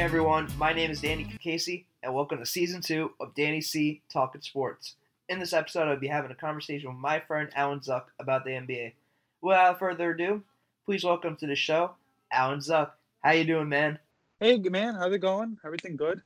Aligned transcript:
Hey 0.00 0.06
everyone, 0.06 0.48
my 0.56 0.72
name 0.72 0.90
is 0.90 1.02
Danny 1.02 1.24
Casey, 1.40 1.84
and 2.02 2.14
welcome 2.14 2.38
to 2.38 2.46
season 2.46 2.80
two 2.80 3.12
of 3.20 3.34
Danny 3.34 3.60
C 3.60 4.00
Talking 4.10 4.40
Sports. 4.40 4.94
In 5.28 5.38
this 5.38 5.52
episode, 5.52 5.88
I'll 5.88 6.00
be 6.00 6.08
having 6.08 6.30
a 6.30 6.34
conversation 6.34 6.88
with 6.88 6.96
my 6.96 7.20
friend 7.20 7.50
Alan 7.54 7.80
Zuck 7.80 8.04
about 8.18 8.46
the 8.46 8.52
NBA. 8.52 8.94
Without 9.42 9.78
further 9.78 10.12
ado, 10.12 10.42
please 10.86 11.04
welcome 11.04 11.36
to 11.36 11.46
the 11.46 11.54
show, 11.54 11.96
Alan 12.32 12.60
Zuck. 12.60 12.92
How 13.22 13.32
you 13.32 13.44
doing, 13.44 13.68
man? 13.68 13.98
Hey 14.40 14.56
man, 14.56 14.94
how's 14.94 15.12
it 15.12 15.18
going? 15.18 15.58
Everything 15.66 15.96
good? 15.96 16.22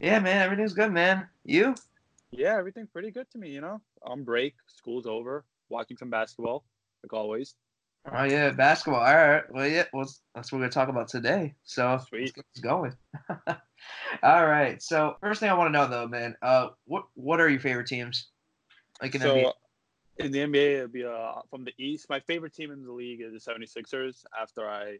Yeah, 0.00 0.18
man, 0.18 0.40
everything's 0.40 0.72
good, 0.72 0.90
man. 0.90 1.26
You? 1.44 1.74
Yeah, 2.30 2.56
everything 2.56 2.88
pretty 2.90 3.10
good 3.10 3.30
to 3.32 3.38
me. 3.38 3.50
You 3.50 3.60
know, 3.60 3.82
on 4.00 4.24
break, 4.24 4.54
school's 4.68 5.04
over, 5.06 5.44
watching 5.68 5.98
some 5.98 6.08
basketball, 6.08 6.64
like 7.02 7.12
always. 7.12 7.56
Oh 8.10 8.24
yeah, 8.24 8.50
basketball. 8.50 9.00
All 9.00 9.14
right. 9.14 9.42
Well, 9.50 9.66
yeah. 9.66 9.84
Well, 9.92 10.10
that's 10.34 10.50
what 10.50 10.58
we're 10.58 10.64
gonna 10.64 10.72
talk 10.72 10.88
about 10.88 11.08
today. 11.08 11.54
So 11.62 12.00
Sweet. 12.08 12.20
let's 12.20 12.32
get 12.32 12.44
this 12.54 12.62
going. 12.62 12.92
All 14.22 14.46
right. 14.46 14.82
So 14.82 15.16
first 15.20 15.40
thing 15.40 15.50
I 15.50 15.54
want 15.54 15.68
to 15.68 15.72
know 15.72 15.86
though, 15.86 16.08
man, 16.08 16.34
uh, 16.42 16.68
what 16.86 17.04
what 17.14 17.40
are 17.40 17.48
your 17.48 17.60
favorite 17.60 17.86
teams? 17.86 18.28
Like 19.00 19.14
in 19.14 19.20
so 19.20 19.36
NBA? 19.36 19.52
in 20.18 20.32
the 20.32 20.38
NBA, 20.40 20.76
it'll 20.76 20.88
be 20.88 21.04
uh, 21.04 21.34
from 21.48 21.64
the 21.64 21.72
East. 21.78 22.06
My 22.08 22.20
favorite 22.20 22.54
team 22.54 22.70
in 22.72 22.84
the 22.84 22.92
league 22.92 23.20
is 23.20 23.32
the 23.44 23.52
76ers. 23.52 24.24
After 24.40 24.68
I 24.68 24.98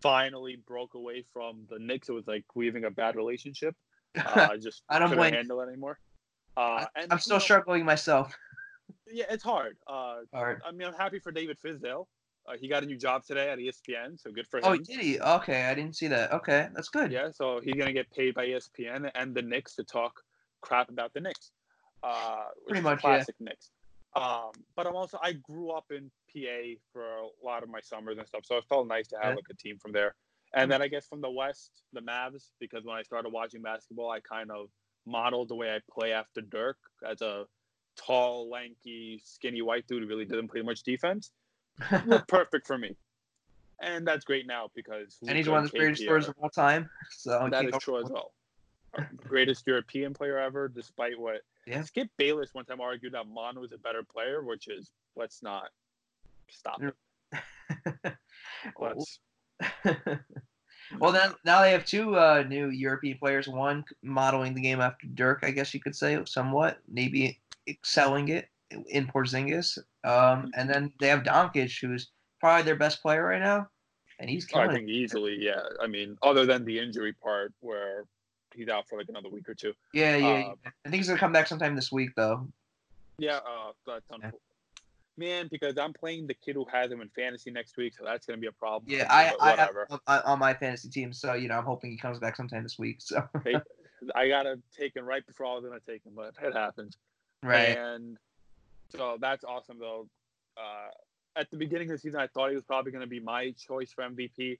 finally 0.00 0.56
broke 0.66 0.94
away 0.94 1.24
from 1.32 1.66
the 1.68 1.78
Knicks, 1.78 2.08
it 2.08 2.12
was 2.12 2.26
like 2.26 2.44
weaving 2.54 2.84
a 2.84 2.90
bad 2.90 3.16
relationship. 3.16 3.76
Uh, 4.14 4.48
I 4.50 4.56
just 4.58 4.82
I 4.90 4.98
don't 4.98 5.14
blame- 5.14 5.32
handle 5.32 5.62
it 5.62 5.68
anymore. 5.68 5.98
Uh, 6.54 6.84
and 6.94 7.10
I'm 7.10 7.18
still 7.18 7.36
know, 7.36 7.40
struggling 7.40 7.82
myself. 7.86 8.36
Yeah, 9.10 9.24
it's 9.30 9.42
hard. 9.42 9.78
Uh, 9.86 10.16
right. 10.34 10.58
I 10.66 10.70
mean, 10.70 10.86
I'm 10.86 10.92
happy 10.92 11.18
for 11.18 11.32
David 11.32 11.56
Fizdale. 11.64 12.04
Uh, 12.46 12.54
he 12.60 12.68
got 12.68 12.82
a 12.82 12.86
new 12.86 12.96
job 12.96 13.24
today 13.24 13.50
at 13.50 13.58
ESPN, 13.58 14.20
so 14.20 14.32
good 14.32 14.46
for 14.48 14.58
him. 14.58 14.64
Oh, 14.66 14.76
did 14.76 14.98
he? 15.00 15.20
Okay, 15.20 15.64
I 15.64 15.74
didn't 15.74 15.94
see 15.96 16.08
that. 16.08 16.32
Okay, 16.32 16.68
that's 16.74 16.88
good. 16.88 17.12
Yeah, 17.12 17.30
so 17.30 17.60
he's 17.62 17.74
gonna 17.74 17.92
get 17.92 18.10
paid 18.10 18.34
by 18.34 18.46
ESPN 18.46 19.10
and 19.14 19.34
the 19.34 19.42
Knicks 19.42 19.76
to 19.76 19.84
talk 19.84 20.20
crap 20.60 20.88
about 20.90 21.12
the 21.14 21.20
Knicks. 21.20 21.52
Uh, 22.02 22.44
which 22.64 22.68
Pretty 22.72 22.78
is 22.80 22.84
much, 22.84 22.96
yeah. 23.04 23.10
classic 23.16 23.34
Knicks. 23.38 23.70
Um, 24.16 24.50
but 24.76 24.86
I'm 24.86 24.96
also 24.96 25.18
I 25.22 25.32
grew 25.34 25.70
up 25.70 25.86
in 25.90 26.10
PA 26.34 26.74
for 26.92 27.04
a 27.06 27.26
lot 27.44 27.62
of 27.62 27.68
my 27.68 27.80
summers 27.80 28.18
and 28.18 28.26
stuff, 28.26 28.44
so 28.44 28.56
it 28.56 28.64
felt 28.68 28.88
nice 28.88 29.06
to 29.08 29.16
have 29.22 29.30
Yeah. 29.30 29.36
like 29.36 29.46
a 29.50 29.54
team 29.56 29.78
from 29.78 29.92
there. 29.92 30.14
And 30.54 30.70
then 30.70 30.82
I 30.82 30.88
guess 30.88 31.06
from 31.06 31.22
the 31.22 31.30
West, 31.30 31.70
the 31.94 32.02
Mavs, 32.02 32.50
because 32.60 32.84
when 32.84 32.96
I 32.96 33.02
started 33.02 33.30
watching 33.32 33.62
basketball, 33.62 34.10
I 34.10 34.20
kind 34.20 34.50
of 34.50 34.68
modeled 35.06 35.48
the 35.48 35.54
way 35.54 35.74
I 35.74 35.80
play 35.90 36.12
after 36.12 36.42
Dirk 36.42 36.76
as 37.08 37.22
a 37.22 37.46
tall, 37.96 38.50
lanky, 38.50 39.20
skinny 39.24 39.62
white 39.62 39.86
dude 39.86 40.02
who 40.02 40.08
really 40.08 40.24
didn't 40.26 40.48
play 40.48 40.60
much 40.60 40.82
defense. 40.82 41.30
Looked 42.06 42.28
perfect 42.28 42.66
for 42.66 42.78
me. 42.78 42.96
And 43.80 44.06
that's 44.06 44.24
great 44.24 44.46
now 44.46 44.70
because 44.74 45.18
and 45.26 45.36
he's 45.36 45.48
one 45.48 45.64
of 45.64 45.70
the 45.70 45.78
greatest 45.78 46.02
scorers 46.02 46.28
of 46.28 46.34
all 46.40 46.50
time. 46.50 46.88
So 47.10 47.48
that 47.50 47.64
is 47.64 47.74
true 47.80 48.00
as 48.00 48.10
well. 48.10 48.32
Greatest 49.26 49.66
European 49.66 50.12
player 50.12 50.38
ever, 50.38 50.68
despite 50.68 51.18
what 51.18 51.40
Yeah. 51.66 51.82
Skip 51.82 52.08
Bayless 52.16 52.50
one 52.52 52.64
time 52.64 52.80
argued 52.80 53.14
that 53.14 53.26
Mon 53.26 53.58
was 53.58 53.72
a 53.72 53.78
better 53.78 54.02
player, 54.02 54.42
which 54.42 54.68
is 54.68 54.90
let's 55.16 55.42
not 55.42 55.70
stop 56.48 56.80
it. 56.82 56.94
Let's 58.78 59.18
well, 60.98 61.12
then 61.12 61.32
now 61.44 61.62
they 61.62 61.72
have 61.72 61.84
two 61.84 62.16
uh, 62.16 62.44
new 62.46 62.68
European 62.68 63.18
players. 63.18 63.48
One 63.48 63.84
modeling 64.02 64.54
the 64.54 64.60
game 64.60 64.80
after 64.80 65.06
Dirk, 65.06 65.40
I 65.42 65.50
guess 65.50 65.72
you 65.72 65.80
could 65.80 65.96
say, 65.96 66.18
somewhat, 66.26 66.78
maybe 66.88 67.40
excelling 67.68 68.28
it 68.28 68.48
in 68.88 69.06
Porzingis. 69.06 69.78
Um, 70.04 70.50
and 70.56 70.68
then 70.68 70.92
they 71.00 71.08
have 71.08 71.22
Doncic, 71.22 71.80
who's 71.80 72.10
probably 72.40 72.64
their 72.64 72.76
best 72.76 73.02
player 73.02 73.24
right 73.24 73.40
now, 73.40 73.68
and 74.18 74.28
he's 74.28 74.46
I 74.46 74.52
killing. 74.52 74.70
think 74.72 74.88
easily, 74.88 75.36
yeah. 75.38 75.62
I 75.80 75.86
mean, 75.86 76.16
other 76.22 76.44
than 76.44 76.64
the 76.64 76.78
injury 76.78 77.12
part 77.12 77.52
where 77.60 78.04
he's 78.54 78.68
out 78.68 78.88
for 78.88 78.98
like 78.98 79.08
another 79.08 79.30
week 79.30 79.48
or 79.48 79.54
two. 79.54 79.72
Yeah, 79.94 80.16
yeah. 80.16 80.38
yeah. 80.38 80.70
I 80.84 80.88
think 80.88 80.96
he's 80.96 81.08
gonna 81.08 81.20
come 81.20 81.32
back 81.32 81.46
sometime 81.46 81.74
this 81.74 81.92
week, 81.92 82.10
though. 82.16 82.48
Yeah, 83.18 83.36
uh, 83.36 83.72
that's 83.86 84.04
Yeah. 84.20 84.30
Man, 85.18 85.48
because 85.50 85.76
I'm 85.76 85.92
playing 85.92 86.26
the 86.26 86.34
kid 86.34 86.54
who 86.54 86.64
has 86.72 86.90
him 86.90 87.02
in 87.02 87.08
fantasy 87.10 87.50
next 87.50 87.76
week, 87.76 87.94
so 87.96 88.04
that's 88.04 88.26
gonna 88.26 88.38
be 88.38 88.46
a 88.46 88.52
problem. 88.52 88.90
Yeah, 88.90 89.02
me, 89.02 89.08
I, 89.10 89.34
I 89.40 89.56
have 89.56 89.70
him 89.70 89.98
on, 90.06 90.38
my 90.38 90.54
fantasy 90.54 90.88
team, 90.88 91.12
so 91.12 91.34
you 91.34 91.48
know 91.48 91.58
I'm 91.58 91.64
hoping 91.64 91.90
he 91.90 91.98
comes 91.98 92.18
back 92.18 92.36
sometime 92.36 92.62
this 92.62 92.78
week. 92.78 93.00
So 94.04 94.10
I 94.16 94.26
gotta 94.26 94.58
take 94.76 94.96
him 94.96 95.04
right 95.04 95.24
before 95.24 95.46
I 95.46 95.54
was 95.54 95.64
gonna 95.64 95.78
take 95.86 96.04
him, 96.04 96.14
but 96.16 96.34
it 96.42 96.54
happens. 96.54 96.96
right, 97.42 97.76
And 97.76 98.16
so 98.96 99.18
that's 99.20 99.44
awesome, 99.44 99.78
though. 99.78 100.08
Uh, 100.56 100.90
at 101.40 101.50
the 101.50 101.56
beginning 101.56 101.90
of 101.90 101.96
the 101.96 101.98
season, 101.98 102.20
I 102.20 102.26
thought 102.26 102.50
he 102.50 102.54
was 102.54 102.64
probably 102.64 102.92
going 102.92 103.02
to 103.02 103.08
be 103.08 103.20
my 103.20 103.52
choice 103.52 103.92
for 103.92 104.04
MVP. 104.04 104.58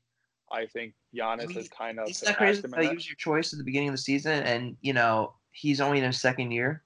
I 0.51 0.67
think 0.67 0.95
Giannis 1.17 1.47
mean, 1.49 1.57
has 1.57 1.69
kind 1.69 1.99
of 1.99 2.09
Isn't 2.09 2.27
that 2.27 2.37
crazy 2.37 2.61
that 2.63 2.83
he 2.83 2.95
was 2.95 3.09
your 3.09 3.17
choice 3.17 3.53
at 3.53 3.59
the 3.59 3.65
beginning 3.65 3.89
of 3.89 3.95
the 3.95 3.99
season, 3.99 4.43
and 4.43 4.77
you 4.81 4.93
know 4.93 5.35
he's 5.53 5.81
only 5.81 5.99
in 5.99 6.05
his 6.05 6.21
second 6.21 6.51
year? 6.51 6.83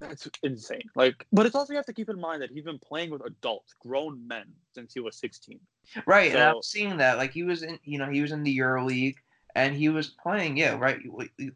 That's 0.00 0.28
insane. 0.42 0.82
Like, 0.96 1.26
but 1.32 1.44
it's 1.44 1.54
also 1.54 1.72
you 1.72 1.76
have 1.76 1.86
to 1.86 1.92
keep 1.92 2.08
in 2.08 2.18
mind 2.18 2.40
that 2.42 2.50
he's 2.50 2.64
been 2.64 2.78
playing 2.78 3.10
with 3.10 3.22
adults, 3.26 3.74
grown 3.80 4.26
men, 4.26 4.46
since 4.74 4.94
he 4.94 5.00
was 5.00 5.16
16. 5.16 5.60
Right, 6.06 6.30
and 6.32 6.40
I 6.40 6.50
So- 6.52 6.56
was 6.56 6.70
seeing 6.70 6.96
that. 6.98 7.18
Like 7.18 7.32
he 7.32 7.42
was 7.42 7.62
in, 7.62 7.78
you 7.84 7.98
know, 7.98 8.08
he 8.08 8.22
was 8.22 8.32
in 8.32 8.42
the 8.42 8.50
Euro 8.52 8.84
League, 8.84 9.18
and 9.54 9.74
he 9.74 9.88
was 9.88 10.08
playing, 10.08 10.56
yeah, 10.56 10.76
right, 10.76 10.98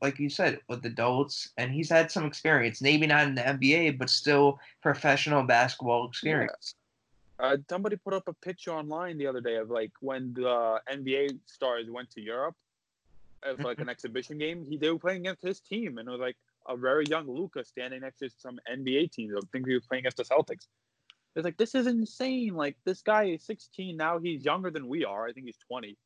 like 0.03 0.19
you 0.19 0.29
said, 0.29 0.61
with 0.69 0.85
adults, 0.85 1.51
and 1.57 1.73
he's 1.73 1.91
had 1.91 2.11
some 2.11 2.25
experience. 2.25 2.83
Maybe 2.83 3.07
not 3.07 3.27
in 3.27 3.35
the 3.35 3.43
NBA, 3.43 3.99
but 3.99 4.11
still 4.11 4.59
professional 4.83 5.43
basketball 5.43 6.09
experience. 6.09 6.75
Uh, 7.39 7.57
somebody 7.69 7.97
put 7.97 8.15
up 8.15 8.29
a 8.29 8.33
picture 8.33 8.73
online 8.73 9.19
the 9.19 9.27
other 9.27 9.41
day 9.41 9.57
of 9.57 9.69
like 9.69 9.91
when 10.01 10.33
the 10.35 10.81
NBA 10.91 11.39
stars 11.47 11.91
went 11.91 12.11
to 12.13 12.21
Europe 12.21 12.55
as 13.45 13.59
like 13.61 13.81
an 13.81 13.89
exhibition 13.89 14.39
game. 14.39 14.65
He 14.69 14.77
they 14.77 14.91
were 14.91 14.99
playing 14.99 15.21
against 15.21 15.43
his 15.43 15.61
team, 15.61 15.99
and 15.99 16.09
it 16.09 16.11
was 16.11 16.21
like 16.21 16.37
a 16.69 16.77
very 16.77 17.05
young 17.07 17.27
Luka 17.29 17.65
standing 17.65 18.01
next 18.01 18.19
to 18.19 18.31
some 18.39 18.59
NBA 18.71 19.13
teams. 19.13 19.35
I 19.37 19.41
think 19.53 19.67
he 19.67 19.75
was 19.75 19.85
playing 19.85 20.03
against 20.03 20.17
the 20.17 20.25
Celtics. 20.25 20.67
It's 21.37 21.45
like 21.45 21.57
this 21.57 21.75
is 21.75 21.87
insane. 21.87 22.55
Like 22.55 22.77
this 22.85 23.03
guy 23.03 23.25
is 23.25 23.43
16 23.45 23.97
now. 23.97 24.19
He's 24.19 24.45
younger 24.45 24.71
than 24.71 24.89
we 24.89 25.05
are. 25.05 25.27
I 25.27 25.33
think 25.33 25.47
he's 25.47 25.59
20, 25.69 25.97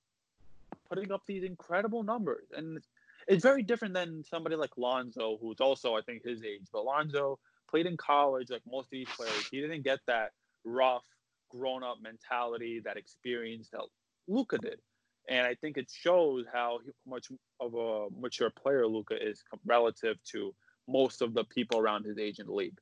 putting 0.88 1.12
up 1.12 1.22
these 1.26 1.44
incredible 1.44 2.02
numbers, 2.02 2.46
and 2.56 2.78
it's 3.26 3.42
very 3.42 3.62
different 3.62 3.94
than 3.94 4.24
somebody 4.24 4.56
like 4.56 4.70
Lonzo, 4.76 5.38
who's 5.40 5.60
also 5.60 5.94
I 5.94 6.00
think 6.00 6.24
his 6.24 6.42
age. 6.42 6.66
But 6.72 6.84
Lonzo 6.84 7.38
played 7.70 7.86
in 7.86 7.96
college, 7.96 8.50
like 8.50 8.62
most 8.66 8.86
of 8.86 8.90
these 8.90 9.08
players. 9.14 9.48
He 9.50 9.60
didn't 9.60 9.82
get 9.82 10.00
that 10.06 10.32
rough, 10.64 11.04
grown-up 11.50 11.98
mentality, 12.02 12.80
that 12.80 12.96
experience 12.96 13.68
that 13.72 13.82
Luka 14.26 14.58
did. 14.58 14.80
And 15.28 15.46
I 15.46 15.54
think 15.54 15.76
it 15.76 15.90
shows 15.90 16.46
how 16.50 16.80
much 17.06 17.28
of 17.60 17.74
a 17.74 18.08
mature 18.18 18.48
player 18.48 18.86
Luka 18.86 19.22
is 19.22 19.44
relative 19.66 20.16
to 20.32 20.54
most 20.88 21.20
of 21.20 21.34
the 21.34 21.44
people 21.44 21.78
around 21.78 22.06
his 22.06 22.16
age 22.16 22.38
in 22.38 22.46
the 22.46 22.54
league. 22.54 22.78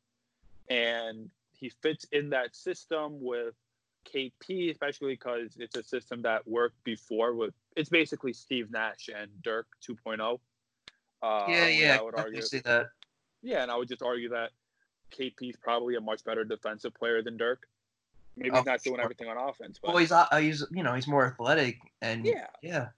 And 0.70 1.28
he 1.50 1.70
fits 1.70 2.06
in 2.12 2.30
that 2.30 2.54
system 2.54 3.20
with 3.20 3.54
KP, 4.12 4.70
especially 4.70 5.14
because 5.14 5.56
it's 5.58 5.76
a 5.76 5.82
system 5.82 6.22
that 6.22 6.46
worked 6.46 6.82
before 6.84 7.34
with 7.34 7.54
it's 7.76 7.88
basically 7.88 8.32
Steve 8.32 8.70
Nash 8.70 9.08
and 9.14 9.30
Dirk 9.42 9.66
2.0. 9.86 10.38
Uh, 11.22 11.44
yeah, 11.48 11.66
yeah, 11.66 11.96
I 11.98 12.02
would 12.02 12.14
argue. 12.14 12.42
see 12.42 12.60
that. 12.60 12.86
Yeah, 13.42 13.62
and 13.62 13.70
I 13.70 13.76
would 13.76 13.88
just 13.88 14.02
argue 14.02 14.30
that 14.30 14.50
KP 15.12 15.50
is 15.50 15.56
probably 15.56 15.96
a 15.96 16.00
much 16.00 16.24
better 16.24 16.44
defensive 16.44 16.94
player 16.94 17.22
than 17.22 17.36
Dirk. 17.36 17.66
Maybe 18.36 18.50
Oh, 18.50 18.56
he's 18.56 18.66
not 18.66 18.82
doing 18.82 18.96
sure. 18.96 19.04
everything 19.04 19.28
on 19.28 19.36
offense, 19.36 19.78
but 19.80 19.88
Well, 19.88 19.98
he's 19.98 20.12
uh, 20.12 20.26
he's 20.38 20.64
you 20.70 20.82
know 20.82 20.94
he's 20.94 21.06
more 21.06 21.26
athletic, 21.26 21.78
and 22.02 22.24
yeah, 22.26 22.46
yeah, 22.62 22.88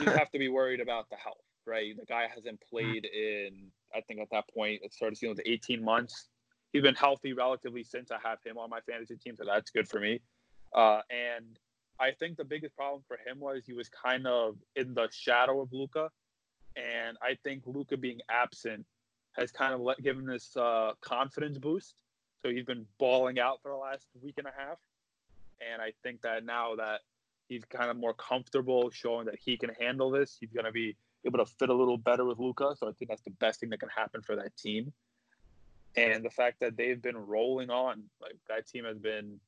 you 0.00 0.06
have 0.10 0.30
to 0.30 0.38
be 0.38 0.48
worried 0.48 0.80
about 0.80 1.10
the 1.10 1.16
health, 1.16 1.42
right? 1.66 1.96
The 1.96 2.04
guy 2.06 2.28
hasn't 2.32 2.60
played 2.60 3.04
in, 3.04 3.70
I 3.94 4.00
think 4.02 4.20
at 4.20 4.30
that 4.30 4.44
point, 4.54 4.82
it 4.84 4.94
started 4.94 5.16
seeing 5.18 5.30
with 5.30 5.42
18 5.44 5.82
months. 5.82 6.28
He's 6.72 6.82
been 6.82 6.94
healthy 6.94 7.32
relatively 7.32 7.82
since 7.82 8.10
I 8.10 8.18
have 8.22 8.38
him 8.44 8.58
on 8.58 8.70
my 8.70 8.80
fantasy 8.80 9.16
team, 9.16 9.34
so 9.34 9.44
that's 9.44 9.70
good 9.70 9.88
for 9.88 9.98
me. 9.98 10.20
Uh, 10.76 11.00
and 11.10 11.58
I 11.98 12.10
think 12.12 12.36
the 12.36 12.44
biggest 12.44 12.76
problem 12.76 13.02
for 13.08 13.16
him 13.16 13.40
was 13.40 13.64
he 13.66 13.72
was 13.72 13.88
kind 13.88 14.26
of 14.26 14.56
in 14.76 14.94
the 14.94 15.08
shadow 15.10 15.60
of 15.60 15.72
Luka, 15.72 16.10
and 16.76 17.16
I 17.22 17.36
think 17.42 17.62
Luka 17.66 17.96
being 17.96 18.20
absent 18.30 18.84
has 19.32 19.50
kind 19.50 19.72
of 19.72 19.80
let, 19.80 20.02
given 20.02 20.26
this 20.26 20.56
uh, 20.56 20.92
confidence 21.00 21.58
boost. 21.58 22.02
So 22.42 22.50
he's 22.50 22.66
been 22.66 22.86
balling 22.98 23.38
out 23.38 23.60
for 23.62 23.70
the 23.70 23.76
last 23.76 24.06
week 24.22 24.34
and 24.36 24.46
a 24.46 24.52
half, 24.56 24.78
and 25.60 25.80
I 25.80 25.92
think 26.02 26.20
that 26.22 26.44
now 26.44 26.76
that 26.76 27.00
he's 27.48 27.64
kind 27.64 27.90
of 27.90 27.96
more 27.96 28.14
comfortable 28.14 28.90
showing 28.90 29.26
that 29.26 29.38
he 29.42 29.56
can 29.56 29.70
handle 29.80 30.10
this. 30.10 30.36
He's 30.40 30.52
going 30.52 30.64
to 30.64 30.72
be 30.72 30.96
able 31.24 31.38
to 31.38 31.46
fit 31.46 31.68
a 31.68 31.74
little 31.74 31.96
better 31.96 32.24
with 32.24 32.38
Luka. 32.38 32.74
So 32.76 32.88
I 32.88 32.92
think 32.92 33.08
that's 33.08 33.22
the 33.22 33.30
best 33.30 33.60
thing 33.60 33.70
that 33.70 33.80
can 33.80 33.88
happen 33.88 34.22
for 34.22 34.36
that 34.36 34.56
team. 34.56 34.92
And 35.96 36.24
the 36.24 36.30
fact 36.30 36.60
that 36.60 36.76
they've 36.76 37.00
been 37.00 37.16
rolling 37.16 37.70
on, 37.70 38.02
like 38.20 38.36
that 38.48 38.66
team 38.66 38.84
has 38.84 38.98
been 38.98 39.40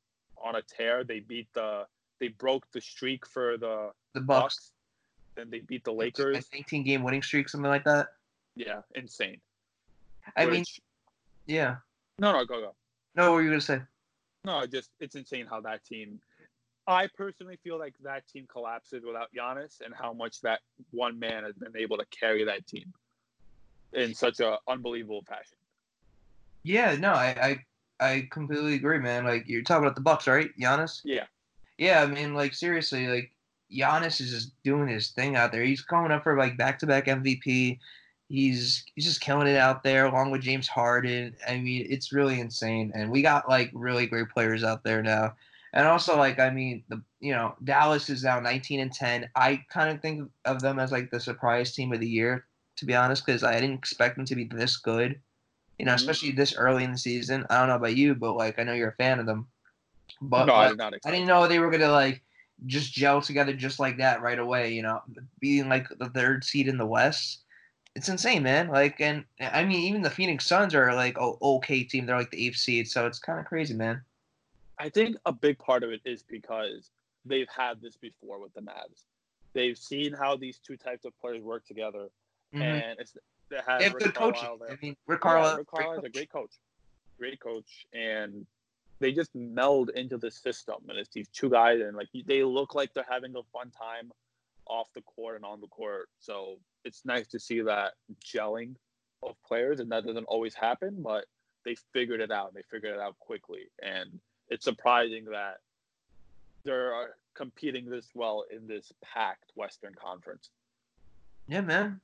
on 0.44 0.56
a 0.56 0.62
tear. 0.62 1.04
They 1.04 1.20
beat 1.20 1.48
the, 1.54 1.86
they 2.20 2.28
broke 2.28 2.70
the 2.72 2.80
streak 2.80 3.26
for 3.26 3.56
the 3.56 3.90
the 4.14 4.20
Bucks. 4.20 4.42
Bucks. 4.42 4.72
Then 5.36 5.50
they 5.50 5.60
beat 5.60 5.84
the 5.84 5.92
Lakers. 5.92 6.46
19 6.52 6.82
game 6.84 7.02
winning 7.02 7.22
streak, 7.22 7.48
something 7.48 7.70
like 7.70 7.84
that. 7.84 8.08
Yeah, 8.56 8.80
insane. 8.94 9.40
I 10.36 10.46
mean, 10.46 10.64
yeah. 11.46 11.76
no, 12.18 12.32
no, 12.32 12.44
go 12.44 12.60
go. 12.60 12.74
No, 13.14 13.30
what 13.30 13.36
were 13.36 13.42
you 13.42 13.50
gonna 13.50 13.60
say? 13.60 13.80
No, 14.44 14.66
just 14.66 14.90
it's 15.00 15.14
insane 15.14 15.46
how 15.46 15.60
that 15.62 15.84
team. 15.84 16.20
I 16.86 17.06
personally 17.16 17.58
feel 17.62 17.78
like 17.78 17.94
that 18.02 18.26
team 18.28 18.46
collapses 18.50 19.04
without 19.04 19.28
Giannis 19.36 19.80
and 19.84 19.94
how 19.94 20.12
much 20.12 20.40
that 20.40 20.60
one 20.90 21.18
man 21.18 21.44
has 21.44 21.54
been 21.54 21.76
able 21.76 21.98
to 21.98 22.06
carry 22.06 22.44
that 22.44 22.66
team 22.66 22.92
in 23.92 24.14
such 24.14 24.40
an 24.40 24.56
unbelievable 24.66 25.22
fashion. 25.28 25.58
Yeah, 26.62 26.96
no, 26.96 27.12
I, 27.12 27.26
I 27.26 27.64
I 28.00 28.28
completely 28.30 28.74
agree, 28.74 28.98
man. 28.98 29.24
Like 29.24 29.48
you're 29.48 29.62
talking 29.62 29.84
about 29.84 29.96
the 29.96 30.02
Bucks, 30.02 30.26
right? 30.26 30.50
Giannis. 30.58 31.00
Yeah. 31.04 31.24
Yeah, 31.78 32.02
I 32.02 32.06
mean, 32.06 32.34
like 32.34 32.54
seriously, 32.54 33.06
like 33.06 33.30
Giannis 33.72 34.20
is 34.20 34.30
just 34.30 34.62
doing 34.62 34.88
his 34.88 35.10
thing 35.10 35.36
out 35.36 35.52
there. 35.52 35.62
He's 35.62 35.82
coming 35.82 36.10
up 36.10 36.24
for 36.24 36.36
like 36.36 36.56
back-to-back 36.56 37.06
MVP. 37.06 37.78
He's 38.28 38.84
he's 38.94 39.04
just 39.04 39.20
killing 39.20 39.48
it 39.48 39.56
out 39.56 39.82
there, 39.82 40.06
along 40.06 40.30
with 40.30 40.42
James 40.42 40.68
Harden. 40.68 41.34
I 41.46 41.58
mean, 41.58 41.86
it's 41.88 42.12
really 42.12 42.40
insane, 42.40 42.92
and 42.94 43.10
we 43.10 43.22
got 43.22 43.48
like 43.48 43.70
really 43.72 44.06
great 44.06 44.28
players 44.28 44.64
out 44.64 44.84
there 44.84 45.02
now. 45.02 45.34
And 45.72 45.86
also, 45.86 46.16
like, 46.16 46.38
I 46.38 46.50
mean, 46.50 46.82
the 46.88 47.02
you 47.20 47.32
know 47.32 47.54
Dallas 47.64 48.10
is 48.10 48.24
now 48.24 48.40
19 48.40 48.80
and 48.80 48.92
10. 48.92 49.30
I 49.34 49.64
kind 49.70 49.90
of 49.90 50.02
think 50.02 50.30
of 50.44 50.60
them 50.60 50.78
as 50.78 50.92
like 50.92 51.10
the 51.10 51.20
surprise 51.20 51.72
team 51.74 51.92
of 51.92 52.00
the 52.00 52.08
year, 52.08 52.46
to 52.76 52.86
be 52.86 52.94
honest, 52.94 53.24
because 53.24 53.42
I 53.44 53.54
didn't 53.60 53.78
expect 53.78 54.16
them 54.16 54.26
to 54.26 54.34
be 54.36 54.44
this 54.44 54.76
good. 54.76 55.20
You 55.78 55.86
know, 55.86 55.92
Mhm. 55.92 55.96
especially 55.96 56.32
this 56.32 56.54
early 56.56 56.84
in 56.84 56.92
the 56.92 56.98
season. 56.98 57.46
I 57.50 57.58
don't 57.58 57.68
know 57.68 57.76
about 57.76 57.96
you, 57.96 58.14
but 58.14 58.34
like, 58.34 58.58
I 58.58 58.64
know 58.64 58.72
you're 58.72 58.90
a 58.90 58.96
fan 58.96 59.20
of 59.20 59.26
them. 59.26 59.48
But 60.20 60.46
no, 60.46 60.54
I 60.54 60.60
like, 60.62 60.68
did 60.70 60.78
not 60.78 60.94
I 61.04 61.10
didn't 61.10 61.26
know 61.26 61.46
they 61.46 61.58
were 61.58 61.70
gonna 61.70 61.92
like 61.92 62.22
just 62.66 62.92
gel 62.92 63.22
together 63.22 63.52
just 63.52 63.78
like 63.78 63.98
that 63.98 64.20
right 64.20 64.38
away. 64.38 64.72
You 64.72 64.82
know, 64.82 65.02
being 65.40 65.68
like 65.68 65.88
the 65.98 66.08
third 66.10 66.44
seed 66.44 66.66
in 66.66 66.76
the 66.78 66.86
West, 66.86 67.44
it's 67.94 68.08
insane, 68.08 68.42
man. 68.42 68.68
Like, 68.68 69.00
and 69.00 69.24
I 69.40 69.64
mean, 69.64 69.80
even 69.82 70.02
the 70.02 70.10
Phoenix 70.10 70.46
Suns 70.46 70.74
are 70.74 70.94
like 70.94 71.16
a 71.18 71.32
okay 71.40 71.84
team. 71.84 72.06
They're 72.06 72.18
like 72.18 72.30
the 72.30 72.46
eighth 72.46 72.56
seed, 72.56 72.88
so 72.88 73.06
it's 73.06 73.18
kind 73.20 73.38
of 73.38 73.46
crazy, 73.46 73.74
man. 73.74 74.02
I 74.78 74.88
think 74.88 75.16
a 75.26 75.32
big 75.32 75.58
part 75.58 75.82
of 75.82 75.90
it 75.90 76.00
is 76.04 76.22
because 76.22 76.90
they've 77.24 77.48
had 77.48 77.80
this 77.80 77.96
before 77.96 78.40
with 78.40 78.54
the 78.54 78.60
Mavs. 78.60 79.04
They've 79.52 79.78
seen 79.78 80.12
how 80.12 80.36
these 80.36 80.58
two 80.58 80.76
types 80.76 81.04
of 81.04 81.18
players 81.20 81.42
work 81.42 81.66
together, 81.66 82.10
Mhm. 82.54 82.62
and 82.62 82.98
it's 83.50 83.66
they 83.66 83.72
have, 83.72 83.80
They 83.80 83.88
Rick 83.88 84.04
good 84.04 84.14
coaching. 84.14 84.58
I 84.68 84.76
mean, 84.82 84.96
Rick 85.06 85.20
Yeah, 85.24 85.30
Carlisle, 85.30 85.56
Rick 85.58 85.66
great 85.68 85.84
Carlisle's 85.84 86.04
a 86.04 86.10
great 86.10 86.30
coach, 86.30 86.50
great 87.18 87.40
coach, 87.40 87.86
and 87.92 88.46
they 89.00 89.12
just 89.12 89.34
meld 89.34 89.90
into 89.90 90.18
the 90.18 90.30
system. 90.30 90.76
And 90.88 90.98
it's 90.98 91.10
these 91.10 91.28
two 91.28 91.50
guys, 91.50 91.80
and 91.80 91.96
like 91.96 92.08
they 92.26 92.42
look 92.44 92.74
like 92.74 92.92
they're 92.94 93.06
having 93.08 93.34
a 93.36 93.42
fun 93.52 93.70
time 93.70 94.10
off 94.66 94.88
the 94.94 95.02
court 95.02 95.36
and 95.36 95.44
on 95.44 95.60
the 95.60 95.66
court. 95.68 96.08
So 96.20 96.58
it's 96.84 97.04
nice 97.04 97.26
to 97.28 97.40
see 97.40 97.60
that 97.62 97.94
gelling 98.24 98.74
of 99.22 99.34
players, 99.46 99.80
and 99.80 99.90
that 99.92 100.04
doesn't 100.04 100.24
always 100.24 100.54
happen, 100.54 101.02
but 101.02 101.24
they 101.64 101.76
figured 101.92 102.20
it 102.20 102.30
out. 102.30 102.54
They 102.54 102.62
figured 102.70 102.94
it 102.94 103.00
out 103.00 103.18
quickly, 103.18 103.70
and 103.82 104.20
it's 104.48 104.64
surprising 104.64 105.24
that 105.26 105.58
they're 106.64 106.94
uh, 106.94 107.06
competing 107.34 107.88
this 107.88 108.08
well 108.14 108.44
in 108.50 108.66
this 108.66 108.92
packed 109.02 109.52
Western 109.54 109.94
Conference. 109.94 110.50
Yeah, 111.48 111.62
man. 111.62 112.00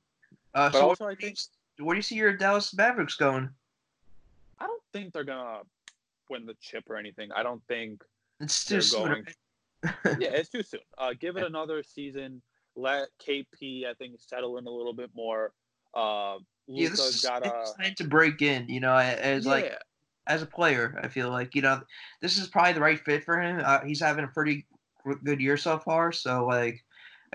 Uh, 0.55 0.71
But 0.71 0.79
so 0.79 0.89
also, 0.89 1.05
I 1.05 1.07
where 1.09 1.17
do 1.17 1.27
you- 1.27 1.35
think 1.35 1.87
where 1.87 1.95
do 1.95 1.99
you 1.99 2.03
see 2.03 2.15
your 2.15 2.37
Dallas 2.37 2.73
Mavericks 2.75 3.17
going? 3.17 3.51
I 4.61 4.67
don't 4.67 4.83
think 4.93 5.13
they're 5.13 5.25
gonna 5.25 5.63
win 6.31 6.47
the 6.47 6.55
chip 6.55 6.89
or 6.89 6.97
anything. 6.97 7.33
I 7.33 7.43
don't 7.43 7.63
think 7.67 8.03
It's 8.41 8.65
They're 8.65 8.79
too 8.81 8.83
soon. 8.87 9.09
going- 9.09 9.27
yeah, 10.21 10.31
it's 10.31 10.49
too 10.49 10.63
soon. 10.63 10.81
Uh, 10.99 11.13
give 11.19 11.37
it 11.37 11.45
another 11.45 11.83
season. 11.83 12.43
Let 12.77 13.09
KP, 13.19 13.87
I 13.87 13.95
think, 13.95 14.21
settle 14.21 14.59
in 14.59 14.67
a 14.67 14.71
little 14.71 14.93
bit 14.93 15.11
more. 15.15 15.53
Uh, 15.93 16.39
yeah, 16.67 16.89
this 16.89 16.99
is 17.01 17.23
got 17.23 17.45
it's 17.47 17.73
a 17.73 17.77
time 17.83 17.95
to 17.97 18.05
break 18.05 18.43
in. 18.43 18.69
You 18.69 18.81
know, 18.81 18.97
as 18.97 19.47
like 19.47 19.73
as 20.27 20.43
a 20.43 20.47
player, 20.47 20.99
I 21.03 21.09
feel 21.09 21.31
like 21.31 21.55
you 21.55 21.63
know 21.63 21.83
this 22.21 22.39
is 22.39 22.49
probably 22.49 22.73
the 22.73 22.81
right 22.81 22.99
fit 23.05 23.25
for 23.25 23.41
him. 23.41 23.61
Uh, 23.65 23.81
he's 23.85 24.01
having 24.01 24.25
a 24.25 24.29
pretty 24.29 24.67
good 25.23 25.41
year 25.41 25.57
so 25.57 25.79
far, 25.79 26.11
so 26.13 26.47
like 26.47 26.84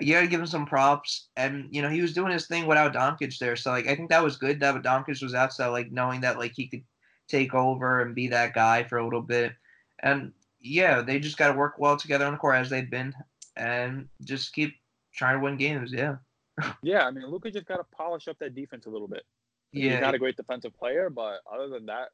you 0.01 0.13
got 0.13 0.21
to 0.21 0.27
give 0.27 0.39
him 0.39 0.47
some 0.47 0.65
props. 0.65 1.29
And 1.35 1.67
you 1.71 1.81
know 1.81 1.89
he 1.89 2.01
was 2.01 2.13
doing 2.13 2.31
his 2.31 2.47
thing 2.47 2.65
without 2.65 2.93
Doncic 2.93 3.37
there, 3.37 3.55
so 3.55 3.71
like 3.71 3.87
I 3.87 3.95
think 3.95 4.09
that 4.09 4.23
was 4.23 4.37
good 4.37 4.59
that 4.59 4.75
Doncic 4.83 5.21
was 5.21 5.33
out, 5.33 5.53
so 5.53 5.71
like 5.71 5.91
knowing 5.91 6.21
that 6.21 6.37
like 6.37 6.53
he 6.55 6.67
could 6.67 6.83
take 7.27 7.53
over 7.53 8.01
and 8.01 8.15
be 8.15 8.27
that 8.29 8.53
guy 8.53 8.83
for 8.83 8.97
a 8.97 9.03
little 9.03 9.21
bit. 9.21 9.53
And 10.01 10.33
yeah, 10.61 11.01
they 11.01 11.19
just 11.19 11.37
got 11.37 11.51
to 11.51 11.57
work 11.57 11.75
well 11.77 11.97
together 11.97 12.25
on 12.25 12.33
the 12.33 12.37
court 12.39 12.55
as 12.55 12.69
they've 12.69 12.89
been, 12.89 13.13
and 13.55 14.07
just 14.23 14.53
keep 14.53 14.75
trying 15.13 15.37
to 15.37 15.43
win 15.43 15.57
games. 15.57 15.93
Yeah, 15.93 16.17
yeah. 16.81 17.05
I 17.05 17.11
mean, 17.11 17.25
Luka 17.27 17.51
just 17.51 17.67
got 17.67 17.77
to 17.77 17.85
polish 17.95 18.27
up 18.27 18.37
that 18.39 18.55
defense 18.55 18.85
a 18.85 18.89
little 18.89 19.07
bit. 19.07 19.23
He's 19.71 19.85
yeah, 19.85 19.99
not 19.99 20.15
a 20.15 20.19
great 20.19 20.35
defensive 20.35 20.75
player, 20.77 21.09
but 21.09 21.41
other 21.51 21.67
than 21.69 21.85
that, 21.85 22.09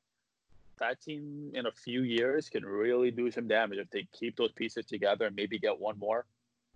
that 0.79 1.01
team 1.01 1.51
in 1.53 1.65
a 1.65 1.71
few 1.71 2.03
years 2.03 2.49
can 2.49 2.65
really 2.65 3.11
do 3.11 3.31
some 3.31 3.47
damage 3.47 3.79
if 3.79 3.89
they 3.91 4.07
keep 4.11 4.35
those 4.35 4.51
pieces 4.51 4.85
together 4.85 5.25
and 5.25 5.35
maybe 5.35 5.57
get 5.57 5.79
one 5.79 5.97
more. 5.97 6.25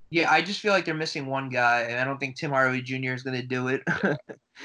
Yeah. 0.10 0.32
I 0.32 0.42
just 0.42 0.60
feel 0.60 0.72
like 0.74 0.86
they're 0.86 0.94
missing 0.94 1.26
one 1.26 1.50
guy, 1.50 1.82
and 1.84 2.00
I 2.00 2.04
don't 2.04 2.18
think 2.20 2.36
Tim 2.36 2.52
Hardaway 2.52 2.82
Jr. 2.82 3.14
is 3.14 3.24
going 3.24 3.40
to 3.40 3.46
do 3.48 3.68
it. 3.70 3.84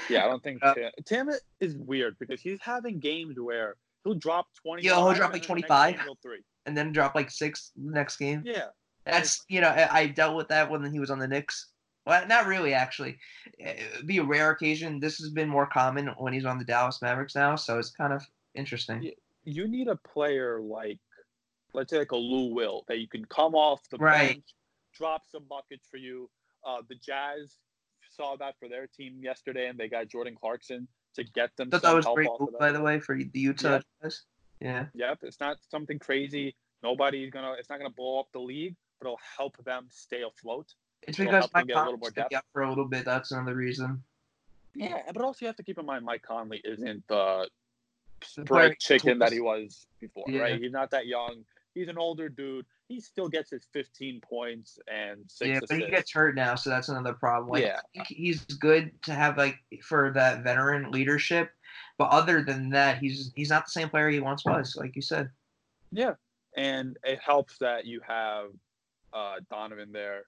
Yeah, 0.08 0.24
I 0.24 0.28
don't 0.28 0.42
think 0.42 0.58
Uh, 0.64 0.74
Tim, 0.74 0.90
Tim 1.04 1.30
is 1.60 1.76
weird 1.76 2.16
because 2.18 2.40
he's 2.40 2.58
having 2.60 2.98
games 2.98 3.38
where 3.38 3.76
he'll 4.02 4.14
drop 4.14 4.48
twenty. 4.60 4.82
Yeah, 4.82 4.96
he'll 4.96 5.12
drop 5.14 5.32
like 5.32 5.42
25. 5.42 6.00
Three. 6.22 6.42
and 6.66 6.76
then 6.76 6.90
drop 6.92 7.14
like 7.14 7.30
six 7.30 7.70
next 7.76 8.16
game. 8.16 8.42
Yeah, 8.44 8.68
That's 9.06 9.44
you 9.48 9.60
know 9.60 9.68
I, 9.68 10.00
I 10.00 10.06
dealt 10.08 10.34
with 10.36 10.48
that 10.48 10.68
when 10.70 10.84
he 10.92 10.98
was 10.98 11.10
on 11.10 11.18
the 11.18 11.28
Knicks. 11.28 11.68
Well, 12.06 12.26
not 12.26 12.46
really 12.46 12.74
actually. 12.74 13.16
It'd 13.58 14.06
be 14.06 14.18
a 14.18 14.24
rare 14.24 14.50
occasion. 14.50 14.98
This 15.00 15.16
has 15.18 15.30
been 15.30 15.48
more 15.48 15.66
common 15.66 16.08
when 16.18 16.32
he's 16.32 16.44
on 16.44 16.58
the 16.58 16.64
Dallas 16.64 17.00
Mavericks 17.00 17.34
now, 17.34 17.54
so 17.56 17.78
it's 17.78 17.90
kind 17.92 18.12
of 18.12 18.22
interesting. 18.54 19.10
You 19.44 19.68
need 19.68 19.88
a 19.88 19.96
player 19.96 20.60
like, 20.60 20.98
let's 21.72 21.90
say 21.90 21.98
like 21.98 22.12
a 22.12 22.16
Lou 22.16 22.52
Will 22.52 22.84
that 22.88 22.98
you 22.98 23.08
can 23.08 23.24
come 23.26 23.54
off 23.54 23.80
the 23.90 23.96
Right. 23.98 24.34
bench, 24.34 24.44
drop 24.94 25.22
some 25.30 25.44
buckets 25.48 25.86
for 25.90 25.96
you. 25.96 26.28
Uh, 26.66 26.78
the 26.88 26.94
Jazz 26.94 27.56
saw 28.16 28.36
that 28.36 28.54
for 28.58 28.68
their 28.68 28.86
team 28.86 29.18
yesterday, 29.20 29.68
and 29.68 29.78
they 29.78 29.88
got 29.88 30.08
Jordan 30.08 30.36
Clarkson 30.40 30.86
to 31.14 31.24
get 31.24 31.56
them 31.56 31.68
I 31.72 31.78
thought 31.78 31.82
that 31.82 31.94
was 31.94 32.04
a 32.04 32.08
help 32.08 32.16
great 32.16 32.28
off 32.28 32.40
move, 32.40 32.48
of 32.48 32.52
that. 32.54 32.58
by 32.60 32.72
the 32.72 32.80
way, 32.80 32.98
for 33.00 33.16
the 33.16 33.28
Utah 33.34 33.74
Yeah. 33.76 33.80
Jazz. 34.02 34.22
Yeah, 34.60 34.86
Yep, 34.94 35.18
it's 35.22 35.40
not 35.40 35.58
something 35.68 35.98
crazy. 35.98 36.54
Nobody's 36.82 37.30
gonna. 37.30 37.52
It's 37.58 37.68
not 37.68 37.78
gonna 37.78 37.90
blow 37.90 38.20
up 38.20 38.28
the 38.32 38.40
league, 38.40 38.76
but 38.98 39.06
it'll 39.08 39.18
help 39.36 39.56
them 39.64 39.86
stay 39.90 40.22
afloat. 40.22 40.72
it's 41.02 41.18
It'll 41.18 41.30
because 41.32 41.50
Mike 41.52 41.62
them 41.62 41.66
get 41.66 41.76
a 41.76 41.80
little 41.90 41.98
Conley's 41.98 42.32
out 42.34 42.44
for 42.52 42.62
a 42.62 42.68
little 42.68 42.86
bit. 42.88 43.04
That's 43.04 43.30
another 43.32 43.54
reason. 43.54 44.02
Yeah, 44.74 45.02
but 45.12 45.22
also 45.22 45.38
you 45.42 45.46
have 45.48 45.56
to 45.56 45.62
keep 45.62 45.78
in 45.78 45.86
mind 45.86 46.04
Mike 46.04 46.22
Conley 46.22 46.60
isn't 46.64 47.06
the 47.08 47.48
bright 48.44 48.78
chicken 48.80 49.18
that 49.18 49.32
he 49.32 49.40
was 49.40 49.86
before, 50.00 50.24
Yeah. 50.28 50.40
right? 50.40 50.60
He's 50.60 50.72
not 50.72 50.90
that 50.90 51.06
young. 51.06 51.44
He's 51.74 51.88
an 51.88 51.98
older 51.98 52.28
dude. 52.28 52.66
He 52.88 53.00
still 53.00 53.28
gets 53.28 53.50
his 53.50 53.64
15 53.72 54.20
points 54.20 54.78
and 54.86 55.20
six 55.28 55.48
Yeah, 55.48 55.54
assists. 55.56 55.68
but 55.74 55.80
he 55.80 55.90
gets 55.90 56.12
hurt 56.12 56.34
now, 56.36 56.54
so 56.54 56.70
that's 56.70 56.88
another 56.88 57.12
problem. 57.14 57.50
Like, 57.50 57.64
Yeah. 57.64 57.78
I 57.78 57.88
think 57.92 58.06
he's 58.06 58.44
good 58.44 58.90
to 59.02 59.12
have 59.12 59.36
like 59.36 59.58
for 59.82 60.12
that 60.12 60.42
veteran 60.44 60.90
leadership, 60.92 61.52
but 61.98 62.10
other 62.10 62.42
than 62.42 62.70
that, 62.70 62.98
he's 62.98 63.32
he's 63.34 63.50
not 63.50 63.64
the 63.64 63.70
same 63.72 63.88
player 63.88 64.08
he 64.08 64.20
once 64.20 64.44
was, 64.44 64.76
like 64.76 64.94
you 64.94 65.02
said. 65.02 65.30
Yeah, 65.90 66.14
and 66.56 66.96
it 67.04 67.18
helps 67.20 67.58
that 67.58 67.84
you 67.86 68.00
have 68.06 68.50
uh, 69.12 69.36
Donovan 69.50 69.90
there. 69.92 70.24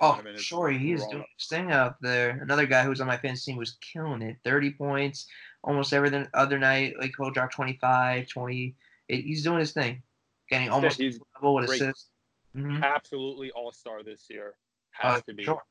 Oh, 0.00 0.12
Donovan 0.12 0.34
is 0.34 0.42
sure, 0.42 0.68
he 0.70 0.92
is 0.92 1.04
doing 1.06 1.24
his 1.38 1.48
thing 1.48 1.70
out 1.72 2.00
there. 2.00 2.30
Another 2.42 2.66
guy 2.66 2.82
who 2.82 2.90
was 2.90 3.00
on 3.00 3.06
my 3.06 3.16
fantasy 3.16 3.52
team 3.52 3.58
was 3.58 3.76
killing 3.80 4.22
it. 4.22 4.36
30 4.44 4.72
points 4.72 5.26
almost 5.62 5.92
every 5.92 6.26
other 6.34 6.58
night. 6.58 6.94
Like 6.98 7.14
he'll 7.16 7.30
drop 7.30 7.50
25, 7.52 8.28
20. 8.28 8.74
It- 9.08 9.22
he's 9.24 9.42
doing 9.44 9.60
his 9.60 9.72
thing. 9.72 10.02
Getting 10.50 10.68
almost 10.70 10.98
he's 10.98 11.18
double 11.34 11.54
with 11.54 11.70
assists. 11.70 12.10
Mhm. 12.54 12.82
absolutely 12.82 13.50
all 13.52 13.72
star 13.72 14.02
this 14.02 14.26
year. 14.30 14.54
Has 14.92 15.18
Uh, 15.18 15.20
to 15.22 15.34
be. 15.34 15.44
sure. 15.44 15.62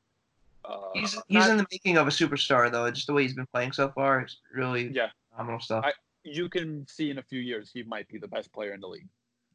Uh, 0.64 0.90
He's 0.94 1.12
he's 1.28 1.40
not- 1.40 1.50
in 1.50 1.56
the 1.58 1.66
making 1.70 1.96
of 1.98 2.06
a 2.06 2.10
superstar 2.10 2.70
though. 2.70 2.90
Just 2.90 3.06
the 3.06 3.12
way 3.12 3.22
he's 3.22 3.34
been 3.34 3.46
playing 3.46 3.72
so 3.72 3.90
far, 3.90 4.20
it's 4.20 4.38
really 4.52 4.88
yeah. 4.88 5.10
phenomenal 5.30 5.60
stuff. 5.60 5.84
I- 5.86 5.92
You 6.26 6.48
can 6.48 6.86
see 6.86 7.10
in 7.10 7.18
a 7.18 7.22
few 7.22 7.40
years 7.40 7.70
he 7.70 7.82
might 7.82 8.08
be 8.08 8.16
the 8.18 8.28
best 8.28 8.50
player 8.52 8.72
in 8.72 8.80
the 8.80 8.88
league. 8.88 9.08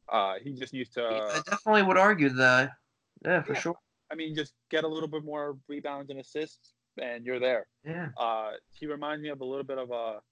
Uh, 0.08 0.38
he 0.40 0.52
just 0.52 0.72
needs 0.72 0.90
to. 0.90 1.04
I 1.04 1.40
definitely 1.50 1.82
would 1.82 1.96
argue 1.98 2.28
that. 2.30 2.76
Yeah, 3.24 3.42
for 3.42 3.54
Yeah. 3.54 3.58
sure. 3.60 3.78
I 4.10 4.14
mean, 4.14 4.34
just 4.36 4.54
get 4.70 4.84
a 4.84 4.88
little 4.88 5.08
bit 5.08 5.24
more 5.24 5.58
rebounds 5.68 6.10
and 6.10 6.20
assists, 6.20 6.74
and 6.96 7.24
you're 7.26 7.38
there. 7.40 7.66
Yeah. 7.84 8.10
Uh, 8.16 8.52
he 8.72 8.86
reminds 8.86 9.22
me 9.22 9.28
of 9.30 9.40
a 9.40 9.44
little 9.44 9.64
bit 9.64 9.78
of 9.78 9.90
a 9.90 10.22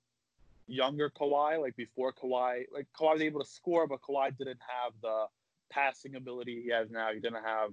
younger 0.68 1.10
Kawhi, 1.10 1.60
like 1.60 1.74
before 1.76 2.12
Kawhi. 2.12 2.64
Like 2.72 2.86
Kawhi 2.98 3.14
was 3.14 3.22
able 3.22 3.40
to 3.40 3.50
score, 3.50 3.86
but 3.86 4.00
Kawhi 4.00 4.36
didn't 4.36 4.60
have 4.60 4.92
the 5.02 5.26
passing 5.70 6.14
ability 6.14 6.62
he 6.64 6.70
has 6.70 6.90
now. 6.90 7.12
He 7.12 7.20
didn't 7.20 7.44
have 7.44 7.70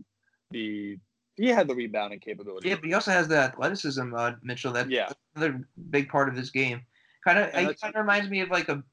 the 0.51 0.97
he 1.35 1.49
had 1.49 1.67
the 1.67 1.75
rebounding 1.75 2.19
capability. 2.19 2.69
Yeah, 2.69 2.75
but 2.75 2.85
he 2.85 2.93
also 2.93 3.11
has 3.11 3.27
the 3.27 3.37
athleticism, 3.37 4.13
uh, 4.15 4.33
Mitchell. 4.41 4.71
That 4.71 4.89
Yeah. 4.89 5.11
another 5.35 5.67
big 5.89 6.09
part 6.09 6.29
of 6.29 6.35
his 6.35 6.49
game. 6.49 6.85
Kind 7.25 7.39
of, 7.39 7.47
it 7.47 7.81
kind 7.81 7.93
of 7.93 7.99
reminds 7.99 8.29
me 8.29 8.39
of 8.39 8.49
like 8.49 8.69
a. 8.69 8.83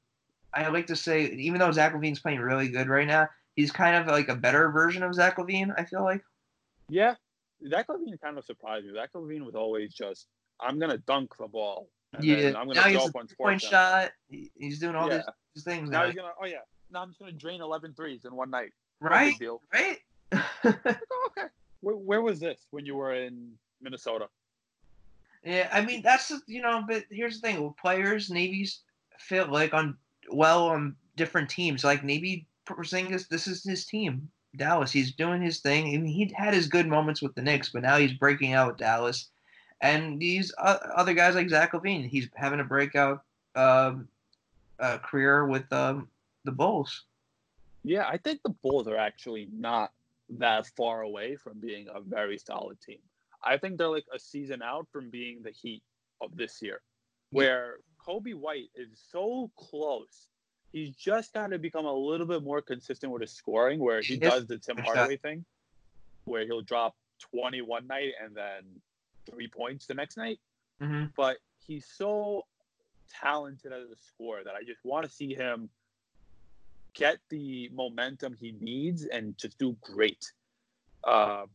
I 0.53 0.67
like 0.67 0.87
to 0.87 0.95
say, 0.95 1.25
even 1.25 1.59
though 1.59 1.71
Zach 1.71 1.93
LaVine's 1.93 2.19
playing 2.19 2.39
really 2.39 2.67
good 2.67 2.87
right 2.87 3.07
now, 3.07 3.27
he's 3.55 3.71
kind 3.71 3.95
of 3.95 4.07
like 4.07 4.29
a 4.29 4.35
better 4.35 4.69
version 4.69 5.01
of 5.01 5.13
Zach 5.15 5.37
LaVine. 5.37 5.73
I 5.77 5.85
feel 5.85 6.03
like. 6.03 6.21
Yeah, 6.89 7.15
Zach 7.69 7.87
LaVine 7.87 8.19
kind 8.21 8.37
of 8.37 8.45
surprised 8.45 8.85
me. 8.85 8.93
Zach 8.93 9.13
LaVine 9.13 9.45
was 9.45 9.55
always 9.55 9.93
just, 9.93 10.27
I'm 10.59 10.79
gonna 10.79 10.97
dunk 10.97 11.37
the 11.37 11.47
ball. 11.47 11.89
And 12.13 12.23
Yeah. 12.23 12.47
I'm 12.57 12.67
Now 12.67 12.73
gonna 12.73 12.89
he's 12.89 12.97
a 12.97 13.17
on 13.17 13.27
Point 13.37 13.61
shot. 13.61 14.11
He- 14.29 14.51
He's 14.57 14.79
doing 14.79 14.95
all 14.95 15.09
Yeah. 15.09 15.23
these, 15.55 15.63
things 15.63 15.89
Now 15.89 16.01
now. 16.01 16.05
he's 16.07 16.15
gonna, 16.15 16.33
oh 16.41 16.45
yeah, 16.45 16.57
now 16.91 17.01
I'm 17.01 17.09
just 17.09 17.19
gonna 17.19 17.31
drain 17.31 17.61
11 17.61 17.93
threes 17.93 18.25
in 18.25 18.35
one 18.35 18.49
night. 18.49 18.71
Right? 18.99 19.35
Right? 19.73 19.99
oh, 20.33 20.75
okay. 20.75 20.97
Where, 21.81 21.95
where 21.95 22.21
was 22.21 22.39
this 22.39 22.65
when 22.71 22.85
you 22.85 22.95
were 22.95 23.13
in 23.13 23.51
Minnesota? 23.81 24.29
Yeah, 25.43 25.67
I 25.73 25.83
mean 25.83 26.01
that's 26.01 26.31
you 26.47 26.61
know, 26.61 26.83
but 26.87 27.03
here's 27.11 27.41
the 27.41 27.47
thing: 27.47 27.61
with 27.61 27.75
players, 27.77 28.29
Navy's 28.29 28.81
fit 29.19 29.49
like 29.49 29.73
on 29.73 29.97
well 30.31 30.67
on 30.69 30.95
different 31.17 31.49
teams. 31.49 31.83
Like 31.83 32.03
Navy 32.03 32.47
Porzingis, 32.65 33.27
this 33.27 33.47
is 33.47 33.63
his 33.63 33.85
team. 33.85 34.29
Dallas, 34.55 34.91
he's 34.91 35.13
doing 35.15 35.41
his 35.41 35.59
thing. 35.59 35.87
I 35.87 35.97
mean, 35.97 36.05
he 36.05 36.31
had 36.35 36.53
his 36.53 36.67
good 36.67 36.87
moments 36.87 37.21
with 37.21 37.33
the 37.35 37.41
Knicks, 37.41 37.69
but 37.69 37.81
now 37.81 37.97
he's 37.97 38.13
breaking 38.13 38.53
out 38.53 38.67
with 38.69 38.77
Dallas. 38.77 39.29
And 39.83 40.17
these 40.17 40.53
other 40.57 41.13
guys 41.13 41.35
like 41.35 41.49
Zach 41.49 41.73
LaVine, 41.73 42.07
he's 42.07 42.29
having 42.35 42.61
a 42.61 42.63
breakout 42.63 43.21
um, 43.53 44.07
uh, 44.79 44.97
career 44.99 45.45
with 45.45 45.71
um, 45.73 46.07
the 46.45 46.53
Bulls. 46.53 47.03
Yeah, 47.83 48.07
I 48.07 48.15
think 48.15 48.41
the 48.43 48.55
Bulls 48.63 48.87
are 48.87 48.95
actually 48.95 49.49
not 49.51 49.91
that 50.39 50.67
far 50.77 51.01
away 51.01 51.35
from 51.35 51.59
being 51.59 51.89
a 51.93 51.99
very 51.99 52.37
solid 52.37 52.79
team. 52.79 52.99
I 53.43 53.57
think 53.57 53.77
they're 53.77 53.89
like 53.89 54.05
a 54.15 54.17
season 54.17 54.61
out 54.61 54.87
from 54.89 55.09
being 55.09 55.43
the 55.43 55.51
Heat 55.51 55.83
of 56.21 56.37
this 56.37 56.61
year, 56.61 56.79
where 57.31 57.75
Coby 58.07 58.33
White 58.33 58.69
is 58.75 58.87
so 59.11 59.51
close. 59.57 60.27
He's 60.71 60.95
just 60.95 61.33
got 61.33 61.47
to 61.47 61.59
become 61.59 61.85
a 61.85 61.93
little 61.93 62.25
bit 62.25 62.41
more 62.41 62.61
consistent 62.61 63.11
with 63.11 63.21
his 63.21 63.31
scoring, 63.31 63.81
where 63.81 63.99
he 63.99 64.15
does 64.15 64.47
the 64.47 64.57
Tim 64.59 64.77
Hardaway 64.77 65.17
thing, 65.17 65.43
where 66.23 66.45
he'll 66.45 66.61
drop 66.61 66.95
20 67.33 67.61
one 67.63 67.85
night 67.85 68.13
and 68.23 68.33
then 68.33 68.63
three 69.29 69.47
points 69.47 69.85
the 69.85 69.93
next 69.93 70.17
night. 70.17 70.39
Mm-hmm. 70.81 71.05
But 71.15 71.37
he's 71.65 71.85
so 71.85 72.45
talented 73.21 73.71
as 73.71 73.89
a 73.89 73.97
scorer 73.99 74.43
that 74.43 74.55
I 74.55 74.63
just 74.63 74.79
want 74.83 75.05
to 75.05 75.11
see 75.11 75.33
him 75.33 75.69
get 76.93 77.17
the 77.29 77.69
momentum 77.73 78.35
he 78.39 78.55
needs 78.59 79.05
and 79.05 79.37
just 79.37 79.57
do 79.57 79.75
great. 79.81 80.31
Uh, 81.03 81.45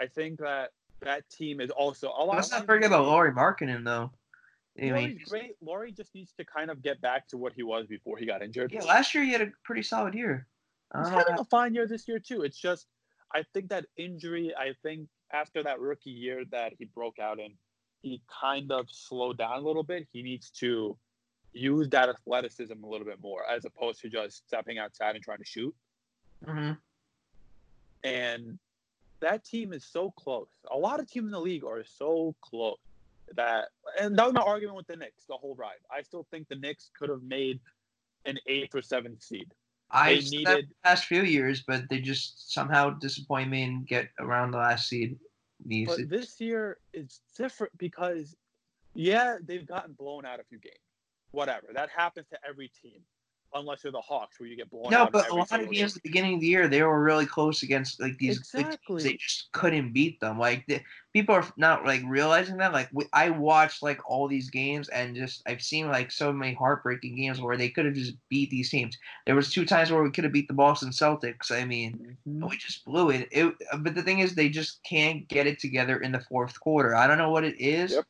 I 0.00 0.06
think 0.06 0.38
that 0.40 0.70
that 1.00 1.28
team 1.30 1.60
is 1.60 1.70
also 1.70 2.08
a 2.08 2.24
lot. 2.24 2.36
Let's 2.36 2.50
not 2.50 2.66
forget 2.66 2.88
about 2.88 3.06
Lauri 3.06 3.32
Markkanen 3.32 3.84
though. 3.84 4.10
I 4.78 4.90
mean, 4.90 5.20
great. 5.26 5.56
Lauri 5.62 5.90
just 5.90 6.14
needs 6.14 6.34
to 6.34 6.44
kind 6.44 6.70
of 6.70 6.82
get 6.82 7.00
back 7.00 7.26
to 7.28 7.38
what 7.38 7.54
he 7.54 7.62
was 7.62 7.86
before 7.86 8.18
he 8.18 8.26
got 8.26 8.42
injured. 8.42 8.72
Yeah, 8.72 8.84
last 8.84 9.14
year 9.14 9.24
he 9.24 9.32
had 9.32 9.40
a 9.40 9.50
pretty 9.64 9.82
solid 9.82 10.14
year. 10.14 10.46
He's 10.96 11.08
having 11.08 11.38
a 11.38 11.44
fine 11.44 11.74
year 11.74 11.86
this 11.86 12.06
year 12.06 12.18
too. 12.18 12.42
It's 12.42 12.58
just 12.58 12.86
I 13.34 13.42
think 13.54 13.70
that 13.70 13.86
injury. 13.96 14.54
I 14.56 14.74
think 14.82 15.08
after 15.32 15.62
that 15.62 15.80
rookie 15.80 16.10
year 16.10 16.44
that 16.50 16.72
he 16.78 16.84
broke 16.84 17.18
out 17.18 17.38
in, 17.38 17.52
he 18.02 18.20
kind 18.40 18.70
of 18.70 18.86
slowed 18.90 19.38
down 19.38 19.58
a 19.58 19.66
little 19.66 19.82
bit. 19.82 20.06
He 20.12 20.22
needs 20.22 20.50
to 20.52 20.96
use 21.52 21.88
that 21.88 22.08
athleticism 22.08 22.82
a 22.82 22.86
little 22.86 23.06
bit 23.06 23.20
more 23.20 23.42
as 23.50 23.64
opposed 23.64 24.00
to 24.02 24.08
just 24.08 24.46
stepping 24.46 24.78
outside 24.78 25.14
and 25.14 25.24
trying 25.24 25.38
to 25.38 25.44
shoot. 25.44 25.74
Mm-hmm. 26.46 26.72
And 28.04 28.58
that 29.20 29.44
team 29.44 29.72
is 29.72 29.84
so 29.84 30.10
close. 30.12 30.48
A 30.70 30.76
lot 30.76 31.00
of 31.00 31.10
teams 31.10 31.26
in 31.26 31.32
the 31.32 31.40
league 31.40 31.64
are 31.64 31.82
so 31.84 32.34
close 32.42 32.76
that, 33.34 33.68
and 34.00 34.16
that 34.16 34.26
was 34.26 34.34
my 34.34 34.42
argument 34.42 34.76
with 34.76 34.86
the 34.86 34.96
Knicks 34.96 35.24
the 35.28 35.36
whole 35.36 35.56
ride. 35.56 35.80
I 35.90 36.02
still 36.02 36.26
think 36.30 36.48
the 36.48 36.56
Knicks 36.56 36.90
could 36.96 37.08
have 37.08 37.22
made 37.22 37.58
an 38.26 38.38
eighth 38.46 38.74
or 38.74 38.82
seventh 38.82 39.22
seed. 39.22 39.50
I 39.90 40.14
needed 40.14 40.68
the 40.68 40.74
past 40.84 41.04
few 41.04 41.22
years, 41.22 41.62
but 41.66 41.88
they 41.88 42.00
just 42.00 42.52
somehow 42.52 42.90
disappoint 42.90 43.50
me 43.50 43.62
and 43.62 43.86
get 43.86 44.08
around 44.18 44.50
the 44.50 44.58
last 44.58 44.88
seed. 44.88 45.18
But 45.86 46.08
this 46.08 46.40
year 46.40 46.78
it's 46.92 47.20
different 47.36 47.76
because, 47.78 48.36
yeah, 48.94 49.38
they've 49.42 49.66
gotten 49.66 49.92
blown 49.94 50.24
out 50.26 50.40
a 50.40 50.44
few 50.44 50.58
games. 50.58 50.74
Whatever 51.30 51.68
that 51.74 51.90
happens 51.90 52.26
to 52.28 52.38
every 52.46 52.70
team 52.82 53.00
unless 53.58 53.82
they're 53.82 53.92
the 53.92 54.00
Hawks, 54.00 54.38
where 54.38 54.48
you 54.48 54.56
get 54.56 54.70
blown. 54.70 54.90
No, 54.90 55.08
but 55.10 55.28
a 55.30 55.34
lot 55.34 55.60
of 55.60 55.70
games 55.70 55.96
at 55.96 56.02
the 56.02 56.08
beginning 56.08 56.34
of 56.34 56.40
the 56.40 56.46
year, 56.46 56.68
they 56.68 56.82
were 56.82 57.02
really 57.02 57.26
close 57.26 57.62
against 57.62 58.00
like 58.00 58.16
these. 58.18 58.38
Exactly. 58.38 59.02
They 59.02 59.14
just 59.14 59.50
couldn't 59.52 59.92
beat 59.92 60.20
them. 60.20 60.38
Like 60.38 60.64
the, 60.66 60.80
people 61.12 61.34
are 61.34 61.46
not 61.56 61.84
like 61.84 62.02
realizing 62.06 62.58
that. 62.58 62.72
Like 62.72 62.88
we, 62.92 63.06
I 63.12 63.30
watched 63.30 63.82
like 63.82 64.00
all 64.08 64.28
these 64.28 64.50
games, 64.50 64.88
and 64.90 65.16
just 65.16 65.42
I've 65.46 65.62
seen 65.62 65.88
like 65.88 66.12
so 66.12 66.32
many 66.32 66.54
heartbreaking 66.54 67.16
games 67.16 67.40
where 67.40 67.56
they 67.56 67.68
could 67.68 67.86
have 67.86 67.94
just 67.94 68.14
beat 68.28 68.50
these 68.50 68.70
teams. 68.70 68.96
There 69.24 69.34
was 69.34 69.50
two 69.50 69.64
times 69.64 69.90
where 69.90 70.02
we 70.02 70.10
could 70.10 70.24
have 70.24 70.32
beat 70.32 70.48
the 70.48 70.54
Boston 70.54 70.90
Celtics. 70.90 71.50
I 71.50 71.64
mean, 71.64 72.16
mm-hmm. 72.28 72.46
we 72.46 72.56
just 72.56 72.84
blew 72.84 73.10
it. 73.10 73.28
it. 73.30 73.54
But 73.78 73.94
the 73.94 74.02
thing 74.02 74.20
is, 74.20 74.34
they 74.34 74.48
just 74.48 74.82
can't 74.82 75.26
get 75.28 75.46
it 75.46 75.58
together 75.58 75.98
in 75.98 76.12
the 76.12 76.20
fourth 76.20 76.58
quarter. 76.60 76.94
I 76.94 77.06
don't 77.06 77.18
know 77.18 77.30
what 77.30 77.44
it 77.44 77.60
is. 77.60 77.92
Yep. 77.92 78.04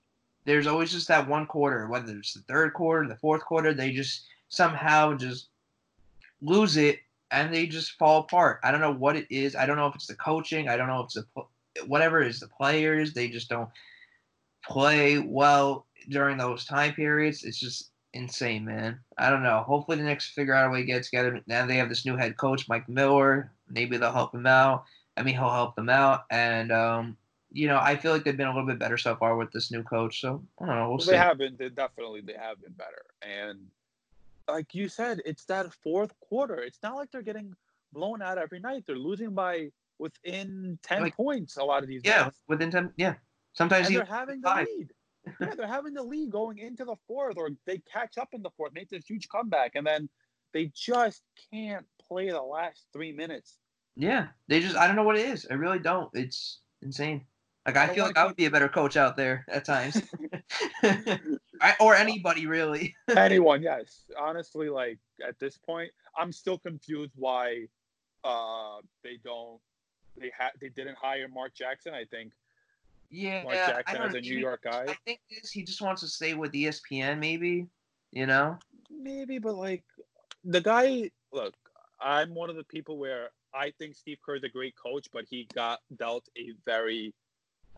There's 0.44 0.68
always 0.68 0.92
just 0.92 1.08
that 1.08 1.28
one 1.28 1.46
quarter, 1.46 1.88
whether 1.88 2.16
it's 2.16 2.34
the 2.34 2.40
third 2.42 2.72
quarter, 2.72 3.08
the 3.08 3.16
fourth 3.16 3.44
quarter, 3.44 3.74
they 3.74 3.90
just 3.90 4.26
somehow 4.48 5.14
just 5.14 5.48
lose 6.40 6.76
it 6.76 7.00
and 7.30 7.52
they 7.52 7.66
just 7.66 7.92
fall 7.92 8.20
apart. 8.20 8.60
I 8.62 8.70
don't 8.70 8.80
know 8.80 8.94
what 8.94 9.16
it 9.16 9.26
is. 9.30 9.56
I 9.56 9.66
don't 9.66 9.76
know 9.76 9.86
if 9.86 9.94
it's 9.94 10.06
the 10.06 10.14
coaching. 10.14 10.68
I 10.68 10.76
don't 10.76 10.88
know 10.88 11.00
if 11.00 11.06
it's 11.06 11.14
the 11.14 11.84
whatever 11.86 12.22
it 12.22 12.28
is 12.28 12.40
the 12.40 12.48
players. 12.48 13.12
They 13.12 13.28
just 13.28 13.48
don't 13.48 13.68
play 14.64 15.18
well 15.18 15.86
during 16.08 16.36
those 16.36 16.64
time 16.64 16.94
periods. 16.94 17.44
It's 17.44 17.58
just 17.58 17.90
insane, 18.14 18.64
man. 18.64 18.98
I 19.18 19.30
don't 19.30 19.42
know. 19.42 19.62
Hopefully 19.66 19.98
the 19.98 20.04
Knicks 20.04 20.30
figure 20.30 20.54
out 20.54 20.68
a 20.68 20.70
way 20.70 20.80
to 20.80 20.86
get 20.86 21.02
together. 21.02 21.40
Now 21.46 21.66
they 21.66 21.76
have 21.76 21.88
this 21.88 22.06
new 22.06 22.16
head 22.16 22.36
coach, 22.36 22.68
Mike 22.68 22.88
Miller. 22.88 23.52
Maybe 23.68 23.96
they'll 23.96 24.12
help 24.12 24.34
him 24.34 24.46
out. 24.46 24.84
I 25.16 25.22
mean, 25.22 25.34
he'll 25.34 25.50
help 25.50 25.76
them 25.76 25.88
out. 25.88 26.24
And 26.30 26.72
um, 26.72 27.16
you 27.52 27.68
know, 27.68 27.78
I 27.78 27.96
feel 27.96 28.12
like 28.12 28.24
they've 28.24 28.36
been 28.36 28.48
a 28.48 28.54
little 28.54 28.66
bit 28.66 28.78
better 28.78 28.98
so 28.98 29.16
far 29.16 29.36
with 29.36 29.50
this 29.52 29.70
new 29.70 29.82
coach. 29.82 30.20
So 30.20 30.42
I 30.60 30.66
don't 30.66 30.76
know. 30.76 30.88
We'll, 30.88 30.98
well 30.98 31.00
see. 31.00 31.10
They 31.12 31.18
have 31.18 31.38
been. 31.38 31.56
They 31.58 31.68
definitely 31.68 32.20
they 32.20 32.34
have 32.34 32.60
been 32.60 32.72
better. 32.72 33.04
And 33.22 33.66
like 34.48 34.74
you 34.74 34.88
said, 34.88 35.20
it's 35.24 35.44
that 35.46 35.72
fourth 35.82 36.12
quarter. 36.20 36.56
It's 36.56 36.78
not 36.82 36.96
like 36.96 37.10
they're 37.10 37.22
getting 37.22 37.54
blown 37.92 38.22
out 38.22 38.38
every 38.38 38.60
night. 38.60 38.84
They're 38.86 38.96
losing 38.96 39.34
by 39.34 39.70
within 39.98 40.78
ten 40.82 41.02
like, 41.02 41.16
points. 41.16 41.56
A 41.56 41.64
lot 41.64 41.82
of 41.82 41.88
these. 41.88 42.02
Yeah, 42.04 42.24
games. 42.24 42.34
within 42.48 42.70
ten. 42.70 42.92
Yeah, 42.96 43.14
sometimes 43.52 43.88
they're 43.88 44.04
having 44.04 44.40
the 44.40 44.66
lead. 44.68 44.90
yeah, 45.40 45.54
they're 45.54 45.66
having 45.66 45.94
the 45.94 46.02
lead 46.02 46.30
going 46.30 46.58
into 46.58 46.84
the 46.84 46.96
fourth, 47.06 47.36
or 47.36 47.50
they 47.66 47.82
catch 47.92 48.18
up 48.18 48.28
in 48.32 48.42
the 48.42 48.50
fourth, 48.56 48.72
make 48.74 48.88
this 48.88 49.06
huge 49.06 49.28
comeback, 49.28 49.72
and 49.74 49.86
then 49.86 50.08
they 50.52 50.70
just 50.74 51.22
can't 51.52 51.84
play 52.08 52.30
the 52.30 52.40
last 52.40 52.86
three 52.92 53.12
minutes. 53.12 53.58
Yeah, 53.96 54.28
they 54.48 54.60
just 54.60 54.76
I 54.76 54.86
don't 54.86 54.96
know 54.96 55.02
what 55.02 55.18
it 55.18 55.26
is. 55.26 55.46
I 55.50 55.54
really 55.54 55.78
don't. 55.78 56.10
It's 56.14 56.60
insane. 56.82 57.24
Like 57.66 57.76
I, 57.76 57.84
I 57.84 57.94
feel 57.94 58.04
like 58.04 58.16
I 58.16 58.24
would 58.24 58.36
be 58.36 58.44
a 58.44 58.50
better 58.50 58.68
coach 58.68 58.96
out 58.96 59.16
there 59.16 59.44
at 59.48 59.64
times, 59.64 60.00
or 61.80 61.94
anybody 61.94 62.46
really. 62.46 62.94
Anyone, 63.16 63.62
yes. 63.62 64.04
Honestly, 64.18 64.68
like 64.68 64.98
at 65.26 65.38
this 65.38 65.58
point, 65.58 65.90
I'm 66.16 66.32
still 66.32 66.58
confused 66.58 67.12
why 67.16 67.66
uh, 68.24 68.78
they 69.02 69.18
don't 69.22 69.60
they 70.18 70.30
had 70.36 70.50
they 70.60 70.68
didn't 70.68 70.96
hire 70.96 71.28
Mark 71.28 71.54
Jackson. 71.54 71.94
I 71.94 72.04
think. 72.04 72.32
Yeah, 73.10 73.44
Mark 73.44 73.54
Jackson 73.54 74.02
as 74.02 74.14
a 74.14 74.20
New 74.20 74.38
York 74.38 74.62
guy. 74.64 74.86
I 74.88 74.96
think 75.04 75.20
this, 75.30 75.50
he 75.50 75.62
just 75.62 75.80
wants 75.80 76.00
to 76.02 76.08
stay 76.08 76.34
with 76.34 76.52
ESPN, 76.52 77.18
maybe. 77.18 77.66
You 78.12 78.26
know. 78.26 78.58
Maybe, 78.90 79.38
but 79.38 79.54
like 79.54 79.84
the 80.44 80.60
guy. 80.60 81.10
Look, 81.32 81.54
I'm 82.00 82.34
one 82.34 82.50
of 82.50 82.56
the 82.56 82.64
people 82.64 82.98
where 82.98 83.30
I 83.54 83.72
think 83.78 83.94
Steve 83.94 84.18
Kerr 84.24 84.36
is 84.36 84.44
a 84.44 84.48
great 84.48 84.74
coach, 84.76 85.08
but 85.12 85.24
he 85.28 85.46
got 85.54 85.80
dealt 85.96 86.28
a 86.36 86.52
very 86.64 87.14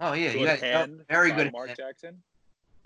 Oh 0.00 0.12
yeah, 0.12 0.32
good 0.32 0.60
hand 0.60 1.00
very 1.08 1.32
good. 1.32 1.52
Mark 1.52 1.68
hand. 1.68 1.78
Jackson. 1.78 2.22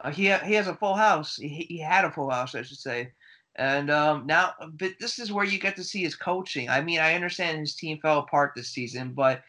Uh, 0.00 0.10
he 0.10 0.24
he 0.24 0.54
has 0.54 0.68
a 0.68 0.74
full 0.74 0.94
house. 0.94 1.36
He, 1.36 1.66
he 1.68 1.78
had 1.78 2.04
a 2.04 2.10
full 2.10 2.30
house, 2.30 2.54
I 2.54 2.62
should 2.62 2.78
say. 2.78 3.12
And 3.56 3.90
um, 3.90 4.26
now, 4.26 4.54
but 4.78 4.92
this 4.98 5.18
is 5.18 5.30
where 5.30 5.44
you 5.44 5.58
get 5.58 5.76
to 5.76 5.84
see 5.84 6.02
his 6.02 6.16
coaching. 6.16 6.70
I 6.70 6.80
mean, 6.80 7.00
I 7.00 7.14
understand 7.14 7.58
his 7.58 7.74
team 7.74 7.98
fell 8.00 8.20
apart 8.20 8.52
this 8.56 8.70
season, 8.70 9.12
but 9.12 9.42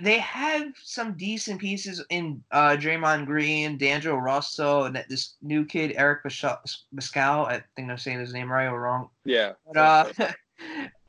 they 0.00 0.18
have 0.18 0.72
some 0.82 1.14
decent 1.14 1.60
pieces 1.60 2.04
in 2.10 2.42
uh, 2.52 2.76
Draymond 2.78 3.26
Green, 3.26 3.76
D'Angelo 3.76 4.16
Russell, 4.16 4.84
and 4.84 5.04
this 5.08 5.34
new 5.42 5.64
kid 5.64 5.94
Eric 5.96 6.24
Paschall. 6.24 7.48
I 7.48 7.62
think 7.74 7.90
I'm 7.90 7.98
saying 7.98 8.20
his 8.20 8.32
name 8.32 8.50
right 8.50 8.66
or 8.66 8.80
wrong. 8.80 9.08
Yeah. 9.24 9.52
But, 9.72 10.14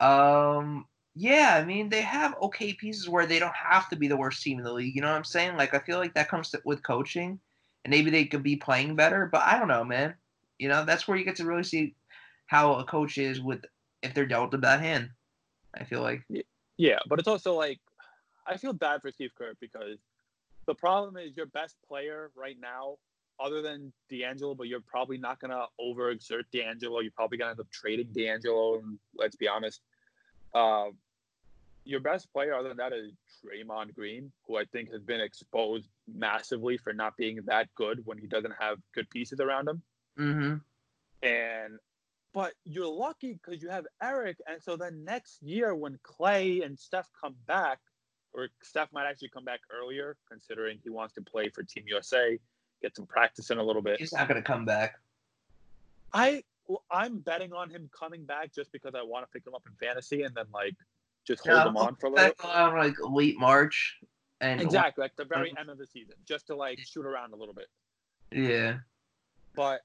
um, 0.58 0.86
yeah, 1.14 1.58
I 1.60 1.64
mean 1.64 1.88
they 1.88 2.02
have 2.02 2.34
okay 2.42 2.72
pieces 2.72 3.08
where 3.08 3.26
they 3.26 3.38
don't 3.38 3.54
have 3.54 3.88
to 3.90 3.96
be 3.96 4.08
the 4.08 4.16
worst 4.16 4.42
team 4.42 4.58
in 4.58 4.64
the 4.64 4.72
league. 4.72 4.94
You 4.94 5.02
know 5.02 5.08
what 5.08 5.16
I'm 5.16 5.24
saying? 5.24 5.56
Like 5.56 5.74
I 5.74 5.78
feel 5.78 5.98
like 5.98 6.14
that 6.14 6.28
comes 6.28 6.50
to, 6.50 6.60
with 6.64 6.82
coaching, 6.82 7.38
and 7.84 7.90
maybe 7.90 8.10
they 8.10 8.24
could 8.24 8.42
be 8.42 8.56
playing 8.56 8.96
better. 8.96 9.28
But 9.30 9.42
I 9.42 9.58
don't 9.58 9.68
know, 9.68 9.84
man. 9.84 10.14
You 10.58 10.68
know 10.68 10.84
that's 10.84 11.08
where 11.08 11.16
you 11.16 11.24
get 11.24 11.36
to 11.36 11.44
really 11.44 11.62
see 11.62 11.94
how 12.46 12.74
a 12.74 12.84
coach 12.84 13.18
is 13.18 13.40
with 13.40 13.64
if 14.02 14.14
they're 14.14 14.26
dealt 14.26 14.54
a 14.54 14.58
bad 14.58 14.80
hand. 14.80 15.10
I 15.74 15.84
feel 15.84 16.02
like. 16.02 16.22
Yeah, 16.76 16.98
but 17.08 17.18
it's 17.18 17.28
also 17.28 17.54
like 17.54 17.78
I 18.46 18.56
feel 18.56 18.72
bad 18.72 19.02
for 19.02 19.10
Steve 19.10 19.30
Kerr 19.36 19.54
because 19.60 19.98
the 20.66 20.74
problem 20.74 21.16
is 21.16 21.36
your 21.36 21.46
best 21.46 21.76
player 21.86 22.30
right 22.34 22.56
now, 22.60 22.96
other 23.38 23.62
than 23.62 23.92
D'Angelo, 24.10 24.54
but 24.54 24.66
you're 24.68 24.80
probably 24.80 25.18
not 25.18 25.40
gonna 25.40 25.66
overexert 25.80 26.44
D'Angelo. 26.52 27.00
You're 27.00 27.12
probably 27.12 27.38
gonna 27.38 27.52
end 27.52 27.60
up 27.60 27.70
trading 27.70 28.08
D'Angelo, 28.12 28.78
and 28.78 28.98
let's 29.16 29.36
be 29.36 29.48
honest 29.48 29.80
uh, 30.54 30.86
your 31.84 32.00
best 32.00 32.32
player 32.32 32.54
other 32.54 32.68
than 32.68 32.76
that 32.76 32.92
is 32.92 33.12
Draymond 33.44 33.94
Green, 33.94 34.30
who 34.46 34.56
I 34.56 34.64
think 34.64 34.92
has 34.92 35.02
been 35.02 35.20
exposed 35.20 35.88
massively 36.14 36.76
for 36.76 36.92
not 36.92 37.16
being 37.16 37.40
that 37.46 37.68
good 37.74 38.02
when 38.04 38.18
he 38.18 38.26
doesn't 38.26 38.54
have 38.58 38.78
good 38.94 39.08
pieces 39.10 39.40
around 39.40 39.68
him. 39.68 39.82
Mm-hmm. 40.18 40.56
And 41.26 41.78
but 42.32 42.52
you're 42.64 42.86
lucky 42.86 43.32
because 43.32 43.62
you 43.62 43.68
have 43.68 43.86
Eric, 44.02 44.38
and 44.46 44.62
so 44.62 44.76
then 44.76 45.04
next 45.04 45.42
year 45.42 45.74
when 45.74 45.98
Clay 46.02 46.62
and 46.62 46.78
Steph 46.78 47.08
come 47.20 47.34
back, 47.46 47.80
or 48.32 48.48
Steph 48.62 48.92
might 48.92 49.06
actually 49.06 49.30
come 49.30 49.44
back 49.44 49.60
earlier, 49.70 50.16
considering 50.28 50.78
he 50.82 50.90
wants 50.90 51.14
to 51.14 51.22
play 51.22 51.48
for 51.48 51.62
Team 51.62 51.84
USA, 51.88 52.38
get 52.82 52.94
some 52.94 53.06
practice 53.06 53.50
in 53.50 53.58
a 53.58 53.62
little 53.62 53.82
bit. 53.82 53.98
He's 53.98 54.12
not 54.12 54.28
gonna 54.28 54.42
come 54.42 54.64
back. 54.64 54.94
I 56.12 56.44
I'm 56.90 57.18
betting 57.18 57.52
on 57.52 57.70
him 57.70 57.90
coming 57.96 58.24
back 58.24 58.54
just 58.54 58.70
because 58.72 58.94
I 58.94 59.02
want 59.02 59.24
to 59.24 59.30
pick 59.32 59.46
him 59.46 59.54
up 59.54 59.62
in 59.66 59.72
fantasy 59.74 60.22
and 60.22 60.34
then 60.34 60.46
like 60.52 60.76
just 61.26 61.46
hold 61.46 61.58
Yeah, 61.58 61.68
him 61.68 61.76
on 61.76 61.96
for 61.96 62.06
a 62.06 62.10
little. 62.10 62.28
Back 62.28 62.44
around 62.44 62.76
like 62.76 62.94
late 63.00 63.38
March, 63.38 63.98
and 64.40 64.60
Exactly, 64.60 65.02
like 65.02 65.16
the 65.16 65.24
very 65.24 65.52
uh, 65.52 65.60
end 65.60 65.70
of 65.70 65.78
the 65.78 65.86
season, 65.86 66.14
just 66.26 66.46
to 66.48 66.56
like 66.56 66.78
shoot 66.80 67.04
around 67.04 67.32
a 67.32 67.36
little 67.36 67.54
bit. 67.54 67.66
Yeah, 68.32 68.78
But 69.54 69.80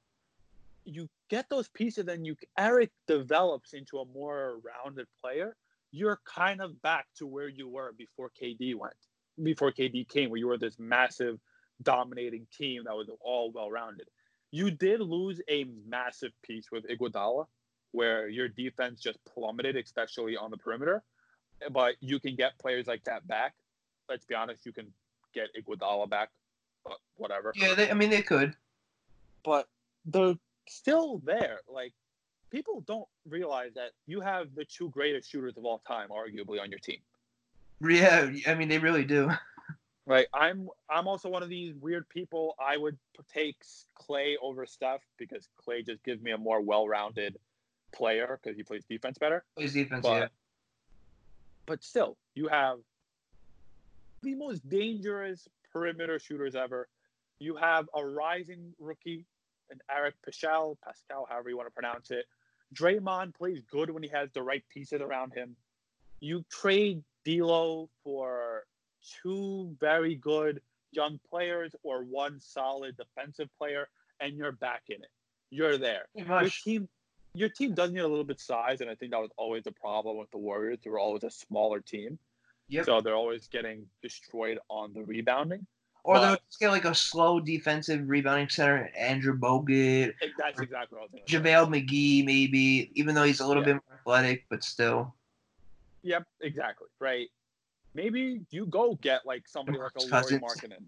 you 0.85 1.09
get 1.29 1.49
those 1.49 1.67
pieces, 1.67 2.07
and 2.07 2.25
you 2.25 2.35
Eric 2.57 2.91
develops 3.07 3.73
into 3.73 3.99
a 3.99 4.05
more 4.05 4.59
rounded 4.63 5.07
player. 5.21 5.55
You're 5.91 6.19
kind 6.25 6.61
of 6.61 6.81
back 6.81 7.07
to 7.17 7.25
where 7.25 7.47
you 7.47 7.67
were 7.67 7.93
before 7.97 8.31
KD 8.41 8.75
went, 8.75 8.93
before 9.41 9.71
KD 9.71 10.07
came, 10.07 10.29
where 10.29 10.39
you 10.39 10.47
were 10.47 10.57
this 10.57 10.77
massive, 10.77 11.39
dominating 11.81 12.47
team 12.55 12.83
that 12.85 12.95
was 12.95 13.09
all 13.21 13.51
well 13.51 13.71
rounded. 13.71 14.07
You 14.51 14.71
did 14.71 15.01
lose 15.01 15.41
a 15.49 15.65
massive 15.87 16.31
piece 16.43 16.71
with 16.71 16.87
Iguodala, 16.87 17.45
where 17.91 18.29
your 18.29 18.47
defense 18.47 19.01
just 19.01 19.19
plummeted, 19.25 19.75
especially 19.75 20.37
on 20.37 20.51
the 20.51 20.57
perimeter. 20.57 21.03
But 21.71 21.95
you 21.99 22.19
can 22.19 22.35
get 22.35 22.59
players 22.59 22.87
like 22.87 23.03
that 23.05 23.27
back. 23.27 23.53
Let's 24.09 24.25
be 24.25 24.35
honest, 24.35 24.65
you 24.65 24.71
can 24.71 24.91
get 25.33 25.49
Iguodala 25.55 26.09
back, 26.09 26.29
but 26.83 26.97
whatever 27.17 27.51
yeah. 27.55 27.73
They, 27.73 27.89
I 27.89 27.93
mean, 27.93 28.09
they 28.09 28.21
could. 28.21 28.55
but 29.43 29.67
they're 30.05 30.35
still 30.67 31.21
there. 31.23 31.59
Like 31.71 31.93
people 32.51 32.83
don't 32.87 33.07
realize 33.27 33.73
that 33.75 33.91
you 34.07 34.21
have 34.21 34.53
the 34.55 34.65
two 34.65 34.89
greatest 34.89 35.29
shooters 35.29 35.57
of 35.57 35.65
all 35.65 35.81
time, 35.87 36.09
arguably, 36.09 36.61
on 36.61 36.69
your 36.69 36.79
team. 36.79 36.99
Yeah, 37.81 38.31
I 38.47 38.55
mean, 38.55 38.69
they 38.69 38.79
really 38.79 39.03
do. 39.03 39.31
Right. 40.07 40.27
I'm 40.33 40.69
I'm 40.87 41.07
also 41.07 41.29
one 41.29 41.41
of 41.41 41.49
these 41.49 41.73
weird 41.81 42.07
people. 42.09 42.55
I 42.59 42.77
would 42.77 42.97
take 43.33 43.55
Clay 43.95 44.37
over 44.39 44.65
Steph 44.67 45.01
because 45.17 45.49
Clay 45.57 45.81
just 45.81 46.03
gives 46.03 46.21
me 46.21 46.29
a 46.29 46.37
more 46.37 46.61
well-rounded 46.61 47.39
player 47.91 48.39
because 48.41 48.55
he 48.55 48.61
plays 48.61 48.83
defense 48.87 49.17
better. 49.17 49.43
Plays 49.57 49.73
defense. 49.73 50.03
But 50.03 50.19
yeah. 50.19 50.27
but 51.65 51.83
still, 51.83 52.17
you 52.35 52.47
have 52.49 52.77
the 54.25 54.35
most 54.35 54.67
dangerous 54.67 55.47
perimeter 55.71 56.19
shooters 56.19 56.55
ever. 56.55 56.87
You 57.39 57.55
have 57.55 57.87
a 57.95 58.05
rising 58.05 58.73
rookie, 58.79 59.25
and 59.69 59.79
Eric 59.89 60.15
Pascal, 60.23 60.77
Pascal, 60.83 61.27
however 61.29 61.49
you 61.49 61.57
want 61.57 61.67
to 61.67 61.73
pronounce 61.73 62.11
it. 62.11 62.25
Draymond 62.73 63.35
plays 63.35 63.61
good 63.71 63.89
when 63.89 64.03
he 64.03 64.09
has 64.09 64.29
the 64.33 64.41
right 64.41 64.63
pieces 64.73 65.01
around 65.01 65.33
him. 65.33 65.55
You 66.19 66.43
trade 66.49 67.03
D'Lo 67.23 67.89
for 68.03 68.63
two 69.21 69.75
very 69.79 70.15
good 70.15 70.61
young 70.91 71.19
players 71.29 71.75
or 71.83 72.03
one 72.03 72.39
solid 72.39 72.97
defensive 72.97 73.49
player, 73.57 73.87
and 74.19 74.35
you're 74.35 74.51
back 74.51 74.83
in 74.89 74.97
it. 74.97 75.11
You're 75.51 75.77
there 75.77 76.07
your 76.15 76.49
team 76.63 76.89
your 77.35 77.49
team 77.49 77.73
does 77.73 77.91
need 77.91 77.99
a 77.99 78.07
little 78.07 78.23
bit 78.23 78.39
size, 78.39 78.81
and 78.81 78.89
I 78.89 78.95
think 78.95 79.11
that 79.11 79.19
was 79.19 79.31
always 79.37 79.63
the 79.63 79.71
problem 79.71 80.17
with 80.17 80.31
the 80.31 80.37
Warriors. 80.37 80.79
They 80.83 80.89
were 80.89 80.99
always 80.99 81.23
a 81.23 81.29
smaller 81.29 81.81
team, 81.81 82.17
Yep. 82.67 82.85
so 82.85 83.01
they're 83.01 83.15
always 83.15 83.47
getting 83.47 83.85
destroyed 84.01 84.59
on 84.69 84.93
the 84.93 85.03
rebounding. 85.03 85.65
Or 86.03 86.19
they'll 86.19 86.35
just 86.47 86.59
get 86.59 86.69
like 86.69 86.85
a 86.85 86.93
slow 86.93 87.39
defensive 87.39 88.07
rebounding 88.07 88.47
center, 88.49 88.91
Andrew 88.95 89.35
Bogut, 89.37 90.13
That's 90.37 90.59
exactly 90.61 90.99
what 90.99 91.09
I 91.11 91.15
was 91.15 91.21
say. 91.27 91.37
JaVale 91.39 91.67
McGee, 91.67 92.23
maybe, 92.23 92.91
even 92.93 93.15
though 93.15 93.23
he's 93.23 93.39
a 93.39 93.47
little 93.47 93.63
Yeah. 93.63 93.73
bit 93.73 93.81
more 93.87 93.97
athletic, 93.99 94.45
but 94.49 94.63
still. 94.63 95.15
Yep, 96.03 96.27
exactly. 96.41 96.87
Right. 96.99 97.29
Maybe 97.95 98.41
you 98.51 98.67
go 98.67 98.95
get 99.01 99.25
like 99.25 99.47
somebody 99.47 99.79
like 99.79 99.91
a 99.97 100.07
Cousins. 100.07 100.41
Lauri 100.41 100.53
Markkanen. 100.55 100.83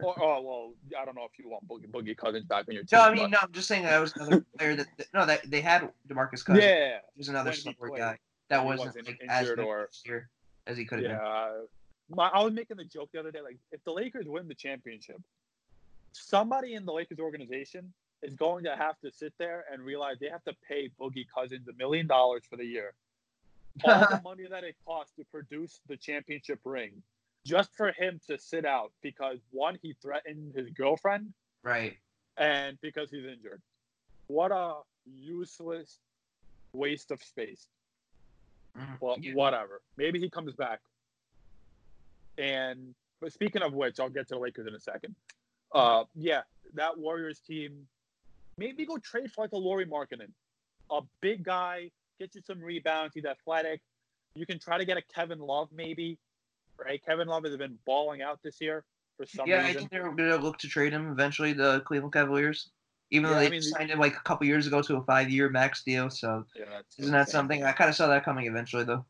Or, 0.00 0.14
oh 0.22 0.40
well, 0.42 0.74
I 0.96 1.04
don't 1.04 1.16
know 1.16 1.24
if 1.24 1.36
you 1.40 1.48
want 1.48 1.66
Boogie, 1.66 1.90
Boogie 1.90 2.16
Cousins 2.16 2.44
back 2.44 2.66
on 2.68 2.74
your 2.74 2.84
team. 2.84 3.00
No, 3.00 3.04
I 3.04 3.12
mean, 3.12 3.24
but- 3.24 3.30
no, 3.30 3.38
I'm 3.42 3.50
just 3.52 3.66
saying 3.66 3.82
that 3.82 3.98
was 4.00 4.14
another 4.14 4.44
player 4.58 4.76
that, 4.76 4.86
that- 4.96 5.08
no, 5.12 5.26
that 5.26 5.50
they 5.50 5.60
had 5.60 5.90
Demarcus 6.08 6.44
Cousins. 6.44 6.58
yeah, 6.62 6.98
He 7.14 7.18
was 7.18 7.28
another 7.28 7.52
slower 7.52 7.90
guy. 7.96 8.16
That 8.48 8.64
wasn't, 8.64 8.90
wasn't 8.90 9.06
like, 9.08 9.20
as 9.28 9.40
injured 9.42 9.58
good 9.58 9.66
or- 9.66 9.86
this 9.90 10.02
year 10.06 10.30
as 10.66 10.76
he 10.76 10.84
could 10.84 11.02
have 11.04 11.10
Yeah. 11.10 11.50
My, 12.08 12.28
I 12.28 12.42
was 12.42 12.52
making 12.52 12.76
the 12.76 12.84
joke 12.84 13.10
the 13.12 13.20
other 13.20 13.30
day, 13.30 13.40
like 13.40 13.58
if 13.70 13.82
the 13.84 13.92
Lakers 13.92 14.26
win 14.26 14.48
the 14.48 14.54
championship, 14.54 15.20
somebody 16.12 16.74
in 16.74 16.84
the 16.84 16.92
Lakers 16.92 17.18
organization 17.18 17.92
is 18.22 18.34
going 18.34 18.64
to 18.64 18.76
have 18.76 18.98
to 19.00 19.10
sit 19.10 19.32
there 19.38 19.64
and 19.72 19.82
realize 19.82 20.18
they 20.20 20.28
have 20.28 20.44
to 20.44 20.54
pay 20.68 20.90
Boogie 21.00 21.26
Cousins 21.34 21.66
a 21.68 21.72
million 21.72 22.06
dollars 22.06 22.42
for 22.48 22.56
the 22.56 22.64
year. 22.64 22.92
All 23.84 24.00
the 24.00 24.20
money 24.22 24.44
that 24.50 24.64
it 24.64 24.76
costs 24.84 25.12
to 25.16 25.24
produce 25.32 25.80
the 25.88 25.96
championship 25.96 26.60
ring, 26.64 27.02
just 27.46 27.74
for 27.74 27.92
him 27.92 28.20
to 28.28 28.36
sit 28.38 28.66
out 28.66 28.92
because 29.02 29.38
one, 29.50 29.78
he 29.80 29.94
threatened 30.02 30.54
his 30.54 30.68
girlfriend. 30.70 31.32
Right. 31.62 31.96
and 32.36 32.78
because 32.80 33.10
he's 33.10 33.24
injured. 33.24 33.62
What 34.26 34.52
a 34.52 34.80
useless 35.06 35.98
waste 36.72 37.10
of 37.10 37.22
space. 37.22 37.68
Mhm. 38.76 39.00
Well, 39.00 39.18
Yeah. 39.18 39.34
whatever. 39.34 39.80
Maybe 39.96 40.18
he 40.18 40.30
comes 40.30 40.54
back. 40.54 40.80
And 42.38 42.94
but 43.20 43.32
speaking 43.32 43.62
of 43.62 43.72
which, 43.72 44.00
I'll 44.00 44.08
get 44.08 44.26
to 44.28 44.34
the 44.34 44.40
Lakers 44.40 44.66
in 44.66 44.74
a 44.74 44.80
second. 44.80 45.14
Uh, 45.70 46.04
yeah, 46.14 46.42
that 46.74 46.98
Warriors 46.98 47.40
team. 47.40 47.86
Maybe 48.58 48.84
go 48.84 48.98
trade 48.98 49.32
for 49.32 49.42
like 49.44 49.52
a 49.52 49.56
Lauri 49.56 49.86
Markkanen, 49.86 50.30
a 50.90 51.02
big 51.20 51.42
guy, 51.42 51.90
get 52.18 52.34
you 52.34 52.42
some 52.42 52.60
rebounds. 52.60 53.14
He's 53.14 53.24
athletic. 53.24 53.80
You 54.34 54.44
can 54.46 54.58
try 54.58 54.78
to 54.78 54.84
get 54.84 54.96
a 54.96 55.02
Kevin 55.02 55.38
Love, 55.38 55.70
maybe. 55.72 56.18
Right? 56.76 57.02
Kevin 57.04 57.28
Love 57.28 57.44
has 57.44 57.56
been 57.56 57.78
balling 57.86 58.22
out 58.22 58.42
this 58.42 58.60
year 58.60 58.84
for 59.16 59.26
some 59.26 59.46
Yeah, 59.46 59.64
I 59.64 59.72
think 59.72 59.90
they're 59.90 60.02
going 60.02 60.16
to 60.16 60.36
look 60.36 60.58
to 60.58 60.68
trade 60.68 60.92
him 60.92 61.10
eventually, 61.10 61.52
the 61.52 61.80
Cleveland 61.80 62.12
Cavaliers. 62.12 62.70
Even 63.12 63.28
Yeah, 63.28 63.36
though 63.36 63.40
I 63.40 63.44
they 63.44 63.50
mean, 63.50 63.62
signed 63.62 63.90
him 63.90 64.00
like 64.00 64.16
a 64.16 64.20
couple 64.20 64.46
years 64.46 64.66
ago 64.66 64.80
to 64.82 64.96
a 64.96 65.04
five 65.04 65.30
year 65.30 65.50
max 65.50 65.84
deal. 65.84 66.08
So 66.08 66.44
Yeah, 66.56 66.80
isn't 66.98 67.12
that 67.12 67.28
something? 67.28 67.62
I 67.62 67.72
kind 67.72 67.90
of 67.90 67.94
saw 67.94 68.08
that 68.08 68.24
coming 68.24 68.46
eventually, 68.46 68.84
though. 68.84 69.04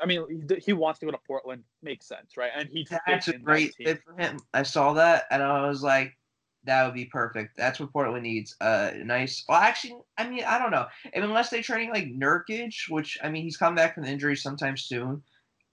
I 0.00 0.06
mean, 0.06 0.48
he, 0.62 0.72
wants 0.72 1.00
to 1.00 1.06
go 1.06 1.12
to 1.12 1.18
Portland. 1.26 1.64
Makes 1.82 2.06
sense, 2.06 2.36
right? 2.36 2.50
And 2.54 2.68
he 2.68 2.86
That's 3.06 3.28
a 3.28 3.38
great 3.38 3.74
fit 3.74 4.00
for 4.04 4.14
him. 4.14 4.38
I 4.54 4.62
saw 4.62 4.92
that 4.92 5.24
and 5.30 5.42
I 5.42 5.66
was 5.66 5.82
like, 5.82 6.16
that 6.64 6.84
would 6.84 6.94
be 6.94 7.06
perfect. 7.06 7.56
That's 7.56 7.80
what 7.80 7.92
Portland 7.92 8.22
needs. 8.22 8.54
Uh, 8.60 8.92
nice. 9.04 9.44
Well, 9.48 9.58
actually, 9.58 9.96
I 10.18 10.28
mean, 10.28 10.44
I 10.44 10.58
don't 10.58 10.70
know. 10.70 10.86
And 11.12 11.24
unless 11.24 11.48
they're 11.50 11.62
trading 11.62 11.90
like 11.90 12.06
Nurkic, 12.06 12.88
which 12.88 13.18
I 13.22 13.28
mean, 13.28 13.42
he's 13.42 13.56
come 13.56 13.74
back 13.74 13.94
from 13.94 14.04
the 14.04 14.10
injury 14.10 14.36
sometime 14.36 14.76
soon. 14.76 15.22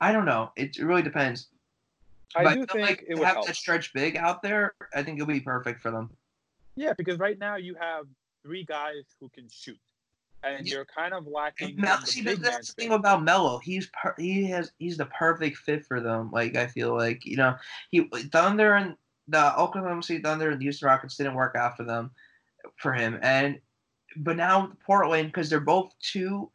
I 0.02 0.12
don't 0.12 0.26
know. 0.26 0.52
It, 0.56 0.78
it 0.78 0.86
really 0.86 1.02
depends. 1.02 1.50
I 2.36 2.44
but 2.44 2.54
do 2.54 2.66
feel 2.66 2.76
think 2.76 2.90
like 2.90 3.06
it 3.08 3.16
would 3.16 3.26
have 3.26 3.36
help. 3.36 3.48
that 3.48 3.56
stretch 3.56 3.94
big 3.94 4.18
out 4.18 4.42
there. 4.42 4.74
I 4.96 5.04
think 5.04 5.18
it'll 5.18 5.28
be 5.28 5.40
perfect 5.40 5.82
for 5.82 5.92
them. 5.92 6.10
Yeah, 6.76 6.94
because 6.94 7.20
right 7.20 7.38
now 7.38 7.56
you 7.56 7.76
have 7.76 8.06
three 8.44 8.64
guys 8.64 9.04
who 9.20 9.30
can 9.30 9.48
shoot, 9.50 9.80
and 10.44 10.66
Yeah. 10.68 10.76
you're 10.76 10.86
kind 10.86 11.14
of 11.14 11.28
lacking. 11.28 11.76
Mel, 11.78 12.00
the 12.00 12.08
see, 12.08 12.24
but 12.24 12.40
that's 12.42 12.74
the 12.74 12.82
thing 12.82 12.92
about 12.94 13.24
Melo. 13.24 13.60
He's 13.60 13.90
per, 13.90 14.16
he 14.18 14.46
has 14.50 14.72
he's 14.80 14.98
the 14.98 15.06
perfect 15.06 15.58
fit 15.58 15.86
for 15.86 16.00
them. 16.00 16.32
Like 16.32 16.56
I 16.56 16.68
feel 16.68 16.96
like 16.96 17.26
you 17.26 17.38
know 17.38 17.58
he 17.90 18.08
Thunder 18.32 18.76
and 18.76 18.96
the 19.28 19.58
Oklahoma 19.58 20.04
City 20.04 20.22
Thunder 20.22 20.50
and 20.50 20.60
the 20.60 20.66
Houston 20.66 20.88
Rockets 20.88 21.16
didn't 21.16 21.36
work 21.36 21.56
out 21.56 21.78
for 21.78 21.84
them 21.84 22.12
for 22.78 22.94
him, 22.94 23.20
and 23.22 23.60
but 24.18 24.36
now 24.36 24.72
Portland 24.86 25.28
because 25.30 25.50
they're 25.50 25.60
both 25.60 25.94
two 26.00 26.52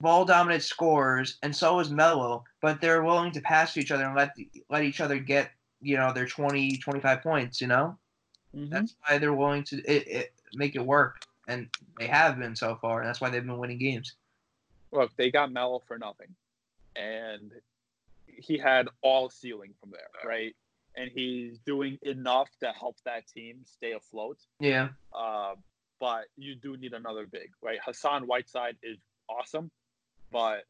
ball 0.00 0.24
dominant 0.24 0.62
scorers, 0.62 1.38
and 1.42 1.54
so 1.54 1.78
is 1.80 1.90
Melo, 1.90 2.44
but 2.60 2.80
they're 2.80 3.02
willing 3.02 3.32
to 3.32 3.40
pass 3.40 3.74
to 3.74 3.80
each 3.80 3.90
other 3.90 4.04
and 4.04 4.16
let 4.16 4.32
let 4.70 4.82
each 4.82 5.00
other 5.00 5.18
get 5.18 5.50
you 5.80 5.96
know 5.96 6.12
their 6.12 6.26
20, 6.26 6.78
25 6.78 7.22
points. 7.22 7.60
You 7.60 7.66
know 7.68 7.98
Mhm. 8.56 8.70
that's 8.70 8.96
why 9.06 9.18
they're 9.18 9.34
willing 9.34 9.64
to 9.64 9.76
it, 9.84 10.08
it, 10.08 10.32
make 10.54 10.74
it 10.76 10.84
work, 10.84 11.26
and 11.46 11.68
they 11.98 12.06
have 12.06 12.38
been 12.38 12.56
so 12.56 12.76
far, 12.76 13.00
and 13.00 13.08
that's 13.08 13.20
why 13.20 13.28
they've 13.30 13.44
been 13.44 13.58
winning 13.58 13.78
games. 13.78 14.14
Look, 14.92 15.14
they 15.16 15.30
got 15.30 15.52
Melo 15.52 15.80
for 15.80 15.98
nothing, 15.98 16.34
and 16.94 17.52
he 18.26 18.56
had 18.58 18.88
all 19.02 19.28
ceiling 19.28 19.74
from 19.80 19.90
there, 19.90 20.08
right? 20.24 20.54
And 20.94 21.10
he's 21.10 21.58
doing 21.58 21.98
enough 22.02 22.48
to 22.60 22.72
help 22.72 22.96
that 23.04 23.26
team 23.26 23.64
stay 23.66 23.92
afloat. 23.92 24.38
Yeah. 24.60 24.88
Uh, 25.12 25.56
but 26.00 26.26
you 26.36 26.54
do 26.54 26.76
need 26.76 26.94
another 26.94 27.26
big, 27.26 27.52
right? 27.62 27.78
Hassan 27.84 28.26
Whiteside 28.26 28.76
is 28.82 28.98
awesome, 29.28 29.70
but 30.30 30.64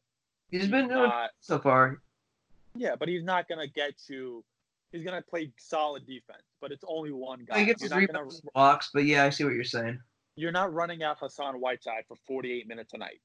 He's 0.49 0.61
he's 0.63 0.71
been 0.71 0.87
doing 0.87 1.01
not, 1.09 1.31
so 1.41 1.59
far. 1.59 2.01
yeah, 2.75 2.95
but 2.95 3.07
he's 3.09 3.23
not 3.23 3.47
gonna 3.47 3.67
get 3.67 3.93
you. 4.09 4.43
He's 4.97 5.05
gonna 5.05 5.21
play 5.21 5.51
solid 5.57 6.07
defense, 6.07 6.43
but 6.59 6.71
it's 6.71 6.83
only 6.87 7.11
one 7.11 7.45
guy. 7.47 7.59
He 7.59 7.65
gets 7.65 7.81
You're 7.81 7.99
his 7.99 8.09
not 8.09 8.13
gonna 8.13 8.29
blocks, 8.53 8.89
but 8.93 9.05
yeah, 9.05 9.23
I 9.23 9.29
see 9.29 9.43
what 9.43 9.53
you're 9.53 9.63
saying. 9.63 9.99
you're 10.35 10.51
not 10.51 10.73
running 10.73 11.03
out 11.03 11.17
Hassan 11.19 11.59
Whiteside 11.59 12.05
for 12.07 12.17
48 12.27 12.67
minutes 12.67 12.93
a 12.93 12.97
night, 12.97 13.21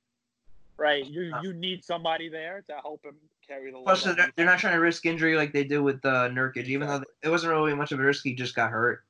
right? 0.77 1.05
You 1.07 1.33
you 1.43 1.53
need 1.55 1.85
somebody 1.85 2.29
there 2.29 2.63
to 2.67 2.75
help 2.75 3.05
him 3.05 3.17
carry 3.47 3.71
the 3.71 3.79
load. 3.79 3.85
Plus, 3.85 4.05
they're, 4.05 4.33
they're 4.37 4.47
not 4.47 4.59
trying 4.59 4.75
to 4.75 4.81
risk 4.81 5.07
injury 5.07 5.35
like 5.35 5.53
they 5.53 5.65
did 5.65 5.79
with 5.79 6.05
uh, 6.05 6.29
Nurkic, 6.29 6.67
even 6.67 6.87
though 6.87 7.03
it 7.23 7.29
wasn't 7.31 7.53
really 7.53 7.75
much 7.75 7.93
of 7.93 8.01
a 8.01 8.03
risk. 8.03 8.23
He 8.23 8.35
just 8.35 8.55
got 8.55 8.71
hurt. 8.71 9.05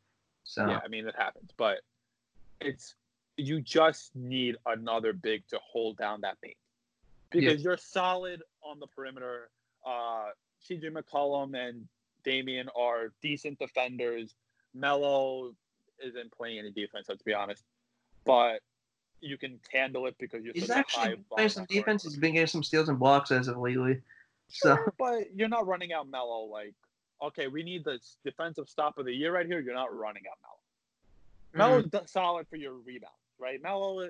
So 0.45 0.69
Yeah, 0.69 0.81
I 0.85 0.89
mean 0.89 1.07
it 1.07 1.15
happens, 1.17 1.51
but 1.57 1.81
it's 2.61 2.95
you 3.37 3.61
just 3.61 4.15
need 4.15 4.57
another 4.67 5.13
big 5.13 5.47
to 5.49 5.59
hold 5.65 5.97
down 5.97 6.21
that 6.21 6.41
paint 6.41 6.57
because 7.31 7.63
you're 7.63 7.77
solid 7.77 8.43
on 8.63 8.79
the 8.79 8.87
perimeter. 8.87 9.51
Uh, 9.85 10.27
CJ 10.69 10.93
McCollum 10.93 11.57
and 11.57 11.89
Damian 12.25 12.69
are 12.77 13.13
decent 13.23 13.59
defenders. 13.59 14.35
Melo 14.75 15.55
isn't 16.05 16.33
playing 16.33 16.59
any 16.59 16.71
defense, 16.71 17.07
let's 17.09 17.23
be 17.23 17.35
honest. 17.35 17.63
But 18.25 18.61
you 19.21 19.39
can 19.39 19.61
handle 19.73 20.07
it 20.07 20.17
because 20.19 20.45
you're 20.45 20.55
He's 20.55 20.67
such 20.67 20.77
a 20.77 20.79
actually 20.79 21.11
high 21.11 21.17
playing 21.31 21.49
some 21.51 21.67
defense. 21.67 22.03
He's 22.03 22.17
been 22.17 22.35
getting 22.35 22.47
some 22.47 22.63
steals 22.63 22.89
and 22.89 22.99
blocks 22.99 23.31
as 23.31 23.49
of 23.49 23.59
lately. 23.59 24.01
So 24.49 24.75
Sure, 24.77 24.95
but 24.99 25.35
you're 25.35 25.49
not 25.49 25.67
running 25.67 25.93
out 25.93 26.09
Melo 26.09 26.45
like, 26.45 26.75
okay, 27.23 27.49
we 27.49 27.63
need 27.63 27.85
the 27.85 27.99
defensive 28.25 28.69
stop 28.69 28.99
of 28.99 29.07
the 29.07 29.13
year 29.13 29.33
right 29.33 29.47
here. 29.47 29.61
You're 29.61 29.75
not 29.75 29.97
running 29.97 30.25
out 30.31 30.39
Melo. 30.43 31.69
Melo's 31.71 31.87
mm, 31.87 32.01
d- 32.01 32.07
solid 32.07 32.47
for 32.49 32.57
your 32.57 32.75
rebound, 32.75 33.13
right? 33.39 33.63
Melo, 33.63 34.09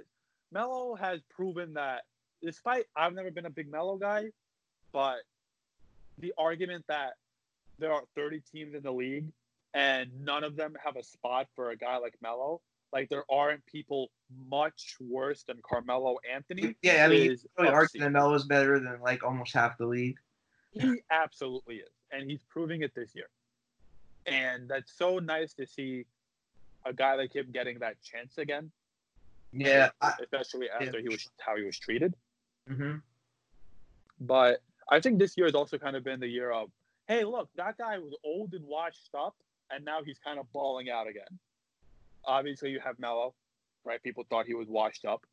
Melo 0.51 0.95
has 0.95 1.21
proven 1.31 1.75
that 1.75 2.03
despite 2.43 2.87
I've 2.97 3.15
never 3.15 3.31
been 3.31 3.47
a 3.47 3.51
big 3.51 3.71
Melo 3.71 3.97
guy, 3.97 4.27
but 4.93 5.19
the 6.19 6.33
argument 6.39 6.85
that 6.89 7.15
there 7.79 7.93
are 7.93 8.03
30 8.15 8.43
teams 8.53 8.75
in 8.75 8.83
the 8.83 8.93
league 8.93 9.27
and 9.75 10.11
none 10.25 10.45
of 10.45 10.57
them 10.57 10.77
have 10.83 10.97
a 10.97 11.03
spot 11.03 11.49
for 11.55 11.71
a 11.71 11.77
guy 11.77 11.97
like 11.99 12.15
Melo, 12.23 12.61
like 12.93 13.09
there 13.09 13.25
aren't 13.31 13.65
people 13.67 14.11
much 14.51 14.97
worse 15.01 15.45
than 15.45 15.59
Carmelo 15.63 16.17
Anthony. 16.33 16.77
yeah, 16.83 17.05
I 17.05 17.09
mean, 17.09 17.25
you 17.25 17.33
is 17.33 17.47
argue 17.57 18.01
that 18.01 18.11
Melo's 18.11 18.45
better 18.45 18.79
than 18.79 19.01
like 19.03 19.25
almost 19.25 19.55
half 19.55 19.79
the 19.79 19.87
league. 19.87 20.17
He 20.73 21.03
absolutely 21.11 21.77
is, 21.77 21.91
and 22.11 22.31
he's 22.31 22.43
proving 22.49 22.83
it 22.83 22.95
this 22.95 23.11
year. 23.15 23.29
And 24.27 24.69
that's 24.69 24.93
so 24.97 25.19
nice 25.19 25.53
to 25.55 25.67
see 25.67 26.05
a 26.85 26.93
guy 26.93 27.15
like 27.15 27.35
him 27.35 27.49
getting 27.53 27.79
that 27.81 27.97
chance 28.03 28.39
again. 28.39 28.71
Yeah. 29.53 29.91
I, 30.01 30.15
especially 30.23 30.69
after 30.71 31.01
he 31.01 31.09
was 31.09 31.29
how 31.39 31.57
he 31.57 31.65
was 31.65 31.79
treated. 31.79 32.15
hmm 32.69 32.97
But 34.21 34.63
I 34.91 35.01
think 35.01 35.19
this 35.19 35.37
year 35.37 35.47
has 35.47 35.55
also 35.55 35.79
kind 35.79 35.97
of 35.97 36.05
been 36.05 36.21
the 36.21 36.29
year 36.29 36.51
of, 36.51 36.71
hey, 37.13 37.25
look, 37.25 37.51
that 37.57 37.77
guy 37.77 37.99
was 37.99 38.15
old 38.25 38.55
and 38.55 38.65
washed 38.65 39.11
up, 39.15 39.37
and 39.71 39.85
now 39.85 40.03
he's 40.03 40.19
kind 40.19 40.39
of 40.39 40.51
balling 40.53 40.89
out 40.89 41.07
again. 41.07 41.39
Obviously, 42.25 42.71
you 42.71 42.81
have 42.81 42.99
Melo, 42.99 43.35
right? 43.85 44.03
People 44.03 44.25
thought 44.31 44.47
he 44.47 44.55
was 44.55 44.69
washed 44.69 45.05
up. 45.05 45.27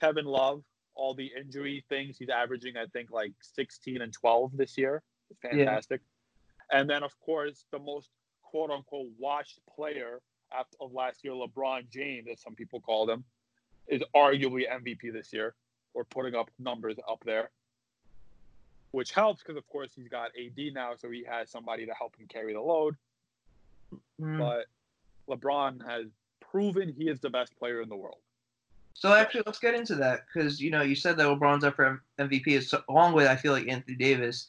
Kevin 0.00 0.24
Love, 0.24 0.64
all 0.96 1.14
the 1.14 1.30
injury 1.38 1.84
things, 1.88 2.18
he's 2.18 2.30
averaging, 2.30 2.76
I 2.76 2.86
think, 2.86 3.12
like 3.12 3.32
16 3.40 4.02
and 4.02 4.12
12 4.12 4.56
this 4.56 4.76
year. 4.76 5.02
It's 5.30 5.38
Yeah. 5.44 5.50
fantastic. 5.50 6.00
And 6.72 6.90
then, 6.90 7.04
of 7.04 7.18
course, 7.20 7.64
the 7.70 7.78
most 7.78 8.10
quote 8.42 8.70
unquote 8.70 9.10
washed 9.16 9.60
player 9.66 10.20
after, 10.50 10.76
of 10.80 10.92
last 10.92 11.22
year, 11.22 11.32
LeBron 11.32 11.90
James, 11.90 12.26
as 12.28 12.40
some 12.40 12.56
people 12.56 12.80
called 12.80 13.10
him, 13.10 13.24
is 13.86 14.02
arguably 14.16 14.68
MVP 14.68 15.10
this 15.12 15.32
year 15.32 15.54
or 15.92 16.04
putting 16.04 16.34
up 16.34 16.50
numbers 16.58 16.96
up 17.08 17.22
there, 17.24 17.50
which 18.94 19.10
helps 19.10 19.42
because, 19.42 19.56
of 19.56 19.66
course, 19.66 19.90
he's 19.94 20.08
got 20.08 20.30
AD 20.40 20.72
now, 20.72 20.92
so 20.96 21.10
he 21.10 21.24
has 21.28 21.50
somebody 21.50 21.84
to 21.84 21.92
help 21.92 22.16
him 22.16 22.26
carry 22.28 22.52
the 22.52 22.60
load. 22.60 22.94
Mm. 24.20 24.38
But 24.38 24.66
LeBron 25.28 25.84
has 25.84 26.06
proven 26.40 26.94
he 26.96 27.08
is 27.08 27.18
the 27.18 27.28
best 27.28 27.56
player 27.58 27.82
in 27.82 27.88
the 27.88 27.96
world. 27.96 28.18
So 28.94 29.12
actually, 29.12 29.42
let's 29.46 29.58
get 29.58 29.74
into 29.74 29.96
that 29.96 30.20
because 30.32 30.60
you 30.60 30.70
know 30.70 30.82
you 30.82 30.94
said 30.94 31.16
that 31.16 31.26
LeBron's 31.26 31.64
up 31.64 31.74
for 31.74 32.00
MVP, 32.20 32.46
is 32.46 32.70
so, 32.70 32.82
along 32.88 33.14
with 33.14 33.26
I 33.26 33.34
feel 33.34 33.52
like 33.52 33.66
Anthony 33.68 33.96
Davis. 33.96 34.46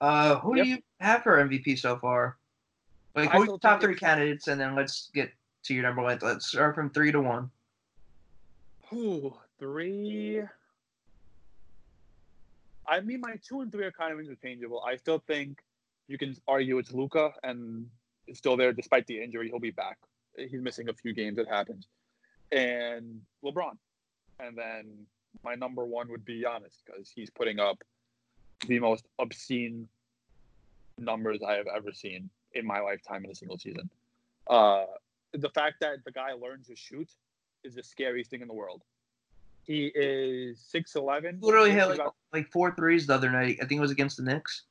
Uh, 0.00 0.38
who 0.38 0.56
Yep. 0.56 0.64
do 0.64 0.70
you 0.70 0.78
have 1.00 1.24
for 1.24 1.38
MVP 1.38 1.76
so 1.76 1.98
far? 1.98 2.36
Like 3.16 3.32
who 3.32 3.58
top 3.58 3.80
three 3.80 3.96
candidates, 3.96 4.46
and 4.46 4.60
then 4.60 4.76
let's 4.76 5.10
get 5.12 5.32
to 5.64 5.74
your 5.74 5.82
number 5.82 6.02
one. 6.02 6.16
Let's 6.22 6.46
start 6.46 6.76
from 6.76 6.90
three 6.90 7.10
to 7.10 7.20
one. 7.20 7.50
Ooh, 8.92 9.34
three. 9.58 10.42
I 12.90 13.00
mean, 13.00 13.20
my 13.20 13.36
two 13.46 13.60
and 13.60 13.70
three 13.70 13.84
are 13.84 13.92
kind 13.92 14.12
of 14.12 14.18
interchangeable. 14.18 14.82
I 14.84 14.96
still 14.96 15.22
think 15.26 15.62
you 16.08 16.18
can 16.18 16.36
argue 16.48 16.76
it's 16.78 16.92
Luka, 16.92 17.30
and 17.44 17.86
it's 18.26 18.38
still 18.38 18.56
there 18.56 18.72
despite 18.72 19.06
the 19.06 19.22
injury. 19.22 19.48
He'll 19.48 19.60
be 19.60 19.70
back. 19.70 19.98
He's 20.36 20.60
missing 20.60 20.88
a 20.88 20.92
few 20.92 21.14
games. 21.14 21.38
It 21.38 21.48
happens. 21.48 21.86
And 22.50 23.20
LeBron, 23.44 23.78
and 24.40 24.58
then 24.58 25.06
my 25.44 25.54
number 25.54 25.84
one 25.84 26.08
would 26.08 26.24
be 26.24 26.42
Giannis 26.42 26.82
because 26.84 27.08
he's 27.14 27.30
putting 27.30 27.60
up 27.60 27.78
the 28.66 28.80
most 28.80 29.06
obscene 29.20 29.88
numbers 30.98 31.40
I 31.46 31.54
have 31.54 31.68
ever 31.68 31.92
seen 31.92 32.28
in 32.54 32.66
my 32.66 32.80
lifetime 32.80 33.24
in 33.24 33.30
a 33.30 33.34
single 33.34 33.56
season. 33.56 33.88
Uh, 34.48 34.86
the 35.32 35.50
fact 35.50 35.76
that 35.80 36.04
the 36.04 36.10
guy 36.10 36.32
learns 36.32 36.66
to 36.66 36.74
shoot 36.74 37.08
is 37.62 37.76
the 37.76 37.84
scariest 37.84 38.30
thing 38.30 38.42
in 38.42 38.48
the 38.48 38.54
world. 38.54 38.82
He 39.62 39.92
is 39.94 40.58
six 40.60 40.94
eleven. 40.96 41.38
Literally 41.40 41.70
hit 41.70 41.86
like, 41.86 42.00
like 42.32 42.50
four 42.50 42.74
threes 42.74 43.06
the 43.06 43.14
other 43.14 43.30
night. 43.30 43.58
I 43.62 43.66
think 43.66 43.78
it 43.78 43.82
was 43.82 43.90
against 43.90 44.16
the 44.16 44.22
Knicks. 44.24 44.64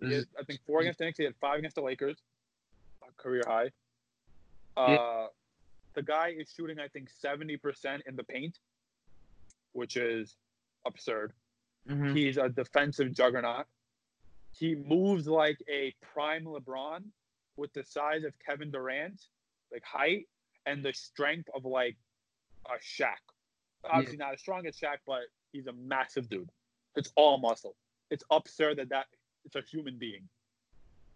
Was- 0.00 0.26
I 0.38 0.44
think 0.44 0.60
four 0.66 0.80
against 0.80 0.98
the 0.98 1.06
Knicks. 1.06 1.18
He 1.18 1.24
had 1.24 1.34
five 1.40 1.58
against 1.58 1.76
the 1.76 1.82
Lakers, 1.82 2.18
career 3.16 3.42
high. 3.46 3.70
Uh, 4.76 5.26
The 5.94 6.02
guy 6.02 6.28
is 6.28 6.52
shooting, 6.56 6.78
I 6.78 6.86
think, 6.88 7.08
seventy 7.10 7.56
percent 7.56 8.04
in 8.06 8.14
the 8.14 8.22
paint, 8.22 8.58
which 9.72 9.96
is 9.96 10.36
absurd. 10.86 11.32
mhm. 11.88 12.14
He's 12.16 12.36
a 12.36 12.48
defensive 12.48 13.12
juggernaut. 13.12 13.66
He 14.52 14.74
moves 14.76 15.26
like 15.26 15.60
a 15.68 15.94
prime 16.00 16.44
LeBron 16.44 17.02
with 17.56 17.72
the 17.72 17.82
size 17.82 18.22
of 18.24 18.38
Kevin 18.38 18.70
Durant, 18.70 19.20
like 19.72 19.82
height, 19.82 20.28
and 20.66 20.84
the 20.84 20.92
strength 20.92 21.48
of 21.54 21.64
like 21.64 21.96
a 22.66 22.78
Shaq. 22.78 23.18
Obviously 23.84 24.16
not 24.16 24.34
as 24.34 24.40
strong 24.40 24.66
as 24.66 24.76
Shaq, 24.76 24.98
but 25.06 25.22
he's 25.52 25.66
a 25.66 25.72
massive 25.72 26.28
dude. 26.28 26.50
It's 26.96 27.12
all 27.16 27.38
muscle. 27.38 27.74
It's 28.10 28.24
absurd 28.30 28.78
that 28.78 28.88
that 28.90 29.06
it's 29.44 29.56
a 29.56 29.62
human 29.62 29.98
being. 29.98 30.28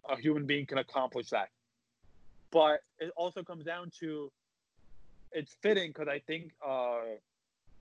A 0.08 0.16
human 0.16 0.46
being 0.46 0.66
can 0.66 0.78
accomplish 0.78 1.30
that. 1.30 1.48
But 2.50 2.80
it 2.98 3.10
also 3.16 3.42
comes 3.42 3.64
down 3.64 3.90
to 4.00 4.30
it's 5.32 5.56
fitting 5.62 5.90
because 5.90 6.08
I 6.08 6.18
think 6.20 6.52
uh 6.64 7.00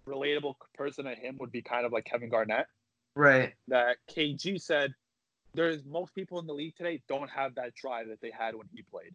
relatable 0.08 0.56
person 0.74 1.06
to 1.06 1.14
him 1.16 1.38
would 1.40 1.52
be 1.52 1.62
kind 1.62 1.86
of 1.86 1.92
like 1.92 2.06
Kevin 2.06 2.30
Garnett 2.30 2.66
Right. 3.16 3.54
that 3.68 3.98
KG 4.10 4.60
said 4.62 4.94
there's 5.54 5.84
most 5.86 6.16
people 6.16 6.40
in 6.40 6.48
the 6.48 6.54
league 6.54 6.76
today 6.76 7.02
don't 7.08 7.30
have 7.30 7.56
that 7.56 7.76
drive 7.76 8.08
that 8.08 8.22
they 8.22 8.32
had 8.32 8.56
when 8.56 8.68
he 8.74 8.82
played, 8.84 9.14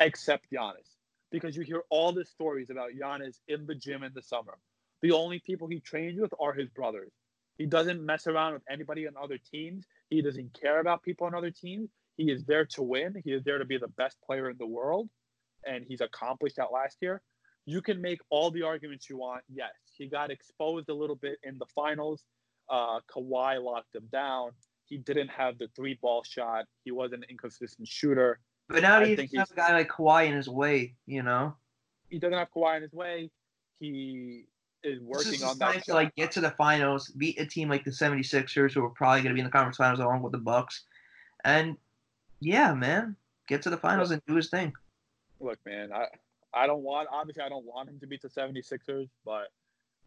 except 0.00 0.50
Giannis. 0.52 0.96
Because 1.30 1.56
you 1.56 1.62
hear 1.62 1.82
all 1.90 2.12
the 2.12 2.24
stories 2.24 2.70
about 2.70 2.90
Giannis 2.92 3.40
in 3.48 3.66
the 3.66 3.74
gym 3.74 4.02
in 4.02 4.12
the 4.14 4.22
summer. 4.22 4.58
The 5.02 5.12
only 5.12 5.40
people 5.40 5.68
he 5.68 5.80
trains 5.80 6.20
with 6.20 6.32
are 6.40 6.52
his 6.52 6.68
brothers. 6.68 7.12
He 7.56 7.66
doesn't 7.66 8.04
mess 8.04 8.26
around 8.26 8.54
with 8.54 8.62
anybody 8.70 9.06
on 9.06 9.14
other 9.20 9.38
teams. 9.38 9.84
He 10.10 10.22
doesn't 10.22 10.58
care 10.60 10.80
about 10.80 11.02
people 11.02 11.26
on 11.26 11.34
other 11.34 11.50
teams. 11.50 11.90
He 12.16 12.30
is 12.30 12.44
there 12.44 12.64
to 12.66 12.82
win. 12.82 13.20
He 13.24 13.32
is 13.32 13.42
there 13.44 13.58
to 13.58 13.64
be 13.64 13.78
the 13.78 13.88
best 13.88 14.16
player 14.24 14.48
in 14.50 14.56
the 14.58 14.66
world. 14.66 15.08
And 15.66 15.84
he's 15.86 16.00
accomplished 16.00 16.56
that 16.56 16.72
last 16.72 16.98
year. 17.00 17.20
You 17.66 17.82
can 17.82 18.00
make 18.00 18.20
all 18.30 18.50
the 18.50 18.62
arguments 18.62 19.10
you 19.10 19.18
want. 19.18 19.42
Yes, 19.52 19.72
he 19.96 20.06
got 20.06 20.30
exposed 20.30 20.88
a 20.88 20.94
little 20.94 21.16
bit 21.16 21.38
in 21.42 21.58
the 21.58 21.66
finals. 21.74 22.24
Uh, 22.68 23.00
Kawhi 23.14 23.62
locked 23.62 23.94
him 23.94 24.08
down. 24.10 24.52
He 24.86 24.96
didn't 24.96 25.28
have 25.28 25.58
the 25.58 25.68
three 25.76 25.98
ball 26.00 26.24
shot. 26.24 26.64
He 26.84 26.92
was 26.92 27.12
an 27.12 27.24
inconsistent 27.28 27.86
shooter. 27.86 28.40
But 28.68 28.82
now 28.82 29.04
he 29.04 29.16
think 29.16 29.32
has 29.36 29.50
a 29.50 29.54
guy 29.54 29.72
like 29.72 29.88
Kawhi 29.88 30.26
in 30.28 30.34
his 30.34 30.48
way. 30.48 30.94
You 31.06 31.22
know. 31.22 31.56
He 32.08 32.18
doesn't 32.18 32.38
have 32.38 32.48
Kawhi 32.54 32.76
in 32.76 32.82
his 32.82 32.92
way. 32.92 33.30
He 33.80 34.46
is 34.84 35.00
working 35.00 35.42
on 35.42 35.58
that. 35.58 35.84
to 35.84 35.94
like 35.94 36.14
get 36.14 36.30
to 36.32 36.40
the 36.40 36.50
finals, 36.52 37.08
beat 37.08 37.40
a 37.40 37.46
team 37.46 37.68
like 37.68 37.84
the 37.84 37.90
76ers, 37.90 38.72
who 38.72 38.84
are 38.84 38.90
probably 38.90 39.22
going 39.22 39.30
to 39.30 39.34
be 39.34 39.40
in 39.40 39.46
the 39.46 39.50
conference 39.52 39.76
finals 39.76 39.98
along 39.98 40.22
with 40.22 40.32
the 40.32 40.38
Bucks, 40.38 40.84
and 41.44 41.76
yeah, 42.40 42.72
man, 42.74 43.16
get 43.48 43.62
to 43.62 43.70
the 43.70 43.76
finals 43.76 44.10
and 44.10 44.22
do 44.26 44.34
his 44.36 44.48
thing. 44.50 44.72
Look, 45.40 45.58
man, 45.66 45.92
I 45.92 46.06
I 46.54 46.66
don't 46.66 46.82
want 46.82 47.08
obviously 47.12 47.42
I 47.42 47.48
don't 47.48 47.64
want 47.64 47.88
him 47.88 47.98
to 48.00 48.06
beat 48.06 48.22
the 48.22 48.28
76ers, 48.28 49.08
but 49.24 49.48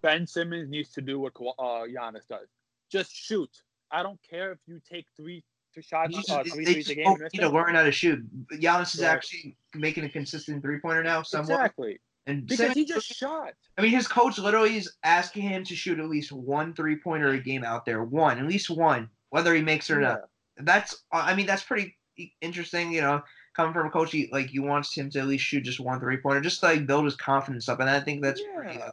Ben 0.02 0.26
Simmons 0.26 0.70
needs 0.70 0.92
to 0.94 1.02
do 1.02 1.20
what 1.20 1.34
uh, 1.38 1.86
Giannis 1.86 2.28
does. 2.28 2.48
Just 2.90 3.14
shoot. 3.16 3.50
I 3.92 4.04
don't 4.04 4.20
care 4.28 4.52
if 4.54 4.60
you 4.68 4.80
take 4.90 5.06
three 5.16 5.44
two 5.74 5.82
shots, 5.82 6.18
uh, 6.30 6.44
just- 6.44 6.56
three 6.56 6.66
they 6.66 6.76
just 6.76 6.90
a 6.90 6.96
game. 6.96 7.08
and 7.08 7.22
need 7.34 7.40
to 7.40 7.50
learn 7.50 7.76
how 7.76 7.84
to 7.84 7.92
shoot. 7.92 8.20
Giannis 8.54 8.96
is 8.96 9.02
Right. 9.02 9.10
actually 9.10 9.58
making 9.74 10.04
a 10.06 10.10
consistent 10.10 10.62
three 10.62 10.80
pointer 10.80 11.04
now, 11.04 11.22
somewhat. 11.22 11.52
Exactly. 11.52 12.00
And 12.32 12.48
Because 12.48 12.58
Simmons- 12.58 12.78
he 12.78 12.86
just 12.86 13.08
shot. 13.08 13.54
I 13.78 13.82
mean, 13.82 13.92
his 13.92 14.08
coach 14.08 14.38
literally 14.40 14.78
is 14.78 14.92
asking 15.04 15.44
him 15.44 15.64
to 15.66 15.76
shoot 15.76 16.00
at 16.00 16.10
least 16.10 16.32
one 16.32 16.74
three 16.74 16.96
pointer 16.96 17.30
a 17.30 17.40
game 17.40 17.64
out 17.64 17.86
there, 17.86 18.04
one, 18.04 18.40
at 18.40 18.48
least 18.48 18.70
one, 18.70 19.10
whether 19.30 19.54
he 19.54 19.62
makes 19.62 19.90
it 19.90 19.98
or 19.98 20.02
not. 20.02 20.22
That's, 20.58 21.04
I 21.12 21.36
mean, 21.36 21.46
that's 21.46 21.64
pretty 21.64 21.98
interesting. 22.42 22.92
You 22.92 23.02
know, 23.02 23.22
coming 23.56 23.74
from 23.74 23.88
a 23.88 23.90
coach, 23.90 24.12
he, 24.12 24.30
like 24.32 24.54
you 24.54 24.64
wants 24.64 24.96
him 24.96 25.10
to 25.12 25.20
at 25.20 25.28
least 25.28 25.44
shoot 25.44 25.62
just 25.64 25.80
one 25.80 26.00
three 26.00 26.18
pointer, 26.18 26.42
just 26.42 26.60
to, 26.62 26.68
like 26.68 26.86
build 26.88 27.06
his 27.06 27.16
confidence 27.16 27.68
up, 27.68 27.80
and 27.80 27.90
I 27.90 28.00
think 28.00 28.22
that's 28.22 28.42
pretty 28.56 28.80
uh, 28.80 28.92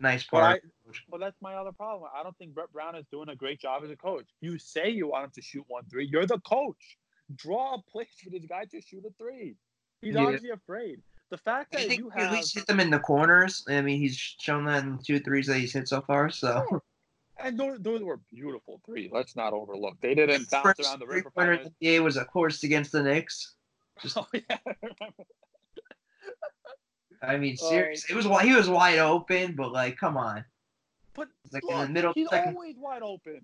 nice 0.00 0.24
But 0.30 0.40
part. 0.40 0.62
I, 0.64 0.90
but 1.10 1.20
that's 1.20 1.40
my 1.40 1.54
other 1.54 1.72
problem. 1.72 2.10
I 2.14 2.22
don't 2.22 2.36
think 2.38 2.54
Brett 2.54 2.72
Brown 2.72 2.96
is 2.96 3.06
doing 3.10 3.28
a 3.28 3.36
great 3.36 3.60
job 3.60 3.82
as 3.84 3.90
a 3.90 3.96
coach. 3.96 4.26
You 4.40 4.58
say 4.58 4.90
you 4.90 5.08
want 5.08 5.24
him 5.24 5.30
to 5.34 5.42
shoot 5.42 5.64
one 5.68 5.84
three. 5.90 6.06
You're 6.10 6.26
the 6.26 6.40
coach. 6.40 6.98
Draw 7.34 7.74
a 7.74 7.82
place 7.90 8.08
for 8.22 8.30
this 8.30 8.44
guy 8.46 8.64
to 8.66 8.80
shoot 8.80 9.04
a 9.06 9.10
three. 9.18 9.54
He's 10.00 10.14
Yeah. 10.14 10.22
obviously 10.24 10.50
afraid. 10.50 11.00
The 11.30 11.36
fact 11.38 11.72
that 11.72 11.96
you 11.96 12.10
he 12.10 12.22
at 12.22 12.32
least 12.32 12.54
hit 12.54 12.66
them 12.66 12.80
in 12.80 12.90
the 12.90 12.98
corners. 12.98 13.64
I 13.68 13.80
mean, 13.82 14.00
he's 14.00 14.16
shown 14.16 14.64
that 14.64 14.84
in 14.84 14.98
two 15.04 15.20
threes 15.20 15.46
that 15.48 15.58
he's 15.58 15.72
hit 15.72 15.88
so 15.88 16.00
far. 16.00 16.30
So 16.30 16.64
Sure. 16.68 16.82
And 17.40 17.58
those, 17.58 17.78
those 17.80 18.02
were 18.02 18.18
beautiful 18.32 18.80
three. 18.84 19.08
Let's 19.12 19.36
not 19.36 19.52
overlook. 19.52 20.00
They 20.00 20.14
didn't 20.14 20.50
bounce 20.50 20.62
first 20.76 20.80
around 20.80 20.98
the 21.00 21.06
rim 21.06 21.24
in 21.36 21.72
the 21.80 21.86
NBA 21.88 22.02
was, 22.02 22.16
of 22.16 22.26
course, 22.26 22.64
against 22.64 22.90
the 22.92 23.02
Knicks. 23.02 23.54
minutes. 24.02 24.16
Oh, 24.16 24.26
yeah, 24.32 24.58
I 24.66 24.72
remember. 24.82 25.24
I 27.22 27.36
mean, 27.36 27.56
seriously, 27.56 28.14
it 28.14 28.16
was 28.16 28.42
he 28.42 28.54
was 28.54 28.68
wide 28.68 28.98
open, 28.98 29.54
but 29.56 29.72
like, 29.72 29.96
come 29.96 30.16
on. 30.16 30.44
But 31.14 31.28
It's 31.44 31.52
like 31.54 31.64
in 31.68 31.78
the 31.78 31.88
middle 31.88 32.12
he's 32.14 32.28
second- 32.28 32.54
always 32.54 32.76
wide 32.78 33.02
open. 33.02 33.40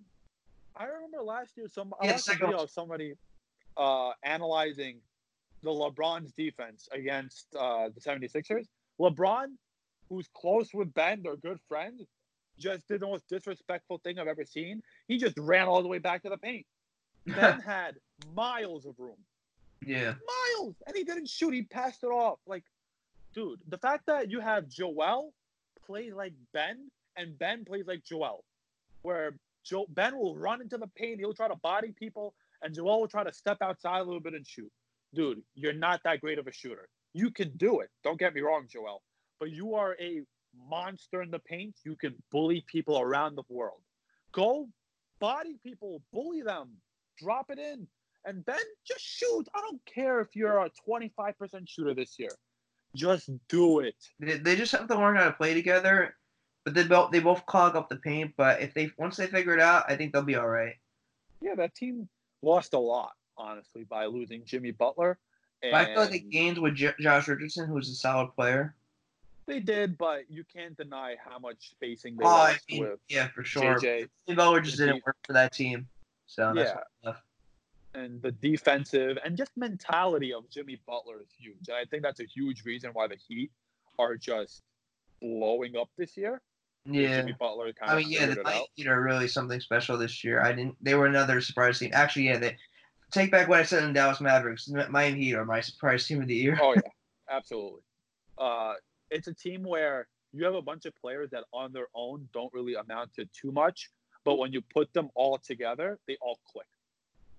I 0.77 0.87
remember 0.87 1.23
last 1.23 1.57
year 1.57 1.69
some 1.69 1.93
I 2.01 2.07
Yeah, 2.07 2.13
watched 2.13 2.29
a 2.29 2.33
video 2.33 2.59
of 2.63 2.71
somebody 2.71 3.15
uh, 3.77 4.11
analyzing 4.23 5.01
the 5.65 5.71
LeBron's 5.71 6.33
defense 6.33 6.89
against 6.93 7.47
uh, 7.59 7.89
the 7.95 8.01
76ers. 8.01 8.67
LeBron, 9.01 9.47
who's 10.09 10.29
close 10.35 10.73
with 10.73 10.93
Ben, 10.95 11.23
they're 11.23 11.37
good 11.37 11.59
friends, 11.69 12.03
just 12.59 12.87
did 12.87 13.01
the 13.01 13.07
most 13.07 13.29
disrespectful 13.29 13.99
thing 14.05 14.19
I've 14.19 14.29
ever 14.29 14.45
seen. 14.45 14.83
He 15.09 15.19
just 15.19 15.37
ran 15.39 15.67
all 15.67 15.83
the 15.83 15.89
way 15.89 15.99
back 15.99 16.23
to 16.23 16.29
the 16.29 16.37
paint. 16.39 16.67
Ben 17.27 17.61
had 17.61 17.97
miles 18.37 18.87
of 18.87 18.95
room. 18.99 19.17
yeah, 19.85 20.15
Miles! 20.59 20.77
And 20.87 20.97
he 20.97 21.05
didn't 21.05 21.29
shoot, 21.29 21.53
he 21.55 21.63
passed 21.63 22.05
it 22.05 22.09
off. 22.09 22.39
Like, 22.47 22.65
dude, 23.35 23.61
the 23.69 23.79
fact 23.79 24.07
that 24.07 24.31
you 24.31 24.41
have 24.41 24.69
Joel 24.69 25.33
play 25.87 26.13
like 26.13 26.35
Ben 26.53 26.91
and 27.17 27.37
Ben 27.39 27.65
plays 27.65 27.87
like 27.87 28.05
Joel, 28.05 28.45
where 29.03 29.37
Joe 29.65 29.87
Ben 29.89 30.17
will 30.17 30.37
run 30.37 30.61
into 30.61 30.77
the 30.77 30.87
paint, 30.89 31.19
he'll 31.19 31.35
try 31.35 31.49
to 31.49 31.57
body 31.57 31.93
people, 31.99 32.35
and 32.63 32.75
Joel 32.75 33.01
will 33.01 33.09
try 33.09 33.25
to 33.25 33.33
step 33.33 33.59
outside 33.63 34.01
a 34.01 34.05
little 34.05 34.21
bit 34.21 34.35
and 34.35 34.47
shoot. 34.47 34.71
Dude, 35.15 35.43
you're 35.55 35.73
not 35.73 36.01
that 36.05 36.21
great 36.21 36.39
of 36.39 36.47
a 36.47 36.53
shooter. 36.53 36.89
You 37.13 37.31
can 37.31 37.51
do 37.57 37.81
it. 37.81 37.91
Don't 38.03 38.19
get 38.19 38.35
me 38.35 38.41
wrong, 38.41 38.67
Joel. 38.69 39.03
But 39.39 39.51
you 39.51 39.75
are 39.75 39.97
a 40.01 40.23
monster 40.69 41.23
in 41.23 41.31
the 41.31 41.39
paint. 41.39 41.77
You 41.85 41.97
can 41.97 42.15
bully 42.31 42.65
people 42.67 42.99
around 42.99 43.37
the 43.37 43.43
world. 43.49 43.81
Go 44.33 44.69
body 45.21 45.57
people, 45.63 46.03
bully 46.13 46.43
them, 46.43 46.71
drop 47.19 47.51
it 47.51 47.59
in. 47.59 47.87
And 48.27 48.45
Ben, 48.45 48.59
just 48.87 49.03
shoot. 49.03 49.47
I 49.55 49.61
don't 49.61 49.85
care 49.87 50.21
if 50.21 50.35
you're 50.35 50.59
a 50.59 50.71
25% 50.89 51.69
shooter 51.69 51.95
this 51.95 52.19
year. 52.19 52.31
Just 52.97 53.31
do 53.49 53.81
it. 53.81 53.97
they, 54.19 54.39
they 54.39 54.57
just 54.57 54.73
have 54.73 54.89
to 54.89 54.95
learn 54.95 55.17
how 55.17 55.25
to 55.25 55.33
play 55.33 55.55
together. 55.55 56.15
But 56.65 56.75
they 56.75 56.85
both 56.85 57.11
they 57.11 57.21
both 57.21 57.45
clog 57.45 57.77
up 57.77 57.91
the 57.91 57.97
paint. 57.97 58.33
But 58.37 58.63
if 58.63 58.73
they 58.73 58.91
once 58.97 59.17
they 59.17 59.27
figure 59.27 59.53
it 59.53 59.61
out, 59.61 59.85
I 59.89 59.97
think 59.97 60.13
they'll 60.13 60.23
be 60.23 60.37
all 60.37 60.49
right. 60.49 60.77
Yeah, 61.43 61.55
that 61.57 61.75
team 61.75 62.09
lost 62.41 62.73
a 62.73 62.79
lot, 62.79 63.13
honestly, 63.37 63.85
by 63.85 64.07
losing 64.07 64.45
Jimmy 64.45 64.71
Butler. 64.71 65.19
And 65.63 65.75
I 65.75 65.87
feel 65.87 65.97
like 65.97 66.11
they 66.11 66.19
gained 66.19 66.59
with 66.59 66.75
J- 66.75 66.95
Josh 67.01 67.27
Richardson, 67.29 67.67
who's 67.67 67.89
a 67.89 67.95
solid 67.95 68.35
player. 68.35 68.75
they 69.47 69.61
did, 69.61 69.97
but 69.99 70.31
you 70.31 70.45
can't 70.45 70.77
deny 70.77 71.17
how 71.23 71.39
much 71.39 71.71
spacing 71.71 72.17
they 72.17 72.25
Oh, 72.25 72.29
I 72.29 72.51
lost 72.51 72.65
mean, 72.71 72.81
with 72.83 73.01
yeah, 73.09 73.29
for 73.29 73.45
sure. 73.45 73.77
JJ. 73.79 74.09
Jimmy 74.27 74.37
Butler 74.37 74.61
just 74.61 74.79
didn't 74.79 75.05
work 75.07 75.17
for 75.27 75.33
that 75.35 75.53
team. 75.53 75.87
So 76.27 76.53
that's 76.55 76.73
Yeah. 77.05 77.13
and 77.95 78.21
the 78.23 78.33
defensive 78.33 79.19
and 79.25 79.37
just 79.37 79.53
mentality 79.57 80.33
of 80.33 80.49
Jimmy 80.51 80.81
Butler 80.87 81.21
is 81.21 81.29
huge. 81.39 81.69
And 81.69 81.77
I 81.77 81.85
think 81.85 82.03
that's 82.03 82.21
a 82.21 82.25
huge 82.25 82.65
reason 82.65 82.91
why 82.93 83.07
the 83.07 83.17
Heat 83.17 83.51
are 83.99 84.17
just 84.17 84.63
blowing 85.21 85.77
up 85.77 85.89
this 85.97 86.17
year. 86.17 86.41
Yeah. 86.87 87.21
Jimmy 87.21 87.33
Butler 87.33 87.73
kind 87.73 87.93
I 87.93 87.97
mean, 87.99 88.11
yeah, 88.11 88.27
the 88.27 88.33
it 88.33 88.45
Miami 88.45 88.61
out. 88.61 88.67
Heat 88.75 88.87
are 88.89 89.01
really 89.03 89.29
something 89.29 89.61
special 89.61 89.97
this 89.97 90.25
year. 90.25 90.43
I 90.43 90.53
didn't. 90.53 90.77
They 90.83 90.95
were 90.95 91.07
another 91.07 91.41
surprise 91.41 91.79
team. 91.79 91.91
Actually, 91.95 92.27
yeah. 92.27 92.39
They 92.39 92.57
take 93.15 93.31
back 93.31 93.49
what 93.49 93.61
I 93.61 93.63
said 93.63 93.85
in 93.85 93.93
Dallas 93.93 94.21
Mavericks. 94.21 94.69
Miami 94.91 95.25
Heat 95.25 95.35
are 95.35 95.45
my 95.45 95.61
surprise 95.61 96.07
team 96.07 96.21
of 96.21 96.29
the 96.29 96.35
year. 96.35 96.59
Oh 96.61 96.75
yeah, 96.75 96.83
absolutely. 97.31 97.81
Uh, 98.37 98.75
it's 99.11 99.29
a 99.29 99.35
team 99.35 99.63
where 99.63 100.09
you 100.33 100.45
have 100.45 100.55
a 100.55 100.63
bunch 100.63 100.85
of 100.85 100.95
players 100.97 101.31
that 101.31 101.45
on 101.53 101.73
their 101.73 101.87
own 101.95 102.29
don't 102.33 102.53
really 102.53 102.75
amount 102.75 103.15
to 103.15 103.27
too 103.27 103.53
much, 103.53 103.91
but 104.25 104.37
when 104.37 104.53
you 104.53 104.61
put 104.61 104.93
them 104.93 105.09
all 105.15 105.39
together, 105.39 105.99
they 106.09 106.17
all 106.21 106.39
click. 106.51 106.67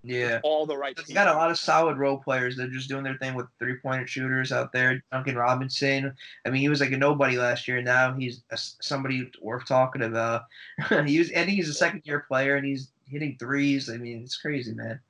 Yeah. 0.02 0.40
All 0.44 0.66
the 0.66 0.76
right. 0.76 0.96
Pieces. 0.96 1.14
got 1.14 1.26
a 1.26 1.36
lot 1.36 1.50
of 1.50 1.58
solid 1.58 1.98
role 1.98 2.18
players. 2.18 2.56
They're 2.56 2.68
just 2.68 2.88
doing 2.88 3.02
their 3.02 3.18
thing 3.18 3.34
with 3.34 3.46
three 3.58 3.76
pointer 3.82 4.06
shooters 4.06 4.52
out 4.52 4.72
there. 4.72 5.02
Duncan 5.10 5.36
Robinson. 5.36 6.14
I 6.46 6.50
mean, 6.50 6.60
he 6.60 6.68
was 6.68 6.80
like 6.80 6.92
a 6.92 6.96
nobody 6.96 7.36
last 7.36 7.66
year. 7.66 7.82
Now 7.82 8.14
he's 8.14 8.42
a, 8.50 8.56
somebody 8.56 9.30
worth 9.42 9.66
talking 9.66 10.02
about. 10.02 10.42
he 11.06 11.18
was. 11.18 11.30
I 11.30 11.44
think 11.44 11.50
he's 11.50 11.68
a 11.68 11.74
second 11.74 12.02
year 12.04 12.24
player, 12.28 12.56
and 12.56 12.64
he's 12.64 12.92
hitting 13.08 13.36
threes. 13.38 13.90
I 13.90 13.96
mean, 13.96 14.22
it's 14.22 14.36
crazy, 14.36 14.72
man. 14.72 15.00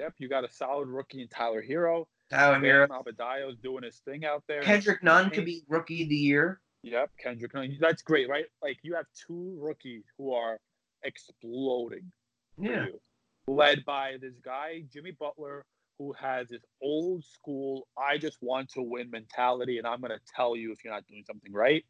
Yep, 0.00 0.14
you 0.16 0.28
got 0.30 0.44
a 0.44 0.50
solid 0.50 0.88
rookie 0.88 1.20
in 1.20 1.28
Tyler 1.28 1.62
Herro. 1.62 2.06
Tyler 2.30 2.58
Herro. 2.58 2.88
Abadiah's 2.88 3.58
doing 3.62 3.84
his 3.84 3.98
thing 3.98 4.24
out 4.24 4.42
there. 4.48 4.62
Kendrick 4.62 5.02
Nunn 5.02 5.28
could 5.28 5.44
be 5.44 5.62
rookie 5.68 6.04
of 6.04 6.08
the 6.08 6.16
year. 6.16 6.60
Yep, 6.82 7.10
Kendrick 7.22 7.52
Nunn. 7.52 7.76
That's 7.78 8.00
great, 8.00 8.26
right? 8.26 8.46
Like 8.62 8.78
you 8.80 8.94
have 8.94 9.04
two 9.26 9.58
rookies 9.60 10.04
who 10.16 10.32
are 10.32 10.58
exploding 11.02 12.10
Yeah. 12.58 12.86
you, 12.86 13.00
led 13.46 13.84
by 13.84 14.16
this 14.22 14.38
guy 14.42 14.84
Jimmy 14.90 15.10
Butler, 15.10 15.66
who 15.98 16.14
has 16.14 16.48
this 16.48 16.64
old 16.80 17.22
school 17.26 17.86
"I 17.98 18.16
just 18.16 18.38
want 18.40 18.70
to 18.70 18.82
win" 18.82 19.10
mentality, 19.10 19.76
and 19.76 19.86
I'm 19.86 20.00
gonna 20.00 20.20
tell 20.34 20.56
you 20.56 20.72
if 20.72 20.82
you're 20.82 20.94
not 20.94 21.06
doing 21.06 21.24
something 21.26 21.52
right. 21.52 21.84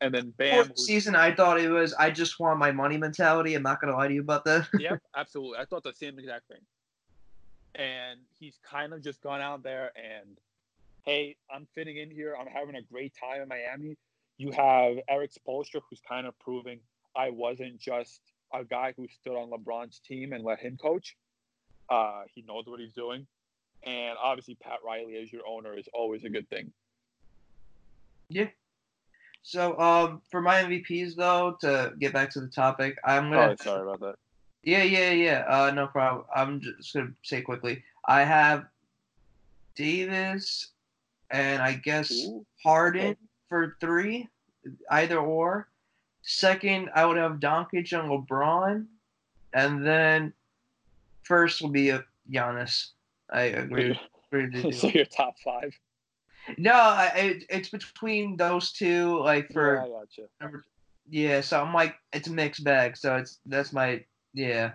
And 0.00 0.12
then 0.12 0.30
Bam, 0.36 0.64
Fourth 0.66 0.80
season, 0.80 1.14
I 1.14 1.32
thought 1.32 1.60
it 1.60 1.68
was. 1.70 1.94
I 1.94 2.10
just 2.10 2.40
want 2.40 2.58
my 2.58 2.72
money 2.72 2.96
mentality. 2.96 3.54
I'm 3.54 3.62
not 3.62 3.80
gonna 3.80 3.94
lie 3.96 4.08
to 4.08 4.14
you 4.14 4.22
about 4.22 4.44
that. 4.46 4.68
yep, 4.80 5.00
absolutely. 5.16 5.58
I 5.58 5.64
thought 5.64 5.84
the 5.84 5.92
same 5.94 6.18
exact 6.18 6.48
thing. 6.48 6.58
And 7.74 8.20
he's 8.38 8.58
kind 8.68 8.92
of 8.92 9.02
just 9.02 9.22
gone 9.22 9.40
out 9.40 9.62
there 9.62 9.92
and, 9.96 10.36
hey, 11.04 11.36
I'm 11.50 11.66
fitting 11.74 11.96
in 11.96 12.10
here. 12.10 12.36
I'm 12.38 12.46
having 12.46 12.74
a 12.74 12.82
great 12.82 13.12
time 13.18 13.40
in 13.40 13.48
Miami. 13.48 13.96
You 14.36 14.50
have 14.52 14.96
Erik 15.08 15.30
Spoelstra, 15.32 15.80
who's 15.88 16.00
kind 16.06 16.26
of 16.26 16.38
proving 16.38 16.80
I 17.14 17.30
wasn't 17.30 17.78
just 17.78 18.20
a 18.52 18.64
guy 18.64 18.94
who 18.96 19.06
stood 19.08 19.36
on 19.36 19.50
LeBron's 19.50 20.00
team 20.00 20.32
and 20.32 20.44
let 20.44 20.60
him 20.60 20.76
coach. 20.76 21.16
Uh, 21.88 22.22
he 22.34 22.42
knows 22.42 22.64
what 22.66 22.80
he's 22.80 22.92
doing. 22.92 23.26
And 23.84 24.16
obviously, 24.22 24.54
Pat 24.54 24.78
Riley 24.84 25.16
as 25.16 25.32
your 25.32 25.42
owner 25.46 25.76
is 25.76 25.88
always 25.92 26.24
a 26.24 26.28
good 26.28 26.48
thing. 26.48 26.72
Yeah. 28.28 28.48
So, 29.42 29.78
um, 29.78 30.22
for 30.30 30.40
my 30.40 30.62
MVPs 30.62 31.16
though, 31.16 31.56
to 31.60 31.92
get 31.98 32.12
back 32.12 32.30
to 32.30 32.40
the 32.40 32.46
topic, 32.46 32.96
I'm 33.04 33.30
gonna. 33.30 33.50
Oh, 33.50 33.56
sorry 33.56 33.82
about 33.82 34.00
that. 34.00 34.14
Yeah, 34.62 34.82
yeah, 34.82 35.10
yeah. 35.10 35.44
Uh, 35.48 35.70
no 35.72 35.86
problem. 35.88 36.24
I'm 36.34 36.60
just 36.60 36.94
gonna 36.94 37.12
say 37.22 37.42
quickly. 37.42 37.82
I 38.06 38.22
have 38.22 38.66
Davis, 39.74 40.68
and 41.30 41.60
I 41.62 41.74
guess 41.74 42.12
Ooh, 42.12 42.46
Harden 42.62 43.16
for 43.48 43.76
three, 43.80 44.28
either 44.90 45.18
or. 45.18 45.68
Second, 46.22 46.90
I 46.94 47.04
would 47.04 47.16
have 47.16 47.40
Doncic 47.40 47.92
and 47.92 48.08
LeBron, 48.08 48.86
and 49.52 49.84
then 49.84 50.32
first 51.24 51.60
will 51.60 51.70
be 51.70 51.90
a 51.90 52.04
Giannis. 52.30 52.90
I 53.30 53.42
agree. 53.42 53.98
agree 54.32 54.46
with 54.46 54.64
you. 54.64 54.72
so 54.72 54.88
your 54.88 55.04
top 55.06 55.34
five. 55.44 55.76
No, 56.58 56.72
I, 56.72 57.06
it, 57.16 57.44
it's 57.50 57.68
between 57.68 58.36
those 58.36 58.72
two. 58.72 59.20
Like 59.20 59.52
for 59.52 59.84
yeah, 60.16 60.24
number, 60.40 60.64
yeah. 61.08 61.40
So 61.40 61.60
I'm 61.60 61.74
like, 61.74 61.96
it's 62.12 62.28
a 62.28 62.32
mixed 62.32 62.62
bag. 62.62 62.96
So 62.96 63.16
it's 63.16 63.38
that's 63.46 63.72
my 63.72 64.04
yeah. 64.34 64.72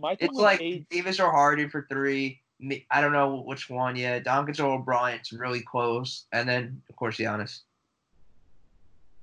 Thing 0.00 0.16
It's 0.20 0.34
like 0.34 0.60
AD 0.60 0.88
Davis 0.90 1.20
or 1.20 1.30
Harden 1.30 1.70
for 1.70 1.86
three. 1.90 2.40
I 2.90 3.00
don't 3.00 3.12
know 3.12 3.42
which 3.46 3.68
one 3.68 3.96
yet. 3.96 4.24
Doncic 4.24 4.60
or 4.60 4.82
LeBron. 4.82 5.14
It's 5.14 5.32
really 5.32 5.60
close, 5.60 6.24
and 6.32 6.48
then 6.48 6.82
of 6.88 6.96
course 6.96 7.16
Giannis. 7.16 7.60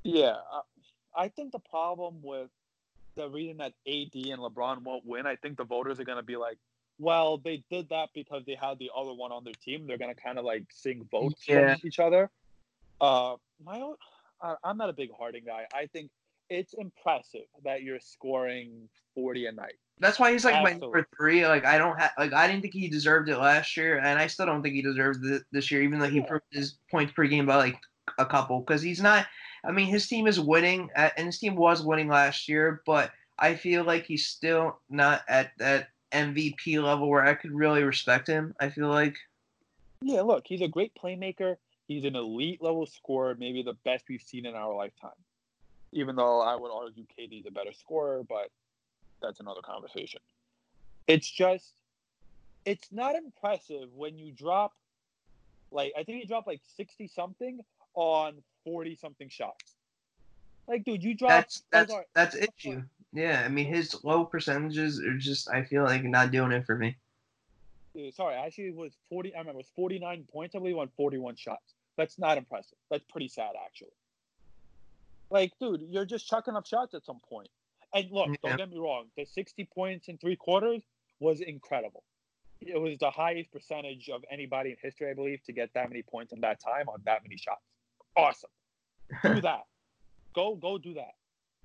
Yeah, 0.03 0.35
I 1.15 1.29
think 1.29 1.51
the 1.51 1.59
problem 1.59 2.15
with 2.21 2.49
the 3.15 3.29
reason 3.29 3.57
that 3.57 3.73
AD 3.87 4.15
and 4.15 4.39
LeBron 4.39 4.83
won't 4.83 5.05
win, 5.05 5.25
I 5.25 5.35
think 5.35 5.57
the 5.57 5.63
voters 5.63 5.99
are 5.99 6.03
going 6.03 6.17
to 6.17 6.23
be 6.23 6.35
like, 6.35 6.57
well, 6.99 7.37
they 7.37 7.63
did 7.69 7.89
that 7.89 8.09
because 8.13 8.43
they 8.45 8.55
had 8.55 8.79
the 8.79 8.91
other 8.95 9.13
one 9.13 9.31
on 9.31 9.43
their 9.43 9.53
team. 9.53 9.87
They're 9.87 9.97
going 9.97 10.13
to 10.13 10.19
kind 10.19 10.37
of 10.37 10.45
like 10.45 10.65
sing 10.71 11.07
votes 11.11 11.43
Yeah. 11.47 11.75
from 11.75 11.87
each 11.87 11.99
other. 11.99 12.29
Uh, 12.99 13.35
my, 13.63 13.81
own, 13.81 13.95
I'm 14.63 14.77
not 14.77 14.89
a 14.89 14.93
big 14.93 15.09
Harden 15.17 15.43
guy. 15.45 15.65
I 15.73 15.87
think 15.87 16.09
it's 16.49 16.73
impressive 16.73 17.47
that 17.63 17.83
you're 17.83 17.99
scoring 17.99 18.89
40 19.15 19.47
a 19.47 19.51
night. 19.51 19.73
That's 19.99 20.19
why 20.19 20.31
he's 20.31 20.43
like 20.43 20.61
my 20.63 20.73
number 20.73 21.07
three. 21.15 21.45
Like 21.47 21.65
I 21.65 21.77
don't 21.77 21.99
have 21.99 22.11
like 22.17 22.33
I 22.33 22.47
didn't 22.47 22.61
think 22.61 22.73
he 22.73 22.89
deserved 22.89 23.29
it 23.29 23.37
last 23.37 23.77
year, 23.77 23.99
and 23.99 24.19
I 24.19 24.27
still 24.27 24.45
don't 24.45 24.61
think 24.61 24.75
he 24.75 24.81
deserved 24.81 25.23
it 25.25 25.43
this 25.51 25.71
year, 25.71 25.81
even 25.83 25.99
though 25.99 26.09
he 26.09 26.17
Yeah. 26.17 26.25
proved 26.25 26.45
his 26.51 26.77
points 26.89 27.13
per 27.13 27.25
game 27.25 27.45
by 27.45 27.55
like 27.55 27.77
a 28.17 28.25
couple. 28.25 28.59
Because 28.59 28.81
he's 28.81 29.01
not. 29.01 29.27
I 29.63 29.71
mean, 29.71 29.87
his 29.87 30.07
team 30.07 30.27
is 30.27 30.39
winning, 30.39 30.89
and 30.95 31.25
his 31.25 31.39
team 31.39 31.55
was 31.55 31.83
winning 31.83 32.09
last 32.09 32.49
year, 32.49 32.81
but 32.85 33.11
I 33.39 33.55
feel 33.55 33.83
like 33.83 34.05
he's 34.05 34.27
still 34.27 34.79
not 34.89 35.21
at 35.29 35.51
that 35.59 35.89
MVP 36.11 36.83
level 36.83 37.09
where 37.09 37.25
I 37.25 37.33
could 37.33 37.51
really 37.51 37.83
respect 37.83 38.27
him. 38.27 38.55
I 38.59 38.69
feel 38.69 38.89
like. 38.89 39.15
Yeah, 40.01 40.21
look, 40.21 40.45
he's 40.47 40.61
a 40.61 40.67
great 40.67 40.93
playmaker. 40.95 41.55
He's 41.87 42.03
an 42.03 42.15
elite 42.15 42.61
level 42.61 42.85
scorer, 42.85 43.35
maybe 43.35 43.61
the 43.63 43.77
best 43.85 44.05
we've 44.09 44.21
seen 44.21 44.45
in 44.45 44.55
our 44.55 44.73
lifetime. 44.73 45.11
Even 45.93 46.15
though 46.15 46.41
I 46.41 46.55
would 46.55 46.71
argue 46.71 47.05
KD's 47.17 47.45
a 47.45 47.51
better 47.51 47.71
scorer, 47.71 48.23
but 48.27 48.49
that's 49.21 49.39
another 49.39 49.61
conversation. 49.61 50.19
It's 51.07 51.29
just, 51.29 51.73
it's 52.65 52.91
not 52.91 53.15
impressive 53.15 53.89
when 53.95 54.17
you 54.17 54.31
drop, 54.31 54.73
like, 55.71 55.93
I 55.97 56.03
think 56.03 56.19
he 56.21 56.25
dropped 56.25 56.47
like 56.47 56.61
60 56.77 57.07
something 57.07 57.59
on 57.95 58.35
40 58.63 58.95
something 58.95 59.29
shots. 59.29 59.75
Like, 60.67 60.83
dude, 60.85 61.03
you 61.03 61.13
dropped. 61.13 61.33
That's 61.33 61.63
that's 61.71 61.91
like, 61.91 62.07
that's 62.13 62.35
issue. 62.35 62.83
Yeah, 63.11 63.43
I 63.45 63.49
mean 63.49 63.67
his 63.67 64.03
low 64.03 64.25
percentages 64.25 64.99
are 64.99 65.17
just 65.17 65.49
I 65.49 65.63
feel 65.63 65.83
like 65.83 66.03
not 66.03 66.31
doing 66.31 66.51
it 66.51 66.65
for 66.65 66.77
me. 66.77 66.95
Dude, 67.93 68.13
sorry, 68.13 68.35
actually 68.35 68.67
it 68.67 68.75
was 68.75 68.93
40 69.09 69.35
I 69.35 69.39
remember 69.39 69.59
it 69.59 69.65
was 69.65 69.71
49 69.75 70.25
points, 70.31 70.55
I 70.55 70.59
believe, 70.59 70.77
on 70.77 70.89
41 70.95 71.35
shots. 71.35 71.73
That's 71.97 72.17
not 72.17 72.37
impressive. 72.37 72.77
That's 72.89 73.03
pretty 73.11 73.27
sad 73.27 73.51
actually. 73.63 73.91
Like, 75.33 75.51
dude, 75.59 75.81
you're 75.89 76.05
just 76.05 76.27
chucking 76.27 76.55
up 76.55 76.67
shots 76.67 76.93
at 76.93 77.03
some 77.03 77.19
point. 77.27 77.49
And 77.95 78.05
look, 78.11 78.27
mm, 78.29 78.35
Yeah. 78.43 78.49
don't 78.51 78.57
get 78.57 78.69
me 78.69 78.77
wrong, 78.77 79.09
the 79.17 79.25
60 79.25 79.65
points 79.73 80.07
in 80.07 80.19
three 80.19 80.35
quarters 80.35 80.83
was 81.19 81.41
incredible. 81.41 82.03
It 82.61 82.79
was 82.79 82.99
the 82.99 83.09
highest 83.09 83.51
percentage 83.51 84.09
of 84.09 84.23
anybody 84.31 84.69
in 84.69 84.77
history, 84.81 85.09
I 85.09 85.15
believe, 85.15 85.41
to 85.45 85.51
get 85.51 85.73
that 85.73 85.89
many 85.89 86.03
points 86.03 86.33
in 86.33 86.41
that 86.41 86.59
time 86.61 86.87
on 86.87 87.01
that 87.05 87.23
many 87.23 87.37
shots. 87.37 87.65
Awesome. 88.15 88.51
Do 89.23 89.41
that. 89.49 89.63
go 90.35 90.55
go 90.55 90.77
do 90.77 90.93
that. 90.93 91.15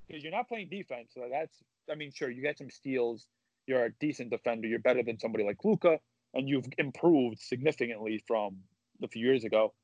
Because 0.07 0.23
you're 0.23 0.33
not 0.33 0.49
playing 0.49 0.71
defense. 0.71 1.13
So 1.15 1.29
that's 1.31 1.63
I 1.91 1.95
mean, 1.95 2.11
sure, 2.11 2.31
you 2.31 2.41
get 2.43 2.57
some 2.59 2.71
steals. 2.71 3.27
You're 3.67 3.85
a 3.85 3.93
decent 4.01 4.31
defender. 4.31 4.67
You're 4.67 4.79
better 4.79 5.03
than 5.03 5.19
somebody 5.19 5.45
like 5.45 5.63
Luka, 5.63 6.01
and 6.35 6.49
you've 6.49 6.67
improved 6.79 7.39
significantly 7.39 8.23
from 8.27 8.57
a 9.03 9.09
few 9.09 9.25
years 9.25 9.45
ago. 9.45 9.75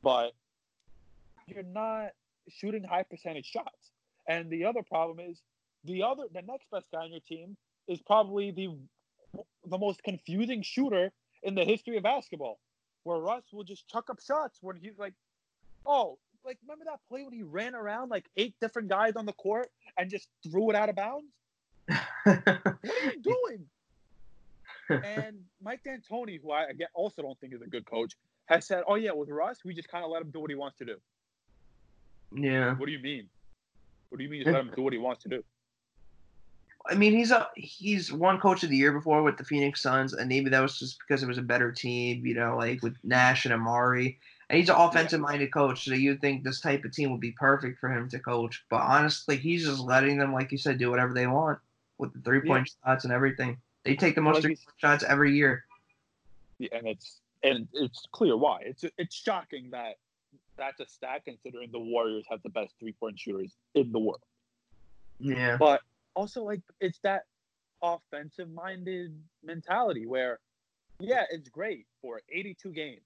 But 0.00 0.32
you're 1.46 1.64
not 1.64 2.12
shooting 2.58 2.84
high 2.84 3.04
percentage 3.04 3.46
shots. 3.46 3.90
And 4.28 4.50
the 4.50 4.64
other 4.64 4.82
problem 4.82 5.18
is 5.20 5.40
the 5.84 6.02
other 6.02 6.24
the 6.32 6.42
next 6.42 6.70
best 6.70 6.86
guy 6.92 7.00
on 7.00 7.10
your 7.10 7.20
team 7.20 7.56
is 7.88 8.00
probably 8.00 8.50
the 8.50 8.68
the 9.66 9.78
most 9.78 10.02
confusing 10.02 10.62
shooter 10.62 11.10
in 11.42 11.54
the 11.54 11.64
history 11.64 11.96
of 11.96 12.02
basketball. 12.02 12.58
Where 13.04 13.18
Russ 13.18 13.44
will 13.52 13.64
just 13.64 13.88
chuck 13.88 14.10
up 14.10 14.20
shots 14.20 14.58
when 14.60 14.76
he's 14.76 14.98
like, 14.98 15.14
oh, 15.84 16.18
like 16.44 16.58
remember 16.62 16.84
that 16.84 17.00
play 17.08 17.24
when 17.24 17.32
he 17.32 17.42
ran 17.42 17.74
around 17.74 18.10
like 18.10 18.26
eight 18.36 18.54
different 18.60 18.88
guys 18.88 19.14
on 19.16 19.26
the 19.26 19.32
court 19.32 19.70
and 19.96 20.08
just 20.08 20.28
threw 20.48 20.70
it 20.70 20.76
out 20.76 20.88
of 20.88 20.96
bounds? 20.96 21.32
What 22.24 22.46
are 22.46 23.12
you 23.14 23.20
doing? 23.22 23.66
and 24.88 25.38
Mike 25.62 25.82
D'Antoni, 25.84 26.40
who 26.40 26.50
I 26.52 26.64
again 26.64 26.88
also 26.94 27.22
don't 27.22 27.38
think 27.40 27.54
is 27.54 27.62
a 27.62 27.66
good 27.66 27.86
coach, 27.86 28.14
has 28.46 28.66
said, 28.66 28.82
"Oh 28.86 28.94
yeah, 28.94 29.12
with 29.12 29.28
Russ, 29.28 29.58
we 29.64 29.74
just 29.74 29.88
kind 29.88 30.04
of 30.04 30.10
let 30.10 30.22
him 30.22 30.30
do 30.30 30.40
what 30.40 30.50
he 30.50 30.56
wants 30.56 30.78
to 30.78 30.84
do." 30.84 30.96
Yeah. 32.34 32.74
What 32.76 32.86
do 32.86 32.92
you 32.92 32.98
mean? 32.98 33.28
What 34.08 34.18
do 34.18 34.24
you 34.24 34.30
mean 34.30 34.42
just 34.44 34.52
let 34.52 34.60
him 34.62 34.72
do 34.74 34.82
what 34.82 34.92
he 34.92 34.98
wants 34.98 35.22
to 35.22 35.28
do? 35.28 35.44
I 36.90 36.94
mean, 36.94 37.12
he's 37.12 37.30
a 37.30 37.48
he's 37.54 38.12
won 38.12 38.40
coach 38.40 38.64
of 38.64 38.70
the 38.70 38.76
year 38.76 38.92
before 38.92 39.22
with 39.22 39.36
the 39.36 39.44
Phoenix 39.44 39.80
Suns, 39.80 40.14
and 40.14 40.28
maybe 40.28 40.50
that 40.50 40.60
was 40.60 40.78
just 40.78 40.98
because 40.98 41.22
it 41.22 41.28
was 41.28 41.38
a 41.38 41.42
better 41.42 41.70
team, 41.70 42.26
you 42.26 42.34
know, 42.34 42.56
like 42.56 42.82
with 42.82 42.96
Nash 43.04 43.46
and 43.46 43.54
Amar'e. 43.54 44.16
And 44.50 44.58
he's 44.58 44.68
an 44.68 44.76
offensive 44.76 45.20
minded 45.20 45.52
coach, 45.52 45.84
so 45.84 45.94
you'd 45.94 46.20
think 46.20 46.42
this 46.44 46.60
type 46.60 46.84
of 46.84 46.92
team 46.92 47.10
would 47.10 47.20
be 47.20 47.30
perfect 47.30 47.78
for 47.78 47.88
him 47.88 48.08
to 48.10 48.18
coach. 48.18 48.64
But 48.68 48.82
honestly, 48.82 49.36
he's 49.36 49.64
just 49.64 49.80
letting 49.80 50.18
them, 50.18 50.32
like 50.32 50.52
you 50.52 50.58
said, 50.58 50.78
do 50.78 50.90
whatever 50.90 51.14
they 51.14 51.26
want 51.26 51.58
with 51.98 52.12
the 52.12 52.20
three 52.20 52.40
point 52.40 52.70
shots 52.84 53.04
and 53.04 53.12
everything. 53.12 53.56
They 53.84 53.96
take 53.96 54.14
the 54.14 54.20
most 54.20 54.34
Like 54.34 54.42
three-point 54.42 54.76
shots 54.78 55.04
every 55.04 55.34
year. 55.34 55.64
Yeah, 56.58 56.68
and 56.72 56.86
it's 56.86 57.20
and 57.42 57.66
it's 57.72 58.06
clear 58.12 58.36
why. 58.36 58.62
It's 58.62 58.84
it's 58.98 59.14
shocking 59.14 59.70
that 59.70 59.96
that's 60.56 60.80
a 60.80 60.86
stat 60.86 61.22
considering 61.24 61.70
the 61.72 61.78
Warriors 61.78 62.24
have 62.30 62.42
the 62.42 62.48
best 62.50 62.74
three 62.78 62.92
point 62.92 63.18
shooters 63.18 63.52
in 63.74 63.92
the 63.92 63.98
world. 63.98 64.22
Yeah. 65.18 65.56
But 65.56 65.80
also, 66.14 66.42
like, 66.42 66.60
it's 66.80 66.98
that 67.00 67.24
offensive 67.82 68.50
minded 68.50 69.18
mentality 69.42 70.06
where, 70.06 70.38
yeah, 71.00 71.24
it's 71.30 71.48
great 71.48 71.86
for 72.00 72.20
82 72.30 72.70
games. 72.70 73.02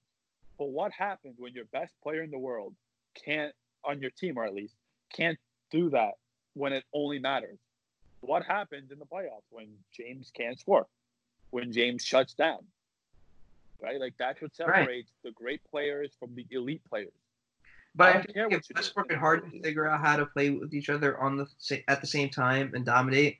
But 0.57 0.69
what 0.69 0.91
happens 0.91 1.35
when 1.37 1.53
your 1.53 1.65
best 1.65 1.93
player 2.01 2.23
in 2.23 2.31
the 2.31 2.37
world 2.37 2.73
can't, 3.13 3.53
on 3.83 4.01
your 4.01 4.11
team 4.11 4.37
or 4.37 4.45
at 4.45 4.53
least, 4.53 4.75
can't 5.13 5.37
do 5.71 5.89
that 5.91 6.13
when 6.53 6.73
it 6.73 6.83
only 6.93 7.19
matters? 7.19 7.59
What 8.21 8.43
happens 8.43 8.91
in 8.91 8.99
the 8.99 9.05
playoffs 9.05 9.45
when 9.51 9.67
James 9.95 10.31
can't 10.35 10.59
score? 10.59 10.87
When 11.51 11.71
James 11.71 12.03
shuts 12.03 12.33
down? 12.33 12.59
Right? 13.79 13.99
Like, 13.99 14.15
that's 14.17 14.41
what 14.41 14.51
Right. 14.59 14.79
separates 14.79 15.11
the 15.23 15.31
great 15.31 15.61
players 15.69 16.11
from 16.19 16.33
the 16.33 16.45
elite 16.49 16.81
players. 16.89 17.13
But 17.97 18.15
I 18.15 18.21
think 18.21 18.33
care 18.35 18.45
if 18.45 18.51
what 18.51 18.69
you 18.69 18.75
do. 18.75 18.79
Westbrook 18.79 19.11
and 19.11 19.19
Harden 19.19 19.61
figure 19.63 19.87
out 19.87 19.99
how 19.99 20.17
to 20.17 20.27
play 20.27 20.51
with 20.51 20.73
each 20.73 20.89
other 20.89 21.19
on 21.19 21.35
the 21.35 21.83
at 21.87 21.99
the 21.99 22.07
same 22.07 22.29
time 22.29 22.71
and 22.75 22.85
dominate, 22.85 23.39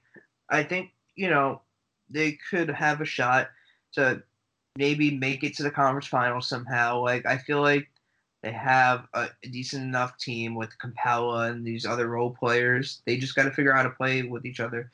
I 0.50 0.64
think 0.64 0.92
you 1.16 1.30
know 1.30 1.62
they 2.10 2.38
could 2.50 2.70
have 2.70 3.00
a 3.00 3.06
shot 3.06 3.50
to 3.94 4.24
maybe 4.76 5.16
make 5.16 5.44
it 5.44 5.56
to 5.58 5.64
the 5.64 5.72
conference 5.72 6.08
final 6.08 6.42
somehow. 6.42 7.02
Like 7.02 7.28
I 7.28 7.38
feel 7.38 7.62
like 7.62 7.88
they 8.42 8.52
have 8.52 9.08
a, 9.14 9.30
decent 9.52 9.84
enough 9.84 10.18
team 10.18 10.56
with 10.56 10.70
Capela 10.80 11.52
and 11.52 11.66
these 11.66 11.86
other 11.86 12.08
role 12.08 12.32
players. 12.32 13.02
They 13.06 13.18
just 13.18 13.36
got 13.36 13.44
to 13.44 13.52
figure 13.52 13.74
out 13.74 13.78
how 13.78 13.84
to 13.84 13.96
play 13.96 14.24
with 14.24 14.46
each 14.46 14.60
other, 14.60 14.90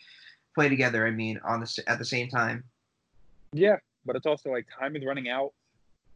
play 0.56 0.68
together. 0.68 1.08
I 1.08 1.12
mean, 1.12 1.40
on 1.46 1.62
the 1.62 1.84
at 1.88 2.00
the 2.00 2.06
same 2.06 2.28
time. 2.28 2.66
Yeah, 3.54 3.78
but 4.06 4.18
it's 4.18 4.26
also 4.26 4.50
like 4.50 4.68
time 4.78 4.98
is 4.98 5.06
running 5.06 5.30
out, 5.30 5.54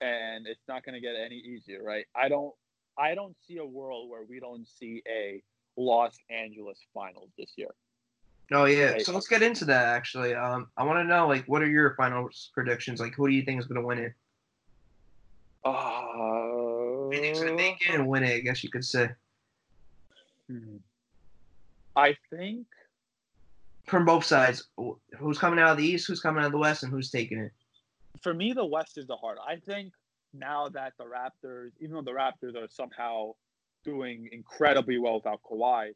and 0.02 0.48
it's 0.48 0.68
not 0.68 0.84
going 0.84 0.96
to 0.96 1.02
get 1.02 1.16
any 1.16 1.38
easier, 1.38 1.82
right? 1.84 2.06
I 2.16 2.28
don't, 2.28 2.54
I 2.98 3.16
don't 3.16 3.36
see 3.48 3.58
a 3.58 3.66
world 3.66 4.10
where 4.10 4.24
we 4.28 4.40
don't 4.40 4.68
see 4.68 5.02
a 5.08 5.42
Los 5.78 6.18
Angeles 6.30 6.80
Finals 6.94 7.30
this 7.38 7.54
year. 7.56 7.70
Oh 8.52 8.66
yeah, 8.66 8.92
Right. 8.92 9.06
so 9.06 9.12
let's 9.14 9.28
get 9.28 9.44
into 9.44 9.66
that. 9.66 9.86
Actually, 9.88 10.34
um, 10.34 10.68
I 10.78 10.84
want 10.84 11.00
to 11.00 11.04
know 11.04 11.28
like 11.28 11.46
what 11.46 11.62
are 11.62 11.70
your 11.70 11.96
finals 11.96 12.50
predictions? 12.54 13.00
Like, 13.00 13.14
who 13.14 13.28
do 13.28 13.34
you 13.34 13.44
think 13.44 13.60
is 13.60 13.68
going 13.68 13.82
to 13.82 13.86
win 13.86 14.00
it? 14.00 14.14
Uh, 15.66 17.10
Phoenix 17.12 17.40
gonna 17.40 17.56
make 17.56 17.82
it 17.88 17.94
and 17.96 18.08
win 18.08 18.24
it, 18.24 18.36
I 18.36 18.40
guess 18.40 18.64
you 18.64 18.70
could 18.70 18.86
say. 18.86 19.10
hmm. 20.50 20.78
I 21.96 22.16
think 22.30 22.68
From 23.86 24.06
both 24.06 24.24
sides, 24.24 24.68
who's 25.18 25.38
coming 25.40 25.60
out 25.60 25.72
of 25.72 25.78
the 25.78 25.84
East, 25.86 26.08
who's 26.08 26.22
coming 26.22 26.42
out 26.42 26.46
of 26.48 26.52
the 26.52 26.58
West, 26.58 26.84
and 26.84 26.92
who's 26.92 27.10
taking 27.12 27.40
it? 27.40 27.52
for 28.24 28.34
me 28.34 28.52
the 28.54 28.66
West 28.66 28.98
is 28.98 29.06
the 29.08 29.16
hard. 29.16 29.38
I 29.46 29.58
think 29.58 29.94
now 30.40 30.70
that 30.70 30.94
the 30.98 31.06
Raptors, 31.06 31.72
even 31.80 31.96
though 31.96 32.02
the 32.02 32.12
Raptors 32.12 32.56
are 32.56 32.68
somehow 32.70 33.34
doing 33.84 34.30
incredibly 34.32 34.98
well 34.98 35.16
without 35.16 35.42
Kawhi, 35.44 35.94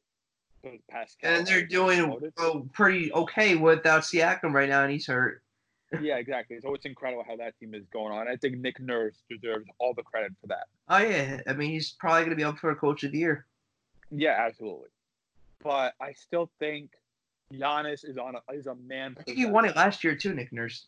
Pascal 0.90 1.32
And 1.32 1.48
they're 1.48 1.66
doing 1.66 2.32
oh, 2.38 2.68
pretty 2.74 3.12
okay 3.14 3.56
without 3.56 4.04
Siakam 4.04 4.54
right 4.54 4.70
now, 4.70 4.84
and 4.84 4.92
he's 4.92 5.08
hurt. 5.08 5.42
yeah, 6.02 6.18
exactly. 6.18 6.60
So 6.62 6.74
it's 6.74 6.86
incredible 6.86 7.24
how 7.28 7.36
that 7.38 7.58
team 7.60 7.74
is 7.74 7.86
going 7.92 8.14
on. 8.14 8.28
I 8.28 8.36
think 8.36 8.58
Nick 8.60 8.80
Nurse 8.80 9.24
deserves 9.30 9.66
all 9.80 9.94
the 9.94 10.04
credit 10.04 10.32
for 10.40 10.48
that. 10.48 10.68
Oh 10.88 11.00
yeah, 11.00 11.42
I 11.48 11.54
mean 11.54 11.72
he's 11.72 11.92
probably 11.92 12.22
going 12.22 12.32
to 12.32 12.36
be 12.36 12.44
up 12.44 12.60
for 12.60 12.72
a 12.72 12.76
Coach 12.76 13.04
of 13.04 13.12
the 13.12 13.18
Year. 13.18 13.46
Yeah, 14.10 14.38
absolutely. 14.40 14.90
But 15.64 15.94
I 16.00 16.14
still 16.14 16.50
think 16.60 16.92
Giannis 17.54 18.08
is 18.08 18.18
on 18.18 18.36
a, 18.36 18.54
is 18.54 18.68
a 18.68 18.76
man. 18.76 19.16
I 19.20 19.24
think 19.24 19.38
he 19.38 19.46
won 19.46 19.66
it 19.66 19.76
last 19.76 20.04
year 20.04 20.16
too, 20.16 20.34
Nick 20.34 20.54
Nurse. 20.54 20.88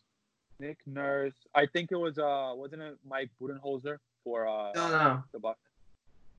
Nick 0.58 0.78
Nurse. 0.86 1.34
I 1.54 1.66
think 1.66 1.92
it 1.92 1.96
was 1.96 2.18
uh 2.18 2.52
wasn't 2.54 2.82
it 2.82 2.96
Mike 3.08 3.30
Budenholzer 3.40 3.98
for 4.22 4.48
uh 4.48 4.72
No, 4.74 4.88
no, 4.88 5.22
the 5.32 5.38
Bucks. 5.38 5.58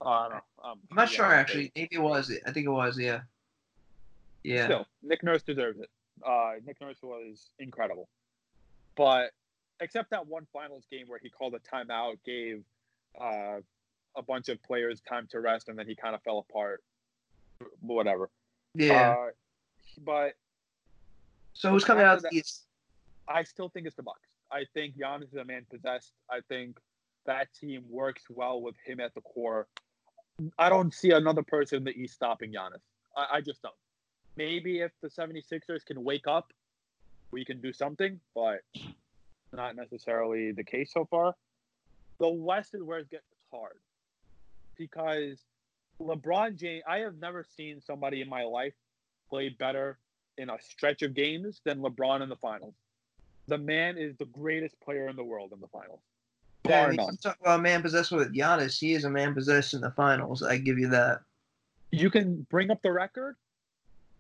Uh, 0.02 0.10
I 0.10 0.24
don't 0.24 0.32
know. 0.32 0.70
Um, 0.70 0.80
I'm 0.92 0.96
not 0.96 1.12
yeah, 1.12 1.18
sure 1.18 1.34
actually. 1.34 1.72
Maybe 1.76 1.96
it 1.96 2.02
was. 2.02 2.32
I 2.46 2.52
think 2.52 2.66
it 2.66 2.72
was. 2.72 3.00
Yeah. 3.00 3.22
Yeah. 4.44 4.66
Still, 4.66 4.88
Nick 5.02 5.24
Nurse 5.24 5.42
deserves 5.42 5.80
it. 5.80 5.90
Uh, 6.26 6.54
Nick 6.66 6.80
Nurse 6.82 7.02
was 7.02 7.50
incredible. 7.60 8.08
But 8.96 9.32
except 9.80 10.10
that 10.12 10.28
one 10.28 10.48
finals 10.54 10.84
game 10.92 11.08
where 11.08 11.20
he 11.20 11.30
called 11.30 11.56
a 11.56 11.60
timeout, 11.60 12.18
gave 12.26 12.64
uh, 13.20 13.60
a 14.16 14.22
bunch 14.22 14.50
of 14.50 14.62
players 14.64 15.02
time 15.02 15.28
to 15.32 15.40
rest, 15.40 15.70
and 15.70 15.78
then 15.78 15.88
he 15.88 15.96
kind 15.96 16.16
of 16.16 16.22
fell 16.24 16.46
apart. 16.50 16.84
Whatever. 17.80 18.30
Yeah. 18.74 19.16
Uh, 19.18 19.30
but 20.04 20.34
so 21.54 21.70
who's 21.70 21.86
coming 21.86 22.04
out 22.04 22.18
of 22.18 22.24
the 22.24 22.30
East? 22.34 22.65
I 23.28 23.44
still 23.44 23.70
think 23.70 23.88
it's 23.88 23.96
the 23.96 24.04
Bucks. 24.04 24.30
I 24.52 24.66
think 24.74 24.98
Giannis 24.98 25.34
is 25.34 25.36
a 25.36 25.46
man 25.46 25.66
possessed. 25.70 26.14
I 26.30 26.42
think 26.48 26.78
that 27.26 27.48
team 27.54 27.84
works 27.90 28.24
well 28.30 28.62
with 28.62 28.76
him 28.86 29.00
at 29.00 29.14
the 29.16 29.22
core. 29.22 29.68
I 30.60 30.70
don't 30.70 30.94
see 30.94 31.12
another 31.12 31.44
person 31.44 31.80
in 31.80 31.84
the 31.86 31.98
East 31.98 32.16
stopping 32.16 32.52
Giannis. 32.52 32.82
I, 33.16 33.38
I 33.38 33.42
just 33.42 33.62
don't. 33.62 33.74
Maybe 34.38 34.80
if 34.80 34.92
the 35.02 35.10
76ers 35.10 35.86
can 35.86 36.04
wake 36.04 36.28
up, 36.28 36.52
we 37.32 37.46
can 37.46 37.62
do 37.62 37.74
something, 37.74 38.20
but 38.34 38.62
not 39.54 39.76
necessarily 39.76 40.52
the 40.52 40.64
case 40.64 40.92
so 40.94 41.06
far. 41.06 41.36
The 42.20 42.30
West 42.30 42.74
is 42.74 42.84
where 42.84 43.00
it 43.00 43.10
gets 43.10 43.26
hard 43.52 43.78
because 44.78 45.40
LeBron 46.00 46.58
James, 46.58 46.84
I 46.88 47.00
have 47.00 47.18
never 47.18 47.46
seen 47.58 47.82
somebody 47.82 48.22
in 48.22 48.30
my 48.30 48.44
life 48.44 48.74
play 49.30 49.50
better 49.50 49.98
in 50.38 50.50
a 50.50 50.58
stretch 50.62 51.02
of 51.02 51.14
games 51.14 51.62
than 51.64 51.80
LeBron 51.80 52.22
in 52.22 52.30
the 52.30 52.36
finals. 52.36 52.76
The 53.48 53.58
man 53.58 53.98
is 53.98 54.16
the 54.18 54.26
greatest 54.26 54.80
player 54.82 55.08
in 55.08 55.16
the 55.16 55.24
world 55.24 55.52
in 55.54 55.60
the 55.60 55.68
finals. 55.68 56.00
Yeah, 56.68 56.80
I 56.80 56.82
Bar 56.82 56.88
mean, 56.90 56.98
none. 56.98 57.18
talk 57.18 57.38
about 57.40 57.60
a 57.60 57.62
man 57.62 57.82
possessed 57.82 58.12
with 58.12 58.34
Giannis. 58.34 58.80
He 58.80 58.94
is 58.94 59.04
a 59.04 59.10
man 59.10 59.34
possessed 59.34 59.74
in 59.74 59.82
the 59.82 59.92
finals. 59.92 60.42
I 60.42 60.58
give 60.58 60.80
you 60.80 60.88
that. 60.90 61.22
You 61.92 62.10
can 62.10 62.46
bring 62.50 62.72
up 62.72 62.82
the 62.82 62.92
record, 62.92 63.36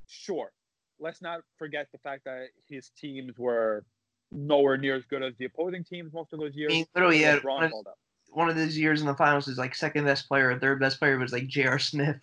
sure. 0.07 0.51
Let's 0.99 1.21
not 1.21 1.41
forget 1.57 1.87
the 1.91 1.97
fact 1.97 2.23
that 2.25 2.49
his 2.69 2.89
teams 2.89 3.37
were 3.37 3.83
nowhere 4.31 4.77
near 4.77 4.95
as 4.95 5.05
good 5.05 5.23
as 5.23 5.33
the 5.37 5.45
opposing 5.45 5.83
teams 5.83 6.13
most 6.13 6.31
of 6.33 6.39
those 6.39 6.55
years. 6.55 6.85
literally, 6.95 7.23
one 7.43 7.63
of, 7.63 7.71
one 8.29 8.49
of 8.49 8.55
those 8.55 8.77
years 8.77 9.01
in 9.01 9.07
the 9.07 9.15
finals 9.15 9.47
is 9.47 9.57
like 9.57 9.75
second 9.75 10.05
best 10.05 10.27
player 10.27 10.51
or 10.51 10.59
third 10.59 10.79
best 10.79 10.99
player 10.99 11.17
was 11.17 11.33
like 11.33 11.47
J.R. 11.47 11.79
Smith. 11.79 12.21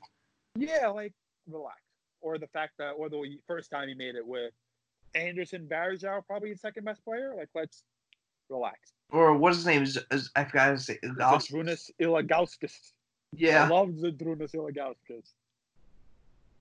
Yeah, 0.57 0.89
like 0.89 1.13
relax. 1.51 1.81
or 2.21 2.39
the 2.39 2.47
fact 2.47 2.75
that, 2.79 2.93
or 2.93 3.09
the 3.09 3.39
first 3.47 3.71
time 3.71 3.89
he 3.89 3.95
made 3.95 4.15
it 4.15 4.27
with 4.27 4.53
Anderson 5.15 5.67
Varejao, 5.71 6.27
probably 6.27 6.51
his 6.51 6.61
second 6.61 6.85
best 6.85 7.05
player. 7.05 7.35
Like, 7.37 7.49
let's 7.55 7.85
relax. 8.49 8.93
Or 9.11 9.37
what's 9.37 9.57
his 9.59 9.67
name? 9.67 9.83
Is, 9.83 9.99
is 10.11 10.31
I 10.37 10.45
forgot 10.45 10.73
his 10.73 10.89
name. 10.89 10.99
Gauss- 11.19 11.49
Zydrunas 11.49 11.91
Ilgauskas. 12.01 12.93
I 13.35 13.37
Yeah. 13.37 13.69
love 13.69 13.89
Zydrunas 13.91 14.53
Ilgauskas. 14.55 15.33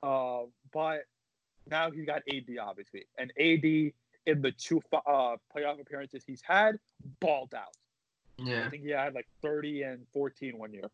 Uh, 0.04 0.48
but 0.74 1.06
now 1.70 1.92
he's 1.92 2.06
got 2.06 2.22
AD, 2.34 2.58
obviously. 2.58 3.06
And 3.18 3.32
AD, 3.40 3.94
in 4.26 4.42
the 4.42 4.52
two 4.52 4.82
uh, 4.94 5.36
playoff 5.56 5.80
appearances 5.80 6.24
he's 6.26 6.42
had, 6.42 6.78
balled 7.20 7.54
out. 7.54 7.76
Yeah, 8.38 8.66
I 8.66 8.70
think 8.70 8.84
he 8.84 8.90
had 8.90 9.14
like 9.14 9.28
30 9.42 9.84
and 9.84 10.06
14 10.14 10.58
one 10.58 10.74
year. 10.74 10.90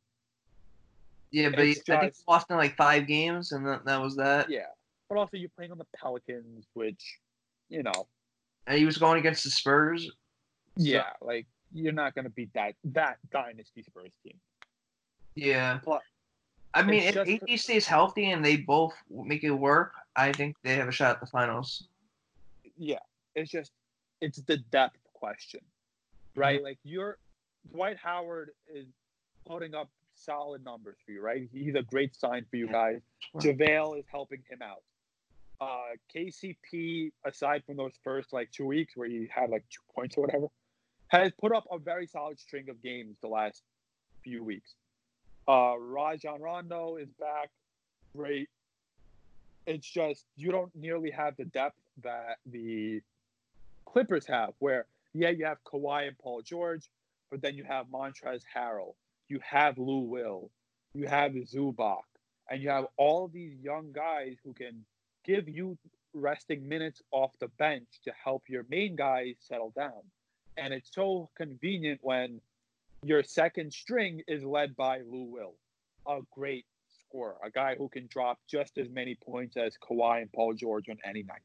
Yeah, 1.31 1.49
but 1.49 1.59
he, 1.59 1.71
It's 1.71 1.89
I 1.89 1.99
think 1.99 2.15
he 2.15 2.23
lost 2.27 2.49
in 2.49 2.57
like 2.57 2.75
five 2.75 3.07
games, 3.07 3.51
and 3.51 3.65
that, 3.65 3.85
that 3.85 4.01
was 4.01 4.15
that. 4.17 4.49
Yeah. 4.49 4.67
But 5.09 5.17
also, 5.17 5.37
you're 5.37 5.49
playing 5.49 5.71
on 5.71 5.77
the 5.77 5.87
Pelicans, 5.95 6.65
which, 6.73 7.19
you 7.69 7.83
know, 7.83 8.07
And 8.65 8.77
he 8.77 8.85
was 8.85 8.97
going 8.97 9.19
against 9.19 9.43
the 9.43 9.49
Spurs. 9.51 10.09
yeah, 10.75 11.11
like 11.21 11.45
you're 11.73 11.93
not 11.93 12.15
going 12.15 12.25
to 12.25 12.31
beat 12.31 12.53
that 12.53 12.75
that 12.85 13.17
dynasty 13.31 13.83
Spurs 13.83 14.11
team. 14.23 14.39
Yeah. 15.35 15.79
But 15.85 16.01
I 16.73 16.83
mean, 16.83 17.03
if 17.03 17.15
just- 17.15 17.29
AD 17.29 17.59
stays 17.59 17.87
healthy 17.87 18.31
and 18.31 18.43
they 18.43 18.57
both 18.57 18.93
make 19.09 19.43
it 19.43 19.51
work, 19.51 19.93
I 20.15 20.31
think 20.31 20.55
they 20.63 20.75
have 20.75 20.87
a 20.87 20.91
shot 20.91 21.11
at 21.11 21.19
the 21.19 21.27
finals. 21.27 21.87
Yeah, 22.77 22.99
it's 23.35 23.51
just 23.51 23.71
it's 24.21 24.39
the 24.41 24.57
depth 24.57 24.99
question, 25.13 25.61
right? 26.35 26.57
Mm-hmm. 26.57 26.65
Like 26.65 26.79
you're 26.83 27.17
Dwight 27.71 27.97
Howard 28.01 28.51
is 28.73 28.85
putting 29.45 29.73
up 29.75 29.89
solid 30.15 30.63
numbers 30.63 30.97
for 31.05 31.11
you, 31.11 31.21
right? 31.21 31.47
He's 31.51 31.75
a 31.75 31.81
great 31.83 32.15
sign 32.15 32.45
for 32.49 32.57
you 32.57 32.67
guys. 32.67 33.01
JaVale 33.35 33.99
is 33.99 34.05
helping 34.11 34.41
him 34.49 34.61
out. 34.61 34.83
Uh, 35.59 35.95
KCP, 36.15 37.11
aside 37.25 37.63
from 37.65 37.77
those 37.77 37.93
first 38.03 38.31
like 38.31 38.51
two 38.51 38.65
weeks 38.65 38.95
where 38.95 39.09
he 39.09 39.27
had 39.33 39.49
like 39.49 39.63
two 39.69 39.81
points 39.95 40.15
or 40.15 40.21
whatever, 40.21 40.47
has 41.07 41.31
put 41.39 41.51
up 41.51 41.65
a 41.71 41.79
very 41.79 42.05
solid 42.05 42.39
string 42.39 42.69
of 42.69 42.81
games 42.83 43.15
the 43.21 43.27
last 43.27 43.63
few 44.23 44.43
weeks. 44.43 44.75
Uh, 45.47 45.73
Rajon 45.79 46.41
Rondo 46.41 46.97
is 46.97 47.09
back, 47.19 47.49
great. 48.15 48.49
It's 49.65 49.87
just 49.87 50.25
you 50.35 50.51
don't 50.51 50.73
nearly 50.75 51.11
have 51.11 51.35
the 51.37 51.45
depth 51.45 51.79
that 52.03 52.37
the 52.45 53.01
Clippers 53.85 54.25
have, 54.27 54.53
where 54.59 54.85
yeah, 55.13 55.29
you 55.29 55.45
have 55.45 55.57
Kawhi 55.63 56.07
and 56.07 56.17
Paul 56.17 56.41
George, 56.41 56.89
but 57.31 57.41
then 57.41 57.55
you 57.55 57.63
have 57.63 57.87
Montrezl 57.87 58.43
Harrell, 58.55 58.93
you 59.27 59.39
have 59.43 59.77
Lou 59.77 59.99
Will, 59.99 60.49
you 60.93 61.07
have 61.07 61.31
Zubac, 61.31 62.01
and 62.49 62.61
you 62.61 62.69
have 62.69 62.85
all 62.97 63.27
these 63.27 63.53
young 63.61 63.91
guys 63.91 64.35
who 64.43 64.53
can 64.53 64.85
give 65.27 65.49
you 65.49 65.77
resting 66.13 66.67
minutes 66.67 67.01
off 67.11 67.31
the 67.39 67.49
bench 67.59 67.87
to 68.03 68.11
help 68.23 68.43
your 68.47 68.65
main 68.69 68.95
guys 68.95 69.35
settle 69.39 69.73
down. 69.75 70.01
And 70.57 70.73
it's 70.73 70.89
so 70.91 71.29
convenient 71.37 71.99
when 72.01 72.41
your 73.03 73.23
second 73.23 73.71
string 73.71 74.21
is 74.27 74.43
led 74.43 74.75
by 74.75 74.99
Lou 74.99 75.23
Will, 75.23 75.53
a 76.07 76.19
great 76.31 76.65
scorer, 76.99 77.35
a 77.43 77.51
guy 77.51 77.75
who 77.75 77.89
can 77.89 78.07
drop 78.07 78.39
just 78.49 78.77
as 78.77 78.89
many 78.89 79.15
points 79.15 79.55
as 79.57 79.75
Kawhi 79.77 80.21
and 80.21 80.31
Paul 80.31 80.53
George 80.53 80.89
on 80.89 80.97
any 81.05 81.23
night. 81.23 81.41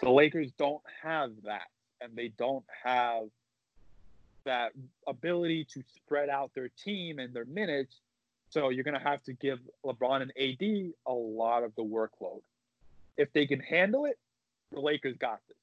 The 0.00 0.10
Lakers 0.10 0.52
don't 0.56 0.82
have 1.02 1.32
that, 1.44 1.66
and 2.00 2.16
they 2.16 2.28
don't 2.28 2.64
have 2.84 3.24
that 4.44 4.72
ability 5.06 5.66
to 5.74 5.82
spread 5.96 6.28
out 6.28 6.52
their 6.54 6.70
team 6.82 7.18
and 7.18 7.34
their 7.34 7.44
minutes. 7.44 8.00
So 8.50 8.70
you're 8.70 8.84
going 8.84 8.98
to 8.98 9.06
have 9.06 9.22
to 9.24 9.34
give 9.34 9.58
LeBron 9.84 10.22
and 10.22 10.32
AD 10.38 10.92
a 11.06 11.12
lot 11.12 11.64
of 11.64 11.74
the 11.74 11.82
workload. 11.82 12.40
If 13.18 13.32
they 13.32 13.46
can 13.46 13.60
handle 13.60 14.06
it, 14.06 14.16
the 14.72 14.80
Lakers 14.80 15.18
got 15.18 15.40
this. 15.48 15.56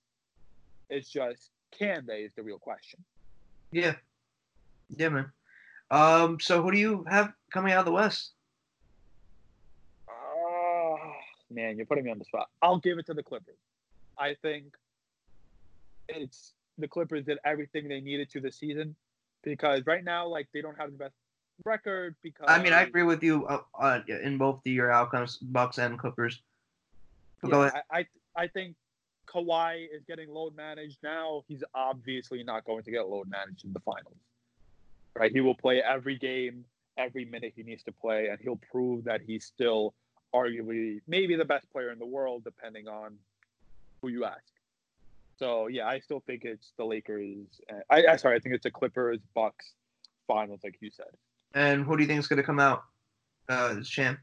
It's 0.89 1.09
just, 1.09 1.49
can 1.71 2.05
they 2.05 2.19
is 2.19 2.33
the 2.35 2.43
real 2.43 2.59
question. 2.59 3.03
Yeah. 3.71 3.95
Yeah, 4.95 5.09
man. 5.09 5.31
Um, 5.89 6.39
so 6.39 6.61
who 6.61 6.71
do 6.71 6.77
you 6.77 7.05
have 7.09 7.33
coming 7.51 7.73
out 7.73 7.79
of 7.79 7.85
the 7.85 7.91
West? 7.91 8.33
Oh, 10.09 10.97
man, 11.49 11.77
you're 11.77 11.85
putting 11.85 12.03
me 12.03 12.11
on 12.11 12.19
the 12.19 12.25
spot. 12.25 12.49
I'll 12.61 12.79
give 12.79 12.99
it 12.99 13.05
to 13.07 13.13
the 13.13 13.23
Clippers. 13.23 13.57
I 14.17 14.35
think 14.41 14.75
it's 16.09 16.53
the 16.77 16.87
Clippers 16.87 17.23
did 17.25 17.39
everything 17.45 17.87
they 17.87 18.01
needed 18.01 18.29
to 18.31 18.41
this 18.41 18.57
season 18.57 18.95
because 19.43 19.85
right 19.85 20.03
now, 20.03 20.27
like, 20.27 20.47
they 20.53 20.61
don't 20.61 20.77
have 20.77 20.91
the 20.91 20.97
best 20.97 21.15
record 21.63 22.15
because 22.21 22.45
I 22.49 22.61
mean, 22.61 22.73
I 22.73 22.81
agree 22.81 23.03
with 23.03 23.23
you 23.23 23.45
uh, 23.47 23.61
uh, 23.79 24.01
in 24.07 24.37
both 24.37 24.59
the 24.65 24.71
your 24.71 24.91
outcomes, 24.91 25.37
Bucks 25.37 25.77
and 25.77 25.97
Clippers. 25.97 26.41
But 27.45 27.51
go 27.51 27.63
ahead. 27.63 27.81
I, 27.91 27.99
I 27.99 28.05
I 28.43 28.47
think 28.47 28.75
Kawhi 29.27 29.87
is 29.93 30.03
getting 30.07 30.29
load 30.29 30.55
managed 30.55 30.97
now. 31.03 31.43
He's 31.47 31.63
obviously 31.73 32.43
not 32.43 32.65
going 32.65 32.83
to 32.83 32.91
get 32.91 33.07
load 33.07 33.29
managed 33.29 33.65
in 33.65 33.73
the 33.73 33.79
finals. 33.79 34.17
Right? 35.15 35.31
He 35.31 35.41
will 35.41 35.55
play 35.55 35.81
every 35.81 36.17
game, 36.17 36.65
every 36.97 37.25
minute 37.25 37.53
he 37.55 37.63
needs 37.63 37.83
to 37.83 37.91
play, 37.91 38.27
and 38.27 38.39
he'll 38.41 38.59
prove 38.71 39.05
that 39.05 39.21
he's 39.21 39.45
still 39.45 39.93
arguably 40.33 41.01
maybe 41.07 41.35
the 41.35 41.45
best 41.45 41.71
player 41.71 41.91
in 41.91 41.99
the 41.99 42.05
world, 42.05 42.43
depending 42.43 42.87
on 42.87 43.17
who 44.01 44.09
you 44.09 44.25
ask. 44.25 44.51
So 45.37 45.67
yeah, 45.67 45.87
I 45.87 45.99
still 45.99 46.21
think 46.25 46.43
it's 46.43 46.73
the 46.77 46.85
Lakers. 46.85 47.61
uh, 47.71 47.79
I, 47.89 48.05
I 48.07 48.15
sorry, 48.17 48.35
I 48.35 48.39
think 48.39 48.55
it's 48.55 48.63
the 48.63 48.71
Clippers 48.71 49.19
Bucks 49.33 49.73
finals, 50.27 50.61
like 50.63 50.77
you 50.81 50.91
said. 50.91 51.07
And 51.53 51.85
who 51.85 51.95
do 51.95 52.03
you 52.03 52.07
think 52.07 52.19
is 52.19 52.27
going 52.27 52.37
to 52.37 52.43
come 52.43 52.59
out 52.59 52.83
uh, 53.49 53.75
as 53.77 53.87
champ? 53.87 54.19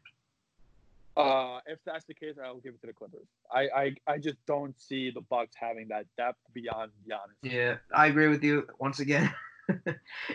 Uh, 1.17 1.61
if 1.67 1.79
that's 1.85 2.05
the 2.07 2.15
case, 2.15 2.37
I'll 2.43 2.59
give 2.61 2.75
it 2.75 2.81
to 2.81 2.87
the 2.87 2.93
Clippers. 2.93 3.27
I, 3.51 3.69
I, 3.75 3.95
I 4.07 4.19
just 4.19 4.39
don't 4.47 4.79
see 4.81 5.11
the 5.11 5.21
Bucks 5.21 5.55
having 5.55 5.89
that 5.89 6.07
depth 6.17 6.39
beyond 6.55 6.91
Giannis. 7.09 7.51
Yeah, 7.53 7.77
I 7.95 8.07
agree 8.07 8.29
with 8.29 8.43
you 8.43 8.67
once 8.79 9.01
again. 9.01 9.33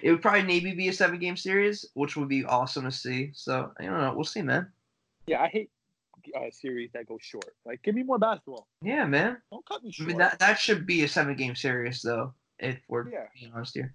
it 0.04 0.12
would 0.12 0.22
probably 0.22 0.44
maybe 0.44 0.74
be 0.74 0.88
a 0.90 0.94
seven 0.94 1.20
game 1.20 1.36
series, 1.38 1.86
which 1.96 2.16
would 2.16 2.28
be 2.30 2.46
awesome 2.46 2.84
to 2.84 2.92
see. 2.92 3.32
So 3.34 3.72
I 3.80 3.86
don't 3.86 4.00
know. 4.00 4.14
We'll 4.16 4.24
see, 4.24 4.42
man. 4.44 4.68
Yeah, 5.26 5.42
I 5.42 5.48
hate 5.48 5.70
uh, 6.36 6.52
series 6.52 6.92
that 6.94 7.08
go 7.08 7.18
short. 7.22 7.54
Like, 7.66 7.82
give 7.82 7.96
me 7.96 8.04
more 8.04 8.20
basketball. 8.20 8.68
Yeah, 8.82 9.06
man. 9.06 9.38
Don't 9.52 9.66
cut 9.66 9.84
me 9.84 9.90
I 9.90 9.92
short. 9.94 10.08
mean, 10.10 10.18
that 10.18 10.40
that 10.40 10.60
should 10.60 10.86
be 10.86 11.04
a 11.04 11.08
seven 11.08 11.36
game 11.36 11.56
series, 11.56 12.02
though. 12.02 12.34
If 12.60 12.78
we're 12.88 13.10
Yeah. 13.10 13.26
being 13.40 13.52
honest 13.54 13.74
here. 13.74 13.94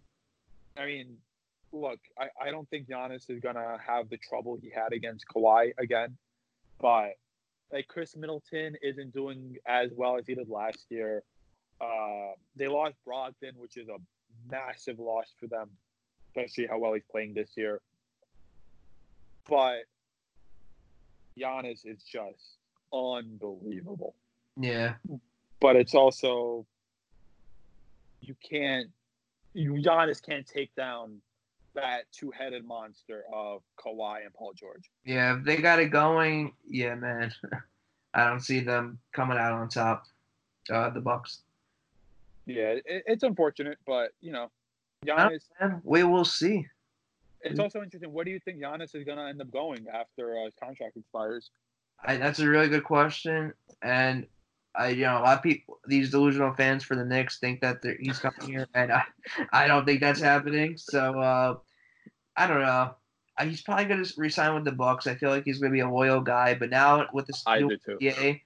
I 0.76 0.86
mean, 0.86 1.16
look, 1.72 1.98
I, 2.18 2.28
I 2.40 2.50
don't 2.50 2.68
think 2.70 2.88
Giannis 2.88 3.28
is 3.30 3.40
gonna 3.40 3.76
have 3.86 4.08
the 4.08 4.16
trouble 4.18 4.58
he 4.60 4.70
had 4.70 4.92
against 4.92 5.26
Kawhi 5.26 5.72
again, 5.78 6.16
but 6.80 7.12
like 7.72 7.88
Khris 7.88 8.16
Middleton 8.16 8.76
isn't 8.82 9.12
doing 9.12 9.56
as 9.66 9.90
well 9.94 10.18
as 10.18 10.26
he 10.26 10.34
did 10.34 10.48
last 10.48 10.86
year. 10.90 11.22
Uh, 11.80 12.32
they 12.54 12.68
lost 12.68 12.94
Brogdon, 13.06 13.56
which 13.56 13.76
is 13.76 13.88
a 13.88 13.96
massive 14.50 14.98
loss 14.98 15.32
for 15.40 15.46
them, 15.46 15.70
especially 16.28 16.66
how 16.66 16.78
well 16.78 16.92
he's 16.92 17.02
playing 17.10 17.34
this 17.34 17.50
year. 17.56 17.80
But 19.48 19.84
Giannis 21.38 21.84
is 21.84 22.02
just 22.02 22.58
unbelievable. 22.92 24.14
Yeah. 24.56 24.94
But 25.60 25.76
it's 25.76 25.94
also 25.94 26.66
you 28.20 28.36
can't 28.48 28.88
you 29.54 29.72
Giannis 29.74 30.22
can't 30.22 30.46
take 30.46 30.74
down 30.74 31.20
that 31.74 32.04
two-headed 32.12 32.64
monster 32.64 33.24
of 33.32 33.62
Kawhi 33.78 34.24
and 34.24 34.34
Paul 34.34 34.52
George. 34.54 34.90
Yeah, 35.04 35.38
if 35.38 35.44
they 35.44 35.56
got 35.56 35.78
it 35.78 35.90
going, 35.90 36.52
yeah, 36.68 36.94
man. 36.94 37.32
I 38.14 38.26
don't 38.26 38.40
see 38.40 38.60
them 38.60 38.98
coming 39.12 39.38
out 39.38 39.52
on 39.52 39.68
top. 39.68 40.04
Uh, 40.70 40.90
the 40.90 41.00
Bucks. 41.00 41.40
Yeah, 42.46 42.74
it, 42.84 42.84
it's 42.86 43.22
unfortunate, 43.22 43.78
but 43.86 44.12
you 44.20 44.32
know, 44.32 44.50
Giannis. 45.06 45.44
Man, 45.60 45.80
we 45.84 46.04
will 46.04 46.24
see. 46.24 46.66
It's 47.40 47.58
also 47.58 47.82
interesting. 47.82 48.12
Where 48.12 48.24
do 48.24 48.30
you 48.30 48.38
think 48.38 48.60
Giannis 48.60 48.94
is 48.94 49.04
gonna 49.04 49.26
end 49.26 49.40
up 49.40 49.50
going 49.50 49.86
after 49.92 50.38
uh, 50.38 50.44
his 50.44 50.54
contract 50.54 50.96
expires? 50.96 51.50
I, 52.04 52.16
that's 52.16 52.38
a 52.38 52.48
really 52.48 52.68
good 52.68 52.84
question, 52.84 53.52
and 53.82 54.26
I, 54.74 54.88
you 54.88 55.02
know, 55.02 55.18
a 55.18 55.20
lot 55.22 55.36
of 55.36 55.42
people, 55.42 55.78
these 55.86 56.10
delusional 56.10 56.54
fans 56.54 56.82
for 56.82 56.96
the 56.96 57.04
Knicks, 57.04 57.38
think 57.38 57.60
that 57.60 57.82
they're- 57.82 57.98
he's 58.00 58.18
coming 58.18 58.48
here, 58.50 58.66
and 58.74 58.90
I, 58.92 59.02
I 59.52 59.66
don't 59.66 59.84
think 59.84 60.00
that's 60.00 60.20
happening. 60.20 60.76
So, 60.78 61.20
uh, 61.20 61.56
I 62.36 62.46
don't 62.46 62.62
know. 62.62 62.94
He's 63.42 63.62
probably 63.62 63.86
going 63.86 64.04
to 64.04 64.14
resign 64.16 64.54
with 64.54 64.64
the 64.64 64.72
Bucks. 64.72 65.06
I 65.06 65.14
feel 65.14 65.30
like 65.30 65.44
he's 65.44 65.58
going 65.58 65.72
to 65.72 65.74
be 65.74 65.80
a 65.80 65.90
loyal 65.90 66.20
guy, 66.20 66.54
but 66.54 66.70
now 66.70 67.06
with 67.12 67.26
this 67.26 67.42
I 67.46 67.60
new 67.60 67.70
do 67.70 67.76
too. 67.76 67.98
NBA, 68.00 68.40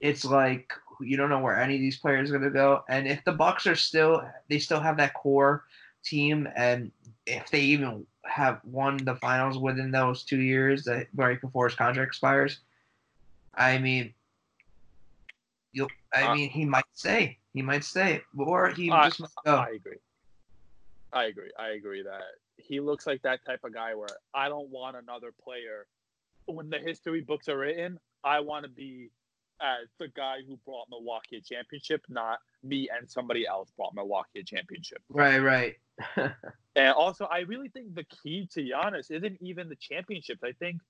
it's 0.00 0.24
like 0.24 0.72
you 1.00 1.16
don't 1.16 1.30
know 1.30 1.40
where 1.40 1.60
any 1.60 1.74
of 1.74 1.80
these 1.80 1.98
players 1.98 2.30
are 2.30 2.38
going 2.38 2.50
to 2.52 2.56
go. 2.56 2.84
And 2.88 3.06
if 3.08 3.24
the 3.24 3.32
Bucks 3.32 3.66
are 3.66 3.74
still, 3.74 4.22
they 4.48 4.58
still 4.58 4.80
have 4.80 4.96
that 4.98 5.14
core 5.14 5.64
team, 6.04 6.48
and 6.54 6.92
if 7.26 7.50
they 7.50 7.60
even 7.60 8.06
have 8.24 8.60
won 8.64 8.96
the 8.98 9.16
finals 9.16 9.58
within 9.58 9.90
those 9.90 10.24
two 10.24 10.40
years, 10.40 10.84
that 10.84 11.08
right 11.14 11.40
before 11.40 11.68
his 11.68 11.76
contract 11.76 12.08
expires, 12.08 12.60
I 13.54 13.78
mean, 13.78 14.12
you, 15.74 15.88
I 16.12 16.22
Uh, 16.22 16.34
mean, 16.34 16.50
he 16.50 16.64
might 16.64 16.84
stay. 16.94 17.38
He 17.52 17.62
might 17.62 17.84
stay, 17.84 18.22
or 18.36 18.70
he 18.70 18.88
just 18.88 19.20
might 19.20 19.30
go. 19.44 19.56
I 19.56 19.70
agree. 19.70 19.98
I 21.12 21.24
agree. 21.24 21.50
I 21.58 21.68
agree 21.70 22.02
that 22.02 22.22
he 22.56 22.80
looks 22.80 23.06
like 23.06 23.22
that 23.22 23.44
type 23.44 23.60
of 23.64 23.74
guy 23.74 23.94
where 23.94 24.08
I 24.32 24.48
don't 24.48 24.68
want 24.70 24.96
another 24.96 25.32
player. 25.32 25.86
When 26.46 26.70
the 26.70 26.78
history 26.78 27.20
books 27.20 27.48
are 27.48 27.58
written, 27.58 27.98
I 28.22 28.40
want 28.40 28.64
to 28.64 28.70
be 28.70 29.10
as 29.60 29.88
the 29.98 30.08
guy 30.08 30.38
who 30.46 30.56
brought 30.64 30.88
Milwaukee 30.90 31.36
a 31.36 31.40
championship, 31.40 32.02
not 32.08 32.38
me 32.62 32.88
and 32.96 33.10
somebody 33.10 33.46
else 33.46 33.70
brought 33.76 33.94
Milwaukee 33.94 34.40
a 34.40 34.44
championship. 34.44 35.02
Right, 35.08 35.38
right. 35.38 35.74
and 36.76 36.92
also, 36.94 37.24
I 37.26 37.40
really 37.40 37.68
think 37.68 37.94
the 37.94 38.04
key 38.04 38.48
to 38.52 38.62
Giannis 38.62 39.10
isn't 39.10 39.38
even 39.40 39.68
the 39.68 39.76
championships. 39.76 40.42
I 40.42 40.52
think 40.52 40.80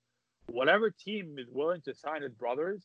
whatever 0.46 0.90
team 0.90 1.36
is 1.38 1.48
willing 1.50 1.82
to 1.82 1.94
sign 1.94 2.22
his 2.22 2.32
brothers 2.32 2.82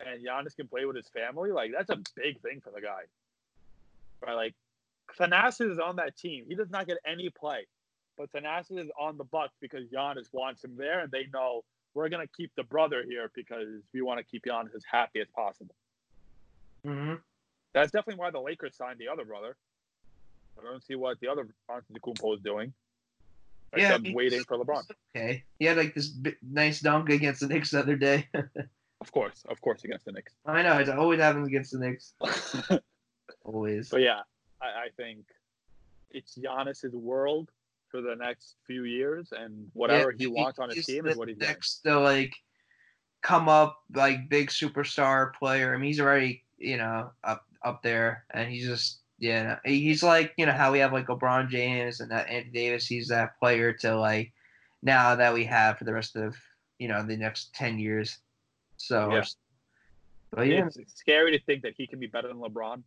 and 0.00 0.24
Giannis 0.24 0.56
can 0.56 0.68
play 0.68 0.84
with 0.84 0.96
his 0.96 1.08
family, 1.08 1.52
like 1.52 1.72
that's 1.76 1.90
a 1.90 1.96
big 2.16 2.40
thing 2.40 2.60
for 2.62 2.70
the 2.70 2.80
guy. 2.80 3.02
Right? 4.24 4.34
Like 4.34 4.54
Thanasis 5.18 5.72
is 5.72 5.78
on 5.78 5.96
that 5.96 6.16
team. 6.16 6.44
He 6.48 6.54
does 6.54 6.70
not 6.70 6.86
get 6.86 6.98
any 7.06 7.30
play. 7.30 7.66
But 8.16 8.30
Thanasis 8.32 8.78
is 8.84 8.90
on 8.98 9.18
the 9.18 9.24
Bucks 9.24 9.54
because 9.60 9.84
Giannis 9.88 10.32
wants 10.32 10.62
him 10.62 10.76
there 10.76 11.00
and 11.00 11.10
they 11.10 11.26
know 11.32 11.62
we're 11.94 12.08
gonna 12.08 12.26
keep 12.36 12.52
the 12.56 12.62
brother 12.64 13.04
here 13.06 13.30
because 13.34 13.82
we 13.92 14.02
want 14.02 14.18
to 14.18 14.24
keep 14.24 14.44
Giannis 14.44 14.74
as 14.74 14.84
happy 14.90 15.20
as 15.20 15.28
possible. 15.34 15.74
Mm-hmm. 16.86 17.14
That's 17.72 17.90
definitely 17.90 18.20
why 18.20 18.30
the 18.30 18.40
Lakers 18.40 18.76
signed 18.76 18.98
the 18.98 19.08
other 19.08 19.24
brother. 19.24 19.56
I 20.58 20.62
don't 20.62 20.84
see 20.84 20.94
what 20.94 21.18
the 21.20 21.28
other 21.28 21.48
Antetokounmpo 21.70 22.36
is 22.36 22.40
doing. 22.40 22.72
Yeah, 23.76 23.96
Except 23.96 24.14
waiting 24.14 24.44
for 24.44 24.56
LeBron. 24.56 24.84
Okay, 25.16 25.42
he 25.58 25.64
had 25.64 25.76
like 25.76 25.94
this 25.94 26.08
bi- 26.08 26.36
nice 26.42 26.80
dunk 26.80 27.08
against 27.08 27.40
the 27.40 27.48
Knicks 27.48 27.72
the 27.72 27.80
other 27.80 27.96
day. 27.96 28.28
Of 29.04 29.12
course, 29.12 29.44
of 29.50 29.60
course, 29.60 29.84
against 29.84 30.06
the 30.06 30.12
Knicks. 30.12 30.32
I 30.46 30.62
know 30.62 30.78
it 30.78 30.88
always 30.88 31.20
happens 31.20 31.46
against 31.46 31.72
the 31.72 31.78
Knicks. 31.78 32.14
Always. 33.44 33.90
but 33.90 34.00
yeah, 34.00 34.20
I, 34.62 34.66
I 34.66 34.88
think 34.96 35.26
it's 36.10 36.38
Giannis's 36.38 36.94
world 36.94 37.50
for 37.90 38.00
the 38.00 38.16
next 38.16 38.56
few 38.66 38.84
years, 38.84 39.34
and 39.36 39.70
whatever 39.74 40.10
Yeah, 40.12 40.16
he 40.16 40.26
wants 40.28 40.58
on 40.58 40.70
his 40.70 40.86
team 40.86 41.06
is 41.06 41.18
what 41.18 41.28
he's 41.28 41.36
next 41.36 41.80
to 41.80 42.00
like 42.00 42.32
come 43.20 43.46
up 43.46 43.82
like 43.94 44.30
big 44.30 44.48
superstar 44.48 45.34
player. 45.34 45.74
I 45.74 45.76
mean, 45.76 45.88
he's 45.88 46.00
already 46.00 46.42
you 46.56 46.78
know 46.78 47.10
up 47.22 47.44
up 47.62 47.82
there, 47.82 48.24
and 48.30 48.50
he's 48.50 48.66
just 48.66 49.00
yeah, 49.18 49.58
he's 49.66 50.02
like 50.02 50.32
you 50.38 50.46
know 50.46 50.52
how 50.52 50.72
we 50.72 50.78
have 50.78 50.94
like 50.94 51.08
LeBron 51.08 51.50
James 51.50 52.00
and 52.00 52.10
that 52.10 52.30
Anthony 52.30 52.52
Davis. 52.52 52.86
He's 52.86 53.08
that 53.08 53.38
player 53.38 53.74
to 53.80 53.96
like 53.96 54.32
now 54.82 55.14
that 55.14 55.34
we 55.34 55.44
have 55.44 55.76
for 55.76 55.84
the 55.84 55.92
rest 55.92 56.16
of 56.16 56.34
you 56.78 56.88
know 56.88 57.02
the 57.02 57.18
next 57.18 57.54
ten 57.54 57.78
years. 57.78 58.16
So, 58.86 59.10
Yeah. 59.12 59.24
but 60.30 60.46
yeah, 60.46 60.66
It's, 60.66 60.76
it's 60.76 60.94
scary 60.94 61.30
to 61.36 61.44
think 61.44 61.62
that 61.62 61.74
he 61.76 61.86
can 61.86 61.98
be 61.98 62.06
better 62.06 62.28
than 62.28 62.38
LeBron, 62.38 62.82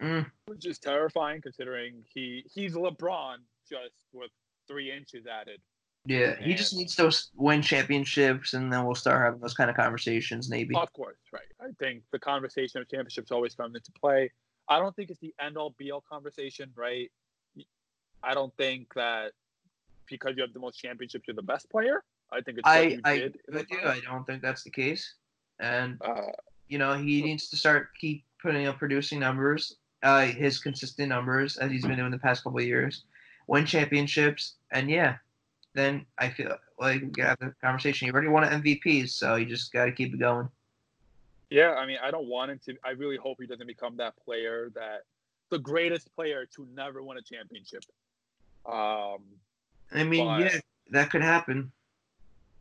mm, 0.00 0.30
which 0.46 0.66
is 0.66 0.78
terrifying 0.78 1.40
considering 1.40 2.04
he 2.12 2.44
he's 2.52 2.74
LeBron 2.74 3.38
just 3.68 3.94
with 4.12 4.30
three 4.68 4.90
inches 4.92 5.26
added. 5.26 5.60
yeah, 6.06 6.36
he 6.36 6.54
just 6.54 6.74
needs 6.74 6.94
to 6.96 7.10
win 7.34 7.62
championships, 7.62 8.54
and 8.54 8.72
then 8.72 8.84
we'll 8.84 8.94
start 8.94 9.22
having 9.24 9.40
those 9.40 9.54
kind 9.54 9.70
of 9.70 9.76
conversations. 9.76 10.48
Maybe. 10.50 10.74
Of 10.76 10.92
course, 10.92 11.16
right. 11.32 11.50
I 11.60 11.68
think 11.78 12.02
the 12.12 12.18
conversation 12.18 12.80
of 12.80 12.88
championships 12.88 13.30
always 13.30 13.54
comes 13.54 13.74
into 13.74 13.90
play. 13.92 14.30
I 14.68 14.78
don't 14.78 14.94
think 14.96 15.10
it's 15.10 15.20
the 15.20 15.34
end 15.40 15.56
all 15.56 15.70
be 15.76 15.90
all 15.90 16.02
conversation, 16.08 16.70
right? 16.76 17.10
I 18.22 18.32
don't 18.32 18.54
think 18.56 18.92
that 18.94 19.32
because 20.06 20.34
you 20.36 20.42
have 20.42 20.52
the 20.54 20.60
most 20.60 20.78
championships, 20.78 21.24
you're 21.26 21.34
the 21.34 21.42
best 21.42 21.68
player. 21.70 22.02
I 22.34 22.40
think 22.40 22.58
it's 22.58 22.68
I 22.68 22.98
I 23.04 23.16
did. 23.18 23.38
in 23.48 23.54
the 23.54 23.58
with 23.60 23.70
you. 23.70 23.78
finals. 23.78 24.02
I 24.06 24.10
don't 24.12 24.24
think 24.26 24.42
that's 24.42 24.62
the 24.64 24.70
case, 24.70 25.14
and 25.60 25.98
Uh, 26.02 26.32
you 26.68 26.78
know 26.78 26.94
he 26.94 27.22
needs 27.22 27.48
to 27.50 27.56
start 27.56 27.88
keep 28.00 28.24
putting 28.42 28.66
up 28.66 28.78
producing 28.78 29.20
numbers, 29.20 29.76
uh, 30.02 30.26
his 30.26 30.58
consistent 30.58 31.08
numbers 31.08 31.56
as 31.56 31.70
he's 31.70 31.86
been 31.86 31.96
doing 31.96 32.10
the 32.10 32.18
past 32.18 32.42
couple 32.44 32.58
of 32.58 32.64
years, 32.66 33.04
win 33.46 33.64
championships, 33.64 34.56
and 34.72 34.90
yeah, 34.90 35.16
then 35.74 36.04
I 36.18 36.28
feel 36.30 36.56
like 36.78 37.02
we 37.02 37.10
can 37.10 37.24
have 37.24 37.38
the 37.38 37.54
conversation. 37.62 38.06
You 38.06 38.12
already 38.12 38.28
won 38.28 38.44
MVPs, 38.44 39.10
so 39.10 39.36
you 39.36 39.46
just 39.46 39.72
got 39.72 39.84
to 39.86 39.92
keep 39.92 40.12
it 40.12 40.18
going. 40.18 40.48
yeah, 41.50 41.74
I 41.74 41.86
mean, 41.86 41.98
I 42.02 42.10
don't 42.10 42.26
want 42.26 42.50
him 42.50 42.58
to. 42.66 42.76
I 42.84 42.90
really 42.90 43.16
hope 43.16 43.38
he 43.40 43.46
doesn't 43.46 43.66
become 43.66 43.96
that 43.98 44.16
player 44.24 44.70
that 44.74 45.04
the 45.50 45.58
greatest 45.58 46.12
player 46.16 46.46
to 46.56 46.66
never 46.74 47.02
win 47.02 47.16
a 47.18 47.22
championship. 47.22 47.84
Um, 48.66 49.22
I 49.92 50.02
mean, 50.04 50.26
But- 50.26 50.40
yeah, 50.40 50.60
that 50.90 51.10
could 51.10 51.22
happen. 51.22 51.70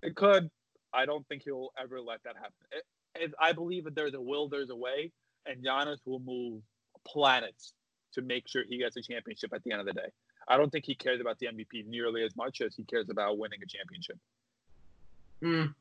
It 0.04 0.16
could. 0.16 0.49
I 0.93 1.06
don't 1.06 1.28
think 1.28 1.43
he'll 1.43 1.70
ever 1.80 1.99
let 2.01 2.22
that 2.24 2.36
happen. 2.36 2.54
It, 2.72 2.84
it, 3.16 3.34
I 3.39 3.51
believe 3.54 3.86
that 3.86 3.95
there's 3.95 4.14
a 4.14 4.22
will, 4.22 4.47
there's 4.49 4.70
a 4.70 4.76
way, 4.76 5.12
and 5.45 5.64
Giannis 5.64 5.97
will 6.06 6.20
move 6.20 6.62
planets 7.08 7.74
to 8.14 8.22
make 8.22 8.47
sure 8.47 8.64
he 8.68 8.78
gets 8.78 8.95
a 8.97 9.01
championship 9.01 9.54
at 9.54 9.64
the 9.64 9.72
end 9.72 9.82
of 9.82 9.88
the 9.88 9.93
day. 9.93 10.10
I 10.47 10.58
don't 10.58 10.70
think 10.72 10.86
he 10.86 10.93
cares 10.93 11.20
about 11.22 11.39
the 11.39 11.47
MVP 11.47 11.88
nearly 11.88 12.24
as 12.24 12.36
much 12.36 12.62
as 12.62 12.76
he 12.76 12.84
cares 12.84 13.10
about 13.10 13.38
winning 13.38 13.60
a 13.64 13.66
championship, 13.66 14.18
Mm. 15.41 15.74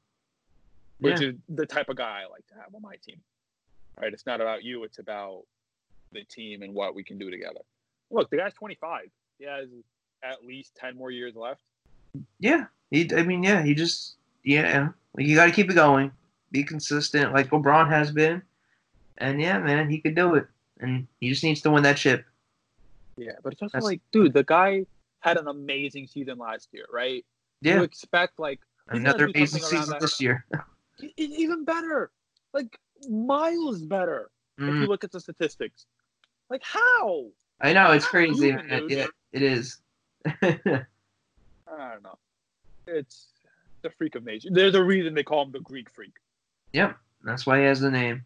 which 0.98 1.20
Yeah. 1.20 1.28
is 1.28 1.34
the 1.48 1.66
type 1.66 1.88
of 1.88 1.96
guy 1.96 2.22
I 2.22 2.26
like 2.26 2.46
to 2.48 2.54
have 2.54 2.74
on 2.74 2.82
my 2.82 2.96
team. 2.96 3.20
Right? 4.00 4.12
It's 4.12 4.24
not 4.26 4.40
about 4.40 4.62
you, 4.64 4.84
it's 4.84 4.98
about 4.98 5.42
the 6.12 6.24
team 6.24 6.62
and 6.62 6.74
what 6.74 6.94
we 6.94 7.04
can 7.04 7.18
do 7.18 7.30
together. 7.30 7.60
Look, 8.10 8.30
the 8.30 8.36
guy's 8.38 8.54
25. 8.54 9.10
He 9.38 9.44
has 9.44 9.68
at 10.22 10.44
least 10.44 10.74
10 10.76 10.96
more 10.96 11.10
years 11.10 11.34
left. 11.34 11.62
Yeah, 12.38 12.66
he. 12.90 13.08
I 13.14 13.22
mean, 13.22 13.42
yeah, 13.42 13.62
he 13.62 13.74
just 13.74 14.16
yeah, 14.44 14.88
like 15.14 15.26
you 15.26 15.34
got 15.36 15.46
to 15.46 15.52
keep 15.52 15.70
it 15.70 15.74
going, 15.74 16.12
be 16.50 16.64
consistent, 16.64 17.32
like 17.32 17.50
LeBron 17.50 17.88
has 17.88 18.10
been, 18.10 18.42
and 19.18 19.40
yeah, 19.40 19.58
man, 19.58 19.88
he 19.88 20.00
could 20.00 20.14
do 20.14 20.34
it, 20.34 20.46
and 20.80 21.06
he 21.20 21.28
just 21.30 21.44
needs 21.44 21.60
to 21.62 21.70
win 21.70 21.82
that 21.84 21.96
chip. 21.96 22.24
Yeah, 23.16 23.32
but 23.42 23.52
it's 23.52 23.62
also 23.62 23.72
That's- 23.72 23.84
like, 23.84 24.00
dude, 24.10 24.32
the 24.32 24.44
guy 24.44 24.86
had 25.20 25.36
an 25.36 25.46
amazing 25.48 26.06
season 26.06 26.38
last 26.38 26.68
year, 26.72 26.86
right? 26.92 27.24
You 27.60 27.70
Yeah, 27.74 27.82
expect 27.82 28.38
like 28.38 28.60
another 28.88 29.26
amazing 29.26 29.62
season 29.62 29.96
this 30.00 30.20
year. 30.20 30.44
even 31.16 31.64
better, 31.64 32.10
like 32.52 32.78
miles 33.08 33.82
better. 33.82 34.30
If 34.58 34.64
Mm, 34.64 34.82
you 34.82 34.86
look 34.86 35.02
at 35.04 35.10
the 35.12 35.20
statistics, 35.20 35.86
like 36.50 36.62
how? 36.62 37.26
I 37.60 37.72
know 37.72 37.92
it's 37.92 38.04
How 38.04 38.10
crazy, 38.10 38.52
man. 38.52 38.84
Yeah, 38.88 39.06
it 39.32 39.42
is. 39.42 39.78
I 41.80 41.92
don't 41.92 42.02
know. 42.02 42.18
It's 42.86 43.28
the 43.82 43.90
freak 43.90 44.14
of 44.14 44.24
nature. 44.24 44.48
There's 44.50 44.74
a 44.74 44.82
reason 44.82 45.14
they 45.14 45.22
call 45.22 45.42
him 45.42 45.52
the 45.52 45.60
Greek 45.60 45.90
freak. 45.90 46.12
yep, 46.72 46.96
that's 47.24 47.46
why 47.46 47.58
he 47.58 47.64
has 47.64 47.80
the 47.80 47.90
name. 47.90 48.24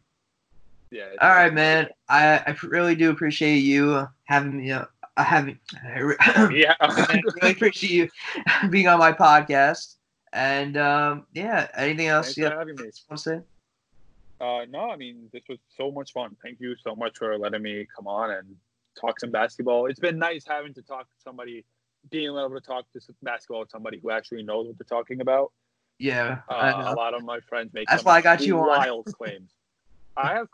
Yeah. 0.91 1.09
All 1.21 1.31
right, 1.31 1.53
man. 1.53 1.89
I 2.09 2.39
I 2.39 2.57
really 2.63 2.95
do 2.95 3.11
appreciate 3.11 3.59
you 3.59 4.07
having 4.25 4.59
me. 4.59 4.73
Uh, 4.73 4.85
having 5.17 5.59
I 5.85 6.49
Yeah. 6.53 6.75
I 6.81 7.23
really 7.41 7.53
appreciate 7.53 7.91
you 7.91 8.09
being 8.71 8.89
on 8.89 8.99
my 8.99 9.13
podcast. 9.13 9.97
And 10.33 10.77
um, 10.77 11.27
yeah, 11.33 11.69
anything 11.75 12.09
else 12.09 12.27
Thanks 12.27 12.39
you 12.39 12.45
for 12.45 12.51
want 12.51 12.69
having 12.69 12.85
me. 12.85 12.91
to 13.11 13.19
say? 13.19 13.41
Uh, 14.39 14.67
no, 14.69 14.91
I 14.91 14.97
mean 14.97 15.29
this 15.33 15.43
was 15.49 15.59
so 15.77 15.91
much 15.91 16.13
fun. 16.13 16.37
Thank 16.43 16.61
you 16.61 16.77
so 16.83 16.95
much 16.95 17.17
for 17.19 17.39
letting 17.39 17.63
me 17.63 17.87
come 17.95 18.07
on 18.07 18.31
and 18.31 18.55
talk 19.01 19.19
some 19.19 19.31
basketball. 19.31 19.87
It's 19.87 20.01
been 20.01 20.19
nice 20.19 20.45
having 20.47 20.75
to 20.75 20.83
talk 20.83 21.05
to 21.05 21.17
somebody, 21.25 21.65
being 22.11 22.29
able 22.31 22.51
to 22.51 22.61
talk 22.61 22.91
to 22.93 23.01
some 23.01 23.15
basketball 23.23 23.61
with 23.61 23.71
somebody 23.71 23.99
who 24.03 24.11
actually 24.11 24.43
knows 24.43 24.67
what 24.67 24.79
they're 24.79 24.99
talking 24.99 25.21
about. 25.21 25.53
Yeah, 25.99 26.41
I 26.49 26.71
Uh, 26.71 26.83
know. 26.83 26.93
a 26.93 26.95
lot 26.95 27.15
of 27.15 27.25
my 27.25 27.41
friends 27.41 27.73
make 27.73 27.89
That's 27.89 28.05
why 28.05 28.17
I 28.17 28.21
got 28.21 28.41
you 28.43 28.59
on. 28.61 28.67
wild 28.69 29.07
claims. 29.07 29.51
I 30.17 30.35
have, 30.35 30.49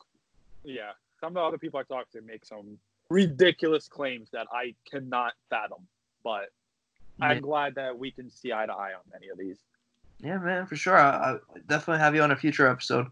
yeah, 0.65 0.93
some 1.21 1.29
of 1.29 1.35
the 1.35 1.41
other 1.41 1.59
people 1.59 1.81
I 1.81 1.83
talk 1.83 2.11
to 2.13 2.21
make 2.23 2.45
some 2.45 2.79
ridiculous 3.11 3.89
claims 3.89 4.29
that 4.33 4.47
I 4.53 4.75
cannot 4.91 5.33
fathom. 5.51 5.87
But 6.25 6.51
I'm 7.21 7.41
glad 7.41 7.75
that 7.75 7.99
we 7.99 8.11
can 8.11 8.31
see 8.31 8.53
eye 8.53 8.67
to 8.67 8.73
eye 8.73 8.93
on 8.95 9.01
many 9.13 9.29
of 9.29 9.39
these. 9.39 9.59
Yeah, 10.21 10.39
man, 10.39 10.67
for 10.67 10.77
sure. 10.77 10.97
I, 10.97 11.35
I 11.35 11.39
definitely 11.67 11.99
have 12.01 12.15
you 12.15 12.23
on 12.23 12.31
a 12.31 12.37
future 12.37 12.69
episode. 12.69 13.07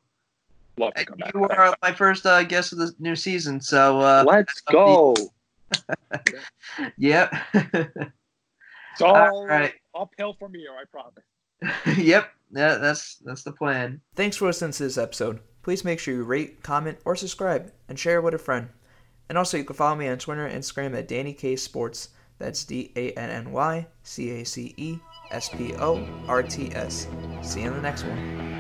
Love 0.79 0.95
to 0.95 1.05
come 1.05 1.19
back. 1.19 1.35
you 1.35 1.45
are 1.45 1.77
my 1.83 1.93
first 1.93 2.25
uh, 2.25 2.43
guest 2.45 2.73
of 2.73 2.79
the 2.79 2.95
new 3.01 3.17
season, 3.17 3.61
so 3.61 3.99
uh, 4.01 4.25
Let's 4.27 4.61
go. 4.61 5.15
yep, 6.97 7.33
It's 9.01 9.09
all 9.09 9.17
All 9.17 9.47
right. 9.47 9.73
uphill 9.95 10.35
from 10.39 10.53
here, 10.53 10.73
I 10.79 10.85
promise. 10.85 11.97
yep. 11.99 12.31
Yeah, 12.53 12.77
that's 12.77 13.17
that's 13.25 13.43
the 13.45 13.53
plan. 13.53 14.01
Thanks 14.15 14.37
for 14.37 14.47
listening 14.47 14.73
to 14.73 14.83
this 14.83 14.99
episode. 14.99 15.41
Please 15.63 15.85
make 15.85 15.99
sure 15.99 16.13
you 16.15 16.25
rate, 16.25 16.63
comment, 16.63 16.99
or 17.07 17.17
subscribe, 17.17 17.73
and 17.89 17.99
share 17.99 18.21
with 18.21 18.35
a 18.35 18.39
friend. 18.39 18.69
And 19.31 19.39
also, 19.39 19.57
you 19.57 19.65
can 19.65 19.77
follow 19.77 19.97
me 19.97 20.09
on 20.09 20.19
Twitter 20.19 20.45
and 20.45 20.63
Instagram 20.63 20.99
at 20.99 21.09
Danny 21.09 21.33
K 21.33 21.57
Sports. 21.57 22.11
That's 22.39 22.65
D 22.65 22.93
A 22.97 23.13
N 23.13 23.31
N 23.31 23.53
Y 23.53 23.87
C 24.03 24.41
A 24.41 24.45
C 24.45 24.75
E 24.77 24.99
S 25.31 25.49
P 25.49 25.75
O 25.77 26.07
R 26.29 26.43
T 26.43 26.71
S. 26.75 27.07
See 27.41 27.63
you 27.63 27.69
in 27.69 27.75
the 27.75 27.81
next 27.81 28.05
one. 28.05 28.60